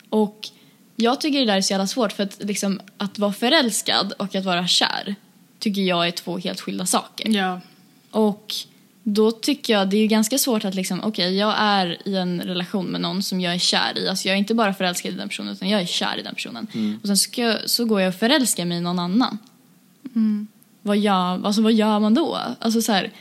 [0.09, 0.49] Och
[0.97, 4.35] jag tycker det där är så jävla svårt för att liksom, att vara förälskad och
[4.35, 5.15] att vara kär
[5.59, 7.29] tycker jag är två helt skilda saker.
[7.29, 7.61] Ja.
[8.11, 8.55] Och
[9.03, 12.87] då tycker jag det är ganska svårt att liksom, okej jag är i en relation
[12.87, 14.09] med någon som jag är kär i.
[14.09, 16.35] Alltså jag är inte bara förälskad i den personen utan jag är kär i den
[16.35, 16.67] personen.
[17.03, 19.39] Och sen ska, så går jag och förälskar mig i någon annan.
[20.87, 22.39] Vad, gör, alltså vad gör man då?
[22.61, 23.12] Alltså så här,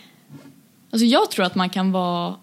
[0.92, 2.36] alltså jag tror att man kan vara,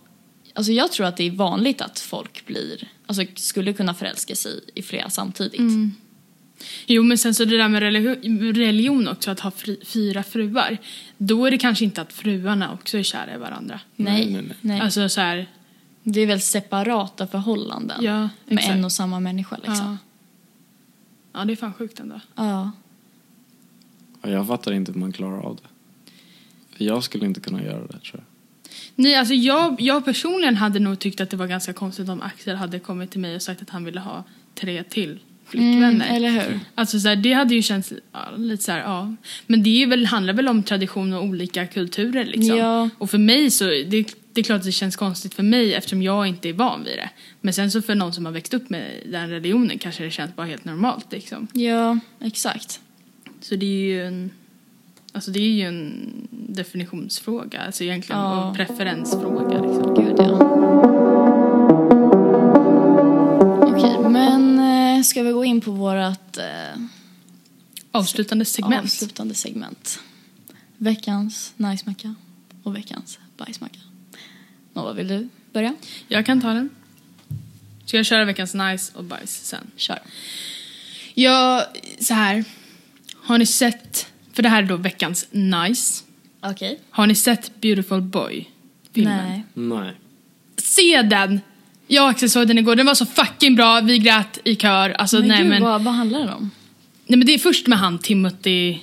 [0.54, 4.60] alltså jag tror att det är vanligt att folk blir, alltså skulle kunna förälska sig
[4.74, 5.60] i flera samtidigt.
[6.86, 10.78] Jo, men sen så det där med religi- religion också, att ha fri- fyra fruar.
[11.18, 13.80] Då är det kanske inte att fruarna också är kära i varandra.
[13.96, 14.80] Nej, Nej, nej, nej.
[14.80, 15.46] Alltså så här,
[16.02, 19.98] det är väl separata förhållanden Ja, med en och samma människa liksom.
[21.32, 21.38] ja.
[21.40, 22.20] ja, det är fan sjukt ändå.
[22.34, 22.70] Ja.
[24.22, 25.68] Ja, jag fattar inte hur man klarar av det.
[26.76, 28.22] För jag skulle inte kunna göra det, tror jag.
[28.94, 32.56] Nej, alltså jag, jag personligen hade nog tyckt att det var ganska konstigt om Axel
[32.56, 35.18] hade kommit till mig och sagt att han ville ha tre till
[35.50, 35.88] flickvänner.
[35.88, 36.60] Mm, eller hur?
[36.74, 39.14] Alltså så här, det hade ju känts ja, lite så här, ja.
[39.46, 42.56] Men det är väl, handlar väl om tradition och olika kulturer liksom.
[42.56, 42.88] Ja.
[42.98, 46.02] Och för mig så, det, det är klart att det känns konstigt för mig eftersom
[46.02, 47.10] jag inte är van vid det.
[47.40, 50.36] Men sen så för någon som har växt upp med den religionen kanske det känns
[50.36, 51.46] bara helt normalt liksom.
[51.52, 52.80] Ja, exakt.
[53.40, 54.30] Så det är ju en,
[55.12, 58.50] alltså det är ju en definitionsfråga, alltså egentligen Ja.
[58.50, 59.94] och preferensfråga liksom.
[59.94, 60.36] Gud, ja.
[63.62, 64.58] Okej, men
[64.98, 66.82] eh, ska vi gå in på vårt eh,
[67.92, 68.84] Avslutande segment.
[68.84, 70.00] avslutande segment?
[70.76, 72.14] Veckans najsmacka
[72.62, 73.78] och veckans bajsmacka.
[74.72, 75.74] Nova, vill du börja?
[76.08, 76.70] Jag kan ta den.
[77.84, 79.70] Ska jag köra veckans nice och bajs sen?
[79.76, 79.98] Kör.
[81.14, 81.64] Jag,
[82.00, 82.44] så här.
[83.30, 86.02] Har ni sett, för det här är då veckans nice.
[86.42, 86.80] Okej.
[86.90, 88.50] Har ni sett Beautiful Boy?
[88.92, 89.26] Filmen?
[89.28, 89.44] Nej.
[89.54, 89.94] Nej.
[90.56, 91.40] Se den!
[91.86, 94.90] Jag och Axel såg den igår, den var så fucking bra, vi grät i kör.
[94.90, 96.50] Alltså, Men nej, gud, men, vad, vad handlar den om?
[97.06, 98.78] nej men det är först med han Timothy...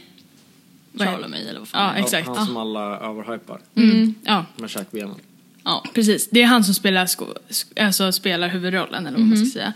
[0.91, 1.93] vad är- Charlemagne eller vad fan?
[1.97, 2.27] Ja, exakt.
[2.27, 3.59] Han som alla överhypar.
[3.75, 4.15] Mm.
[4.23, 4.87] Ja, Med Jack.
[5.63, 6.29] Ja, precis.
[6.31, 9.73] Det är han som spelar, sko- sk- alltså spelar huvudrollen, eller vad man ska säga.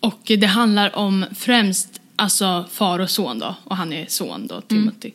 [0.00, 4.60] Och det handlar om främst alltså far och son då, och han är son då,
[4.60, 5.12] Timothy.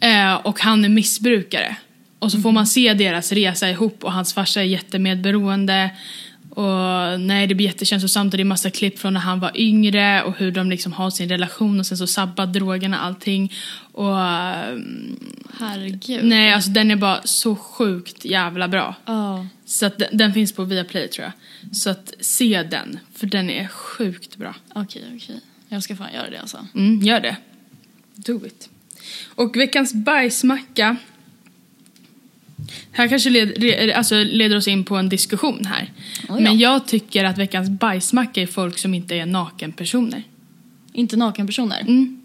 [0.00, 1.76] Eh, och han är missbrukare.
[2.18, 5.90] Och så får man se deras resa ihop och hans farsa är jättemedberoende.
[6.50, 10.22] Och nej, det blir jättekänslosamt och det är massa klipp från när han var yngre
[10.22, 13.52] och hur de liksom har sin relation och sen så sabbar drogerna allting.
[13.92, 15.16] Och ehm,
[15.58, 16.24] Herregud.
[16.24, 18.94] nej, alltså den är bara så sjukt jävla bra.
[19.04, 19.46] Ja.
[19.64, 21.32] Så att den, den finns på Viaplay tror jag.
[21.76, 24.54] Så att se den, för den är sjukt bra.
[24.74, 25.40] Okej, okej.
[25.74, 26.66] Jag ska fan göra det alltså.
[26.74, 27.36] Mm, gör det.
[28.14, 28.68] Do it.
[29.34, 30.96] Och veckans bajsmacka.
[32.92, 35.92] Här kanske led, re, alltså leder oss in på en diskussion här.
[36.28, 36.40] Oh ja.
[36.40, 40.22] Men jag tycker att veckans bajsmacka är folk som inte är nakenpersoner.
[40.92, 41.80] Inte nakenpersoner.
[41.80, 42.22] Mm.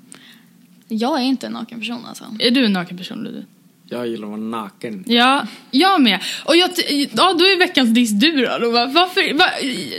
[0.88, 2.24] Jag är inte en nakenperson alltså.
[2.40, 3.46] Är du en nakenperson Ludvig?
[3.86, 5.04] Jag gillar att vara naken.
[5.08, 6.20] Ja, jag med.
[6.46, 6.70] Och jag,
[7.12, 8.70] ja, då är veckans diss du då.
[8.72, 9.46] Varför, va,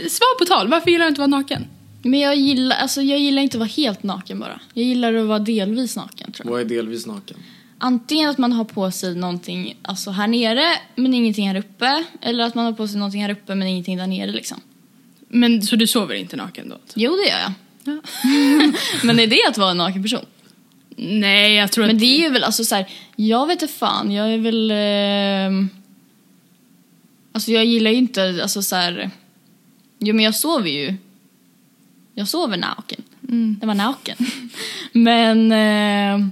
[0.09, 1.67] svar på tal, varför gillar du inte att vara naken?
[2.03, 4.59] Men jag gillar, alltså, jag gillar inte att vara helt naken bara.
[4.73, 6.51] Jag gillar att vara delvis naken tror jag.
[6.51, 7.37] Vad är delvis naken?
[7.81, 10.65] antingen att man har på sig någonting alltså här nere
[10.95, 12.03] men ingenting här uppe.
[12.21, 14.61] Eller att man har på sig någonting här uppe men ingenting där nere liksom.
[15.27, 16.77] Men så du sover inte naken då?
[16.93, 17.53] Jo, det gör jag.
[17.83, 18.01] Ja.
[19.03, 20.25] Men är det att vara en naken person?
[20.95, 21.99] Nej, jag tror Men att...
[21.99, 24.71] det är ju väl, alltså så här, jag vet inte fan, jag är väl...
[24.73, 25.69] ehm,
[27.31, 29.09] alltså jag gillar ju inte, alltså så här...
[29.99, 30.95] Jo men jag sover ju.
[32.13, 33.01] Jag sover naken.
[33.29, 33.57] Mm.
[33.61, 34.17] Jag var naken.
[34.91, 35.51] men...
[35.51, 36.31] ehm,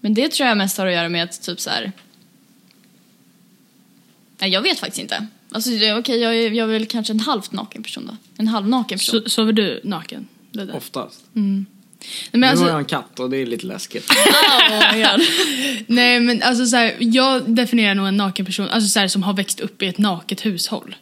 [0.00, 1.92] men det tror jag mest har att göra med att typ så här...
[4.38, 5.26] Nej, jag vet faktiskt inte.
[5.50, 8.16] Alltså okej, jag, är, jag är väl kanske en halvt naken person då.
[8.36, 9.22] En halvnaken person.
[9.22, 10.28] So, sover du naken?
[10.50, 10.76] Det där.
[10.76, 11.24] Oftast.
[12.30, 14.10] Nej, men nu alltså, har jag en katt och det är lite läskigt.
[14.70, 15.18] Oh
[15.86, 19.22] nej men alltså så här, jag definierar nog en naken person alltså så här, som
[19.22, 20.96] har växt upp i ett naket hushåll.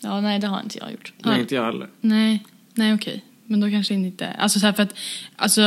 [0.00, 1.12] Ja, nej det har inte jag gjort.
[1.18, 1.88] Nej, inte jag heller.
[2.00, 2.44] Nej,
[2.74, 3.24] nej okej.
[3.50, 4.94] Men då kanske inte, alltså så här för att,
[5.36, 5.62] alltså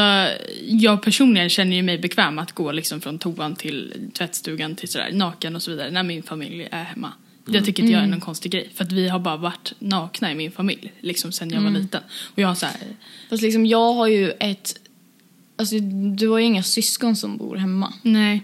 [0.67, 5.09] jag personligen känner ju mig bekväm att gå liksom från toan till tvättstugan till sådär
[5.13, 7.13] naken och så vidare när min familj är hemma.
[7.47, 10.31] Jag tycker inte jag är någon konstig grej för att vi har bara varit nakna
[10.31, 12.01] i min familj liksom sen jag var liten.
[12.33, 12.75] Och jag har så här,
[13.29, 14.75] Fast liksom jag har ju ett...
[15.55, 15.79] Alltså
[16.15, 17.93] du har ju inga syskon som bor hemma.
[18.01, 18.43] nej,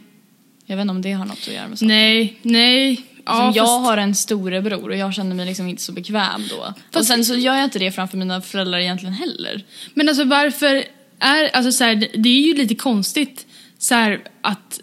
[0.66, 1.88] Jag vet inte om det har något att göra med saken.
[1.88, 3.04] nej, nej.
[3.28, 6.42] Ja, Som jag fast- har en storebror och jag känner mig liksom inte så bekväm
[6.50, 6.74] då.
[7.00, 9.64] och sen så gör jag inte det framför mina föräldrar egentligen heller.
[9.94, 10.84] Men alltså varför
[11.20, 13.46] är, alltså så här, det- är ju lite konstigt
[13.78, 14.80] så här att,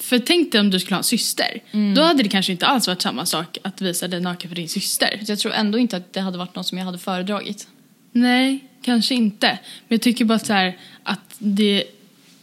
[0.00, 1.60] för tänk dig om du skulle ha en syster.
[1.94, 4.68] Då hade det kanske inte alls varit samma sak att visa dig naken för din
[4.68, 5.20] syster.
[5.26, 7.66] Jag tror ändå inte att det hade varit något som jag hade föredragit.
[8.12, 9.46] Nej, kanske inte.
[9.88, 11.84] Men jag tycker bara så här att det,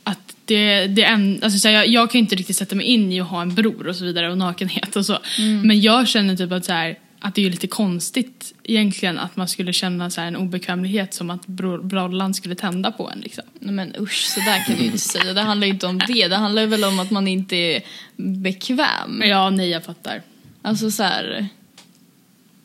[0.03, 3.11] att det, det en, alltså så här, jag, jag kan inte riktigt sätta mig in
[3.11, 5.17] i att ha en bror och så vidare och nakenhet och så.
[5.63, 9.47] Men jag känner typ att så här, att det är lite konstigt egentligen att man
[9.47, 11.47] skulle känna så en obekvämlighet som att
[11.81, 13.43] brollan skulle tända på en liksom.
[13.59, 15.33] Nej, Men usch, så där kan du ju inte säga.
[15.33, 16.27] Det handlar ju inte om det.
[16.27, 17.81] Det handlar väl om att man inte är
[18.15, 19.21] bekväm.
[19.23, 20.21] Ja, nej jag fattar.
[20.61, 21.47] Alltså så här.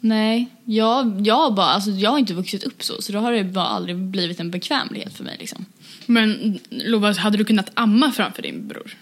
[0.01, 3.03] Nej, jag, jag, bara, alltså, jag har inte vuxit upp så.
[3.03, 5.37] Så då har det bara aldrig blivit en bekvämlighet för mig.
[5.39, 5.67] Liksom.
[6.07, 8.97] Men Lova, hade du kunnat amma framför din bror?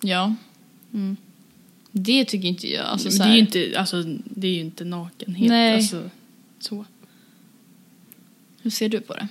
[0.00, 0.34] Ja.
[0.94, 1.16] Mm.
[1.92, 2.86] Det tycker inte jag.
[2.86, 5.48] Alltså, så det, är ju inte, alltså, det är ju inte nakenhet.
[5.48, 5.74] Nej.
[5.74, 6.10] Alltså,
[6.58, 6.84] så.
[8.62, 9.28] Hur ser du på det?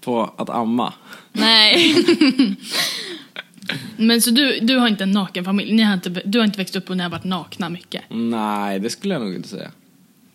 [0.00, 0.94] På att amma.
[1.32, 1.96] Nej.
[3.96, 5.72] Men så du, du har inte en naken familj?
[5.72, 8.02] Ni har inte, du har inte växt upp och ni har varit nakna mycket?
[8.08, 9.70] Nej, det skulle jag nog inte säga.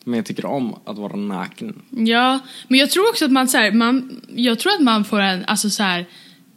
[0.08, 1.82] Men jag tycker om att vara naken.
[1.90, 5.20] Ja, men jag tror också att man så här, man, jag tror att man får
[5.20, 6.06] en, alltså så här,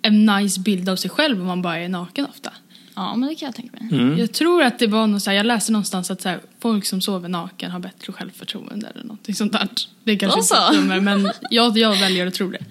[0.02, 2.52] en nice bild av sig själv om man bara är naken ofta.
[2.94, 4.00] ja, men det kan jag tänka mig.
[4.00, 4.18] Mm.
[4.18, 6.84] Jag tror att det var något så här, jag läste någonstans att så här, folk
[6.84, 9.68] som sover naken har bättre självförtroende eller någonting sånt där.
[10.04, 12.64] Det är kanske inte stämmer men jag, jag väljer att tro det.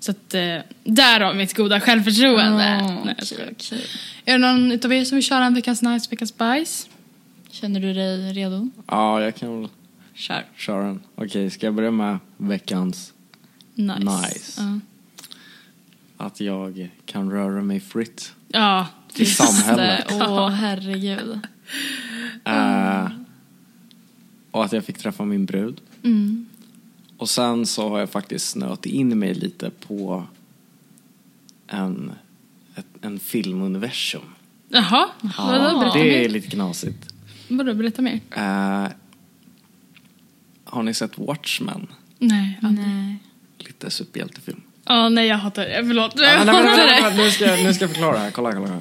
[0.00, 2.64] Så att eh, där har mitt goda självförtroende.
[2.64, 3.48] Mm, Nej, skojar.
[3.52, 3.84] okej.
[4.24, 6.88] Är det någon utav er som vill köra en veckans nice, veckans bajs?
[7.50, 8.70] Känner du dig redo?
[8.86, 9.70] Ja, jag kan väl
[10.14, 10.44] Kör.
[10.56, 11.00] köra den.
[11.14, 13.12] Okej, ska jag börja med veckans?
[13.74, 13.98] Nice.
[13.98, 14.62] Nice.
[14.62, 14.80] Ja.
[16.26, 20.04] Att jag kan röra mig fritt Ja, i samhället.
[20.12, 21.38] Åh, herregud.
[22.44, 23.08] Eh,
[24.50, 25.80] och att jag fick träffa min brud.
[26.02, 26.46] Mm.
[27.16, 30.26] Och sen så har jag faktiskt snöat in mig lite på
[31.66, 32.12] en,
[32.74, 34.22] ett, en filmuniversum.
[34.68, 35.80] Jaha, vadå?
[35.80, 36.28] Berätta det är mer.
[36.28, 37.14] lite knasigt.
[37.48, 38.20] Vadå, berätta mer.
[38.30, 38.86] Eh,
[40.74, 41.86] har ni sett Watchmen?
[42.18, 42.86] Nej, aldrig.
[42.86, 43.16] Nej.
[43.58, 44.60] Lite superhjältefilm.
[44.84, 45.84] Ja, nej jag hatar det.
[45.86, 46.12] Förlåt.
[46.16, 47.02] Jag men, nej, men, hatar det.
[47.02, 48.30] men, nu, ska, jag- nu ska jag förklara här.
[48.30, 48.78] Kolla, kolla.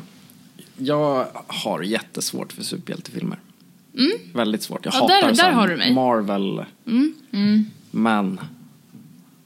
[0.78, 3.40] Jag har jättesvårt för superhjältefilmer.
[4.34, 4.86] Väldigt svårt.
[4.86, 5.94] Jag Ja, hatar där- där så här har du mig.
[5.94, 6.65] Marvel.
[6.88, 7.65] Mm.
[7.91, 8.40] Men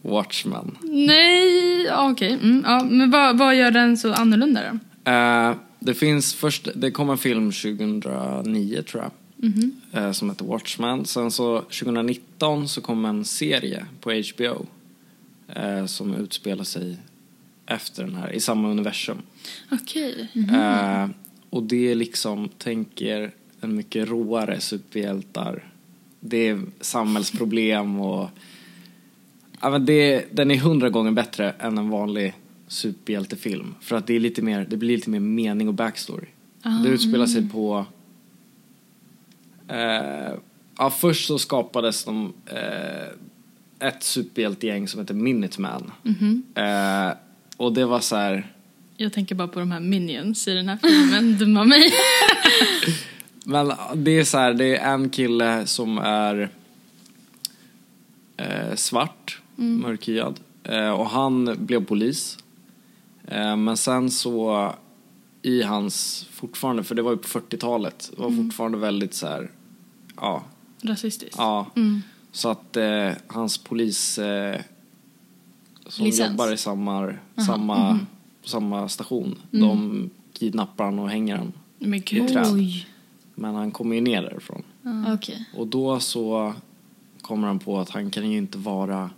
[0.01, 0.77] Watchmen.
[0.81, 2.33] Nej, ja, okej.
[2.33, 5.11] Mm, ja, men vad, vad gör den så annorlunda då?
[5.11, 9.11] Eh, det finns först, det kom en film 2009 tror jag.
[10.03, 11.05] eh, som heter Watchmen.
[11.05, 12.26] Sen så 2019
[12.67, 14.65] så kom en serie på HBO.
[15.55, 16.97] eh, som utspelar sig
[17.65, 19.17] efter den här, i samma universum.
[19.71, 20.29] Okej.
[20.51, 21.09] Eh,
[21.49, 23.31] och det är liksom, tänker
[23.61, 25.71] en mycket råare superhjältar.
[26.19, 28.29] Det är samhällsproblem och...
[29.61, 32.33] Ja, men det, den är hundra gånger bättre än en vanlig
[32.67, 33.75] superhjältefilm.
[33.81, 36.27] För att det, är lite mer, det blir lite mer mening och backstory.
[36.83, 37.85] Det utspelar sig på...
[39.67, 40.33] Eh,
[40.77, 45.91] ja, först så skapades de, eh, ett superhjältegäng som heter Minuteman.
[46.55, 47.17] Eh,
[47.57, 48.53] och det var så här...
[48.97, 51.91] Jag tänker bara på de här minions i den här filmen, dumma mig.
[53.45, 56.49] Men det är så här, det är en kille som är
[58.37, 60.39] eh, svart, mörkhyad.
[60.63, 62.37] Eh, och han blev polis.
[63.27, 64.73] Eh, men sen så
[65.41, 68.43] i hans, fortfarande, för det var ju på 40-talet, det var Mm.
[68.45, 69.51] fortfarande väldigt så här,
[70.15, 70.43] ja,
[70.81, 71.35] Rasistiskt.
[71.37, 71.65] ja.
[71.75, 72.01] Mm.
[72.31, 74.61] Så att eh, hans polis eh,
[75.87, 76.31] som Licens.
[76.31, 77.13] jobbar i samma,
[77.45, 78.05] samma, mhm.
[78.43, 79.67] samma station, Mm.
[79.67, 81.53] de kidnappar han och hänger han.
[81.79, 82.47] Men I träd.
[82.53, 82.87] Oj.
[83.35, 84.63] Men han kommer ju ner därifrån.
[85.13, 85.45] Okej.
[85.55, 86.53] Och då så
[87.21, 89.09] kommer han på att han kan ju inte vara...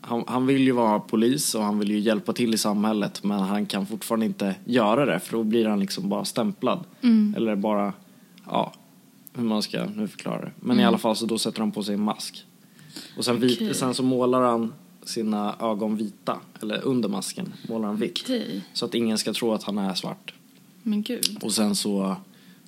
[0.00, 3.40] Han, han vill ju vara polis och han vill ju hjälpa till i samhället men
[3.40, 6.84] han kan fortfarande inte göra det för då blir han liksom bara stämplad.
[7.02, 7.34] Mm.
[7.36, 7.92] Eller bara,
[8.46, 8.72] ja,
[9.34, 10.52] hur man ska nu förklara det.
[10.60, 12.44] Men i alla fall så då sätter han på sig en mask.
[13.16, 13.74] Och sen, vit, Okej.
[13.74, 14.72] sen så målar han
[15.02, 18.20] sina ögon vita, eller under masken målar han vitt.
[18.24, 18.64] Okej.
[18.72, 20.34] Så att ingen ska tro att han är svart.
[20.82, 21.38] Men gud.
[21.42, 22.16] Och sen så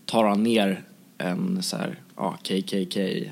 [0.04, 0.84] tar han ner
[1.18, 3.30] en så här, ja, KKK-aktigt.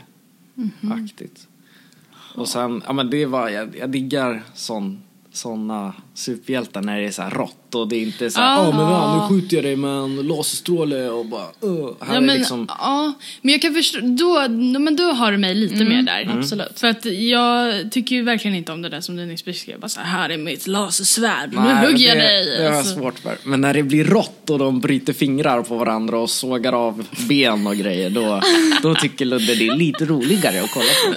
[2.35, 5.03] Och sen, ja men det var, jag, jag diggar sån,
[5.33, 8.65] såna superhjältar när det är så här rått och det är inte så här, Ja.
[8.65, 11.91] ja men ja, nu skjuter jag dig med en laserstråle och bara, uh.
[12.01, 14.49] Här Ja, men, liksom, ja, men jag kan förstå, då,
[14.79, 16.23] men då har du mig lite mer där.
[16.23, 16.81] Mm, absolut.
[16.81, 19.81] För att jag tycker ju verkligen inte om det där som du nyss beskrev.
[19.81, 22.59] Bara så här, här är mitt lasersvärd, nu hugger jag det, dig.
[22.59, 22.95] Det har Alltså.
[22.95, 23.37] svårt för.
[23.45, 27.67] Men när det blir rått och de bryter fingrar på varandra och sågar av ben
[27.67, 28.41] och grejer, då,
[28.83, 31.15] då tycker Ludde det är lite roligare att kolla på.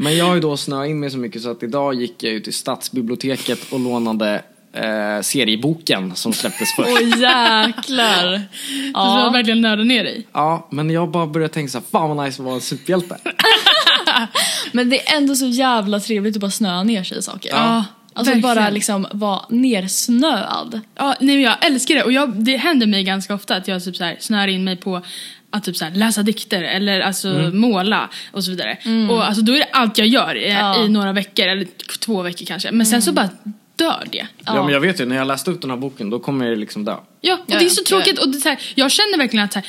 [0.00, 2.32] Men jag har ju då snöat in mig så mycket så att idag gick jag
[2.32, 4.42] ju till stadsbiblioteket och lånade
[4.72, 6.88] eh, serieboken som släpptes först.
[6.92, 8.42] Åh jäklar.
[8.62, 9.30] Så du har Ja.
[9.32, 10.26] verkligen nördat ner dig.
[10.32, 13.16] Ja, men jag bara började tänka så här, fan vad nice att vara en superhjälte.
[14.72, 17.50] Men det är ändå så jävla trevligt att bara snöa ner sig i saker.
[17.50, 18.56] Ja, Alltså verkligen.
[18.56, 20.80] bara liksom vara nersnöad.
[20.94, 22.02] Ja, nej, men jag älskar det.
[22.02, 24.76] Och jag, det händer mig ganska ofta att jag typ så här, snör in mig
[24.76, 25.02] på
[25.50, 28.78] att typ så här, läsa dikter eller alltså måla och så vidare.
[29.10, 30.84] Och alltså, då är det allt jag gör i, Ja.
[30.84, 31.66] i några veckor, eller
[32.00, 32.72] två veckor kanske.
[32.72, 33.28] Men sen så bara
[33.76, 34.26] dör det.
[34.46, 34.64] Ja.
[34.64, 36.84] men jag vet ju, när jag läste upp den här boken då kommer jag liksom
[36.84, 36.96] dö.
[37.20, 38.18] Ja, och Ja, det är ja, så ja, tråkigt.
[38.18, 39.68] Och det, är så här, jag känner verkligen att så här,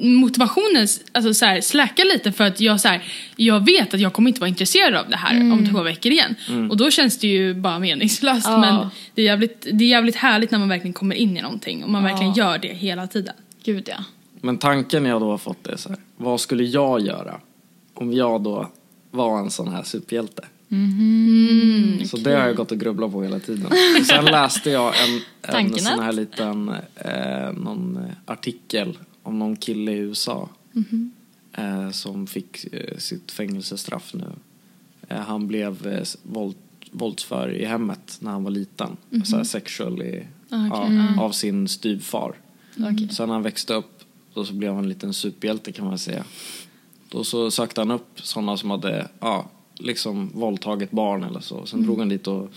[0.00, 3.02] motivationen alltså, så här, släckar lite för att jag, så här,
[3.36, 6.34] jag vet att jag kommer inte vara intresserad av det här om två veckor igen.
[6.70, 8.46] Och då känns det ju bara meningslöst.
[8.46, 8.58] Ja.
[8.58, 11.84] Men det är, jävligt, det är jävligt härligt när man verkligen kommer in i någonting
[11.84, 12.08] och man Ja.
[12.10, 13.34] verkligen gör det hela tiden.
[13.64, 14.04] Gud ja.
[14.46, 17.40] Men tanken jag då har fått är så här, vad skulle jag göra
[17.94, 18.68] om jag då
[19.10, 20.44] var en sån här superhjälte?
[22.06, 23.66] Så det har jag gått och grubblat på hela tiden.
[23.66, 25.20] Och sen läste jag en,
[25.56, 30.48] en sån här liten eh, någon artikel om någon kille i USA
[31.52, 34.28] eh, som fick eh, sitt fängelsestraff nu.
[35.08, 36.56] Eh, han blev eh, våld,
[36.90, 38.96] våldsför i hemmet när han var liten.
[39.24, 42.34] Så här sexually ja, av sin styvfar.
[42.78, 43.08] Okej.
[43.08, 43.95] Sen när han växte upp
[44.36, 46.24] då så blev han en liten superhjälte kan man säga.
[47.08, 51.66] Då så sökte han upp sådana som hade ja, liksom våldtagit barn eller så.
[51.66, 52.50] Sen drog han dit och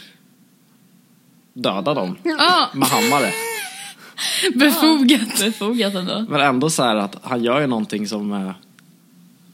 [1.54, 3.32] dödade dem Ja, med hammare.
[4.56, 5.40] befogat.
[5.40, 6.26] Befogat ändå.
[6.30, 8.54] Men ändå så här att han gör ju någonting som är,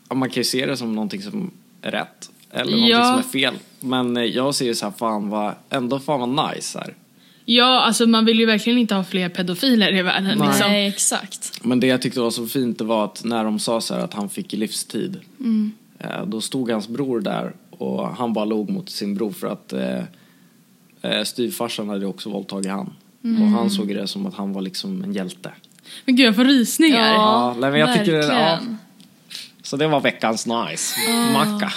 [0.10, 2.32] ja, man kan ju se det som någonting som är rätt.
[2.52, 3.06] Eller någonting Ja.
[3.06, 3.56] som är fel.
[3.80, 6.94] Men eh, jag ser ju så här, fan vad, ändå fan vad nice här.
[7.46, 10.38] Ja, alltså man vill ju verkligen inte ha fler pedofiler i världen.
[10.38, 10.48] Nej.
[10.48, 10.72] Liksom.
[10.72, 11.60] Nej, exakt.
[11.64, 14.02] Men det jag tyckte var så fint det var att när de sa så här
[14.02, 15.20] att han fick livstid.
[16.00, 19.74] Eh, då stod hans bror där och han bara log mot sin bror för att
[19.74, 20.00] eh,
[21.02, 22.94] eh, styvfarsan hade också våldtagit han.
[23.42, 25.52] Och han såg det som att han var liksom en hjälte.
[26.06, 27.14] Men gud, jag får rysningar.
[27.14, 28.30] Ja, nej, men jag tycker det- ja.
[28.34, 28.78] verkligen.
[29.62, 30.96] Så det var veckans nice
[31.34, 31.74] macka.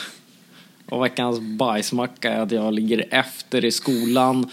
[0.87, 4.51] Och veckans bajsmacka är att jag ligger efter i skolan.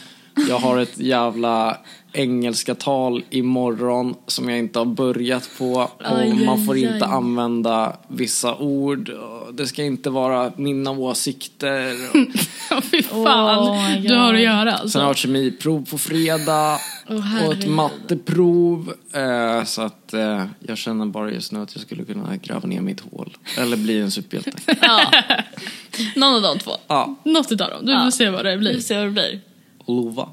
[0.49, 1.77] Jag har ett jävla
[2.13, 5.71] engelska tal imorgon som jag inte har börjat på.
[5.73, 7.11] Och Aj, man får aj, inte aj.
[7.11, 9.11] använda vissa ord.
[9.53, 11.95] Det ska inte vara mina åsikter.
[12.69, 13.59] Ja, fy fan.
[13.59, 14.89] Oh du har att göra alltså.
[14.89, 16.79] Sen har jag kemiprov på fredag.
[17.09, 18.93] Åh, och ett matteprov.
[19.13, 22.81] Eh, så att eh, jag känner bara just nu att jag skulle kunna gräva ner
[22.81, 23.37] mitt hål.
[23.57, 24.51] Eller bli en superhjälte.
[24.81, 25.01] Ja.
[26.15, 26.71] Någon av de två.
[26.87, 27.85] ja, Något utav dem.
[27.85, 28.03] Du Ja.
[28.03, 28.73] får se vad det Vi blir.
[28.73, 29.41] får se vad det blir.
[29.87, 30.29] Lova.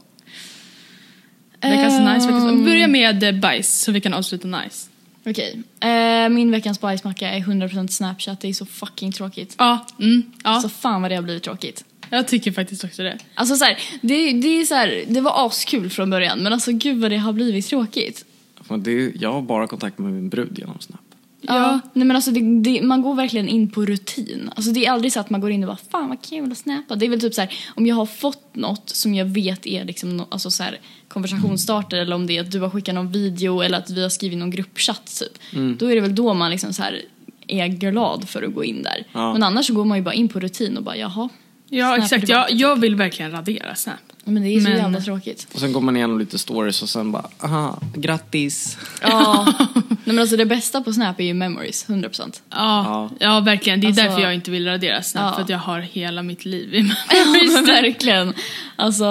[1.60, 2.26] Veckans nice.
[2.26, 2.44] Veckans...
[2.44, 2.64] Ehm.
[2.64, 4.88] Börja med bajs så vi kan avsluta nice.
[5.26, 5.62] Okej.
[5.80, 8.40] Eh, min veckans bajsmacka är 100% Snapchat.
[8.40, 9.54] Det är så fucking tråkigt.
[9.58, 10.60] Ja, mm, ja.
[10.60, 11.84] Så fan vad det har blivit tråkigt.
[12.10, 13.18] jag tycker faktiskt också det.
[13.34, 16.72] Alltså så här, det, det är så här, det var askul från början men alltså
[16.72, 18.24] gud vad det har blivit tråkigt.
[18.68, 21.00] Men det, jag har bara kontakt med min brud genom Snap.
[21.42, 21.80] Ja.
[21.92, 24.50] Nej men alltså det, det, man går verkligen in på rutin.
[24.56, 26.58] Alltså det är aldrig så att man går in och bara fan vad kul att
[26.58, 26.96] snappa.
[26.96, 29.84] Det är väl typ så här om jag har fått något som jag vet är
[29.84, 33.12] liksom no, alltså så här, konversationsstarter eller om det är att du har skickat någon
[33.12, 35.62] video eller att vi har skrivit någon gruppchatt typ.
[35.78, 37.02] Då är det väl då man liksom så här
[37.46, 39.06] är glad för att gå in där.
[39.12, 39.32] Ja.
[39.32, 41.28] Men annars så går man ju bara in på rutin och bara jaha.
[41.68, 42.28] Ja, exakt.
[42.28, 43.94] Jag, jag vill verkligen radera Snap.
[44.24, 45.46] Men det är så Men- jävla tråkigt.
[45.54, 48.78] Och sen går man igenom lite stories och sen bara, aha, grattis.
[49.02, 49.52] Ja.
[50.04, 52.42] Nej men alltså det bästa på Snap är ju memories, 100%.
[52.50, 53.40] Ja, ja.
[53.40, 53.80] verkligen.
[53.80, 55.22] Det är Alltså- därför jag inte vill radera Snap.
[55.24, 55.34] Ja.
[55.34, 56.78] För att jag har hela mitt liv i
[57.10, 57.54] Ja memories.
[57.54, 58.34] men verkligen.
[58.76, 59.04] Alltså,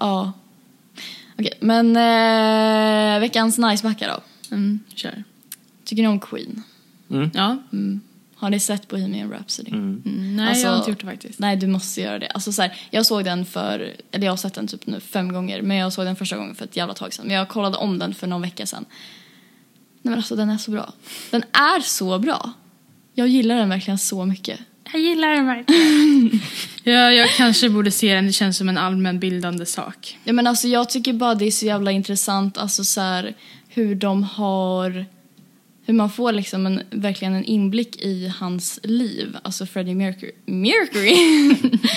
[0.00, 0.32] ja.
[1.38, 4.20] Okej, men eh, veckans nicebackar då.
[4.54, 5.24] Mm, kör.
[5.84, 6.62] Tycker ni om Queen?
[7.34, 7.56] Ja.
[7.72, 8.00] Mm.
[8.36, 9.70] Har ni sett Bohemian Rhapsody?
[9.70, 10.02] Mm,
[10.36, 11.38] nej, Alltså- jag har inte gjort det faktiskt.
[11.38, 12.26] Nej, du måste göra det.
[12.28, 15.32] Alltså, så här, jag såg den för, eller jag har sett den typ nu fem
[15.32, 17.26] gånger, men jag såg den första gången för ett jävla tag sedan.
[17.26, 18.84] Men jag kollade om den för någon vecka sedan.
[20.08, 20.92] Nej men alltså den är så bra.
[21.30, 22.52] Den är så bra.
[23.14, 24.60] Jag gillar den verkligen så mycket.
[24.92, 26.40] Jag gillar den verkligen.
[26.84, 28.26] ja, jag kanske borde se den.
[28.26, 30.18] Det känns som en allmänbildande sak.
[30.24, 33.34] Ja, men alltså, jag tycker bara det är så jävla intressant alltså, så här,
[33.68, 35.06] hur de har...
[35.86, 41.16] Hur man får liksom en, verkligen en inblick i hans liv, alltså Freddie Mercury, Mercury.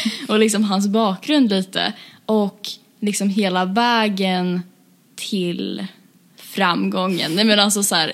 [0.28, 1.94] och liksom hans bakgrund lite.
[2.26, 2.70] Och
[3.00, 4.62] liksom hela vägen
[5.16, 5.88] till
[6.52, 7.36] framgången.
[7.36, 8.14] Nej men alltså så här,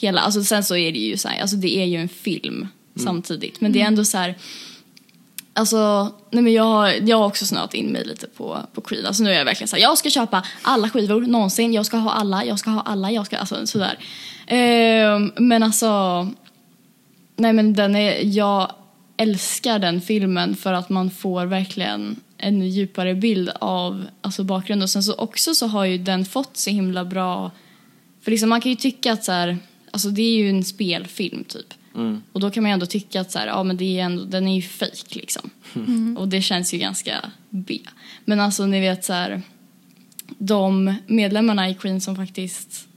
[0.00, 2.68] hela, alltså sen så är det ju så här, alltså det är ju en film
[2.96, 3.60] samtidigt.
[3.60, 4.34] Men det är ändå så här,
[5.52, 9.06] Alltså, nej men jag, har- jag har också snöat in mig lite på, på Queen.
[9.06, 11.72] Alltså nu är jag verkligen så här, jag ska köpa alla skivor någonsin.
[11.72, 13.98] Jag ska ha alla, jag ska ha alla, jag ska, alltså sådär.
[14.46, 16.28] Ehm, men alltså,
[17.36, 18.72] nej men den är, jag
[19.16, 24.82] älskar den filmen för att man får verkligen en djupare bild av alltså bakgrunden.
[24.82, 27.50] Och sen så också så har ju den fått så himla bra,
[28.22, 29.58] för liksom man kan ju tycka att så här,
[29.90, 31.74] alltså det är ju en spelfilm typ.
[32.32, 34.24] Och då kan man ju ändå tycka att så här, ja, men det är ändå,
[34.24, 35.50] den är ju fake liksom.
[36.18, 37.78] Och det känns ju ganska B.
[38.24, 39.42] Men alltså ni vet så här,
[40.38, 42.88] de medlemmarna i Queen som faktiskt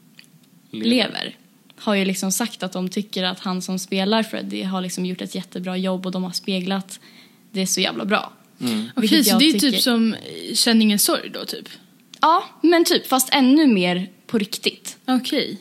[0.71, 1.35] lever.
[1.77, 5.21] har ju liksom sagt att de tycker att han som spelar Freddie har liksom gjort
[5.21, 6.99] ett jättebra jobb och de har speglat
[7.51, 8.33] det så jävla bra.
[8.59, 10.15] Okej, Vilket så det är tycker- typ som
[10.53, 11.69] Känn ingen sorg då, typ?
[12.21, 14.97] Ja, men typ fast ännu mer på riktigt.
[15.05, 15.57] Okej.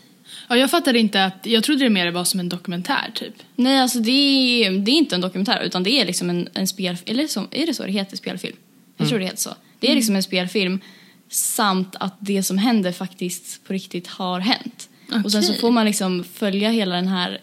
[0.49, 1.47] Ja, jag fattade inte att...
[1.47, 3.35] Jag trodde det mer var som en dokumentär, typ.
[3.57, 6.66] Nej, alltså det är, det är inte en dokumentär utan det är liksom en, en
[6.66, 6.97] spel...
[7.05, 8.57] Eller så, är det så det heter, spelfilm?
[8.97, 9.55] Jag tror det heter så.
[9.78, 10.81] Det är liksom en spelfilm
[11.28, 14.89] samt att det som händer faktiskt på riktigt har hänt.
[15.24, 17.40] Och sen så får man liksom följa hela den här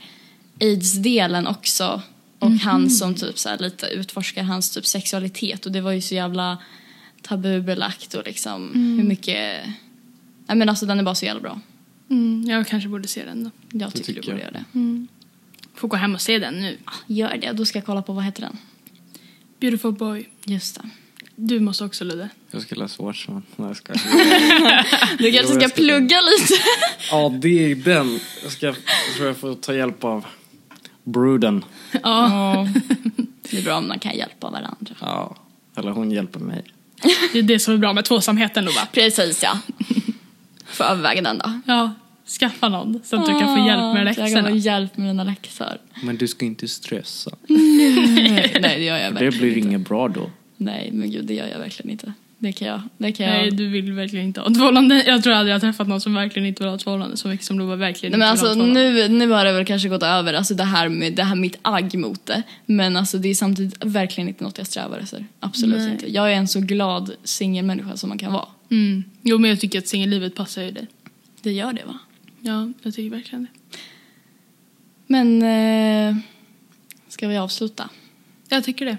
[0.59, 2.01] aids-delen också.
[2.39, 6.15] Och han som typ så lite utforskar hans typ sexualitet och det var ju så
[6.15, 6.57] jävla
[7.21, 9.65] tabubelagt och liksom hur mycket...
[10.49, 11.59] Nej men alltså den är bara så jävla bra.
[12.09, 13.51] Mm, jag kanske borde se den då.
[13.79, 14.53] Jag tycker, tycker du borde jag.
[14.53, 15.05] göra det.
[15.75, 16.77] Får gå hem och se den nu.
[17.07, 18.57] Gör det, då ska jag kolla på vad heter den?
[19.59, 20.29] Beautiful boy.
[20.45, 20.89] Just det.
[21.35, 22.29] Du måste också, Ludde.
[22.51, 23.43] Jag ska läsa Watchmen.
[23.55, 24.01] Nej, jag skojar.
[25.17, 26.53] Du kanske ska ska- plugga lite.
[27.11, 28.19] Ja, det är den.
[28.43, 28.75] Jag, ska, jag
[29.15, 30.25] tror jag får ta hjälp av
[31.03, 31.65] Bruden.
[32.03, 32.67] Ja,
[33.51, 34.95] Det är bra om man kan hjälpa varandra.
[35.01, 35.35] Ja,
[35.75, 36.63] eller hon hjälper mig.
[37.33, 38.87] det är det som är bra med tvåsamheten då, va?
[38.91, 39.59] Precis ja.
[40.69, 41.51] Får överväga den då.
[41.65, 41.91] Ja,
[42.39, 44.49] skaffa någon så att du kan få hjälp med Så jag kan läxorna.
[44.49, 45.77] få hjälp med dina läxor.
[46.03, 47.31] Men du ska inte stressa.
[47.47, 49.67] Nej det gör jag Det verkligen blir inte.
[49.69, 50.29] inget bra då.
[50.57, 52.13] Nej men gud det gör jag verkligen inte.
[52.41, 52.81] Det kan jag.
[52.97, 53.35] Det kan jag.
[53.35, 55.03] Nej, du vill verkligen inte ha ett förhållande.
[55.07, 57.27] Jag tror aldrig jag har träffat någon som verkligen inte vill ha ett förhållande så
[57.27, 59.51] mycket som du verkligen Nej, men inte vill alltså, ha ett nu, nu har det
[59.51, 62.43] väl kanske gått över, alltså det här med det här mitt agg mot det.
[62.65, 65.25] Men alltså det är samtidigt verkligen inte något jag strävar efter.
[65.39, 65.91] Absolut Nej.
[65.91, 66.13] inte.
[66.13, 68.47] Jag är en så glad singelmänniska som man kan vara.
[68.71, 69.03] Mm.
[69.21, 70.87] Jo, men jag tycker att singellivet passar ju dig.
[71.41, 71.99] Det gör det va?
[72.41, 73.79] Ja, jag tycker verkligen det.
[75.07, 76.17] Men eh,
[77.07, 77.89] ska vi avsluta?
[78.49, 78.97] Jag tycker det.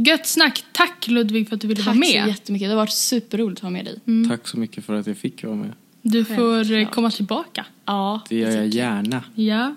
[0.00, 0.64] Gött snack.
[0.72, 2.28] Tack Ludvig för att du ville Tack vara så med.
[2.28, 2.68] jättemycket.
[2.68, 4.00] Det har varit superroligt att ha med dig.
[4.28, 5.72] Tack så mycket för att jag fick vara med.
[6.02, 6.94] Du får eh, Självklart.
[6.94, 7.64] komma tillbaka.
[7.84, 9.22] Ja, Det gör jag gärna.
[9.34, 9.74] Ja.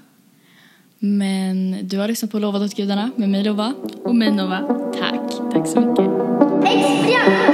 [0.99, 3.73] Men du har lyssnat på Lovad åt gudarna med mig Lova.
[4.03, 4.57] Och mig Nova.
[4.99, 5.31] Tack.
[5.53, 6.07] Tack så mycket.
[6.76, 7.51] Extra!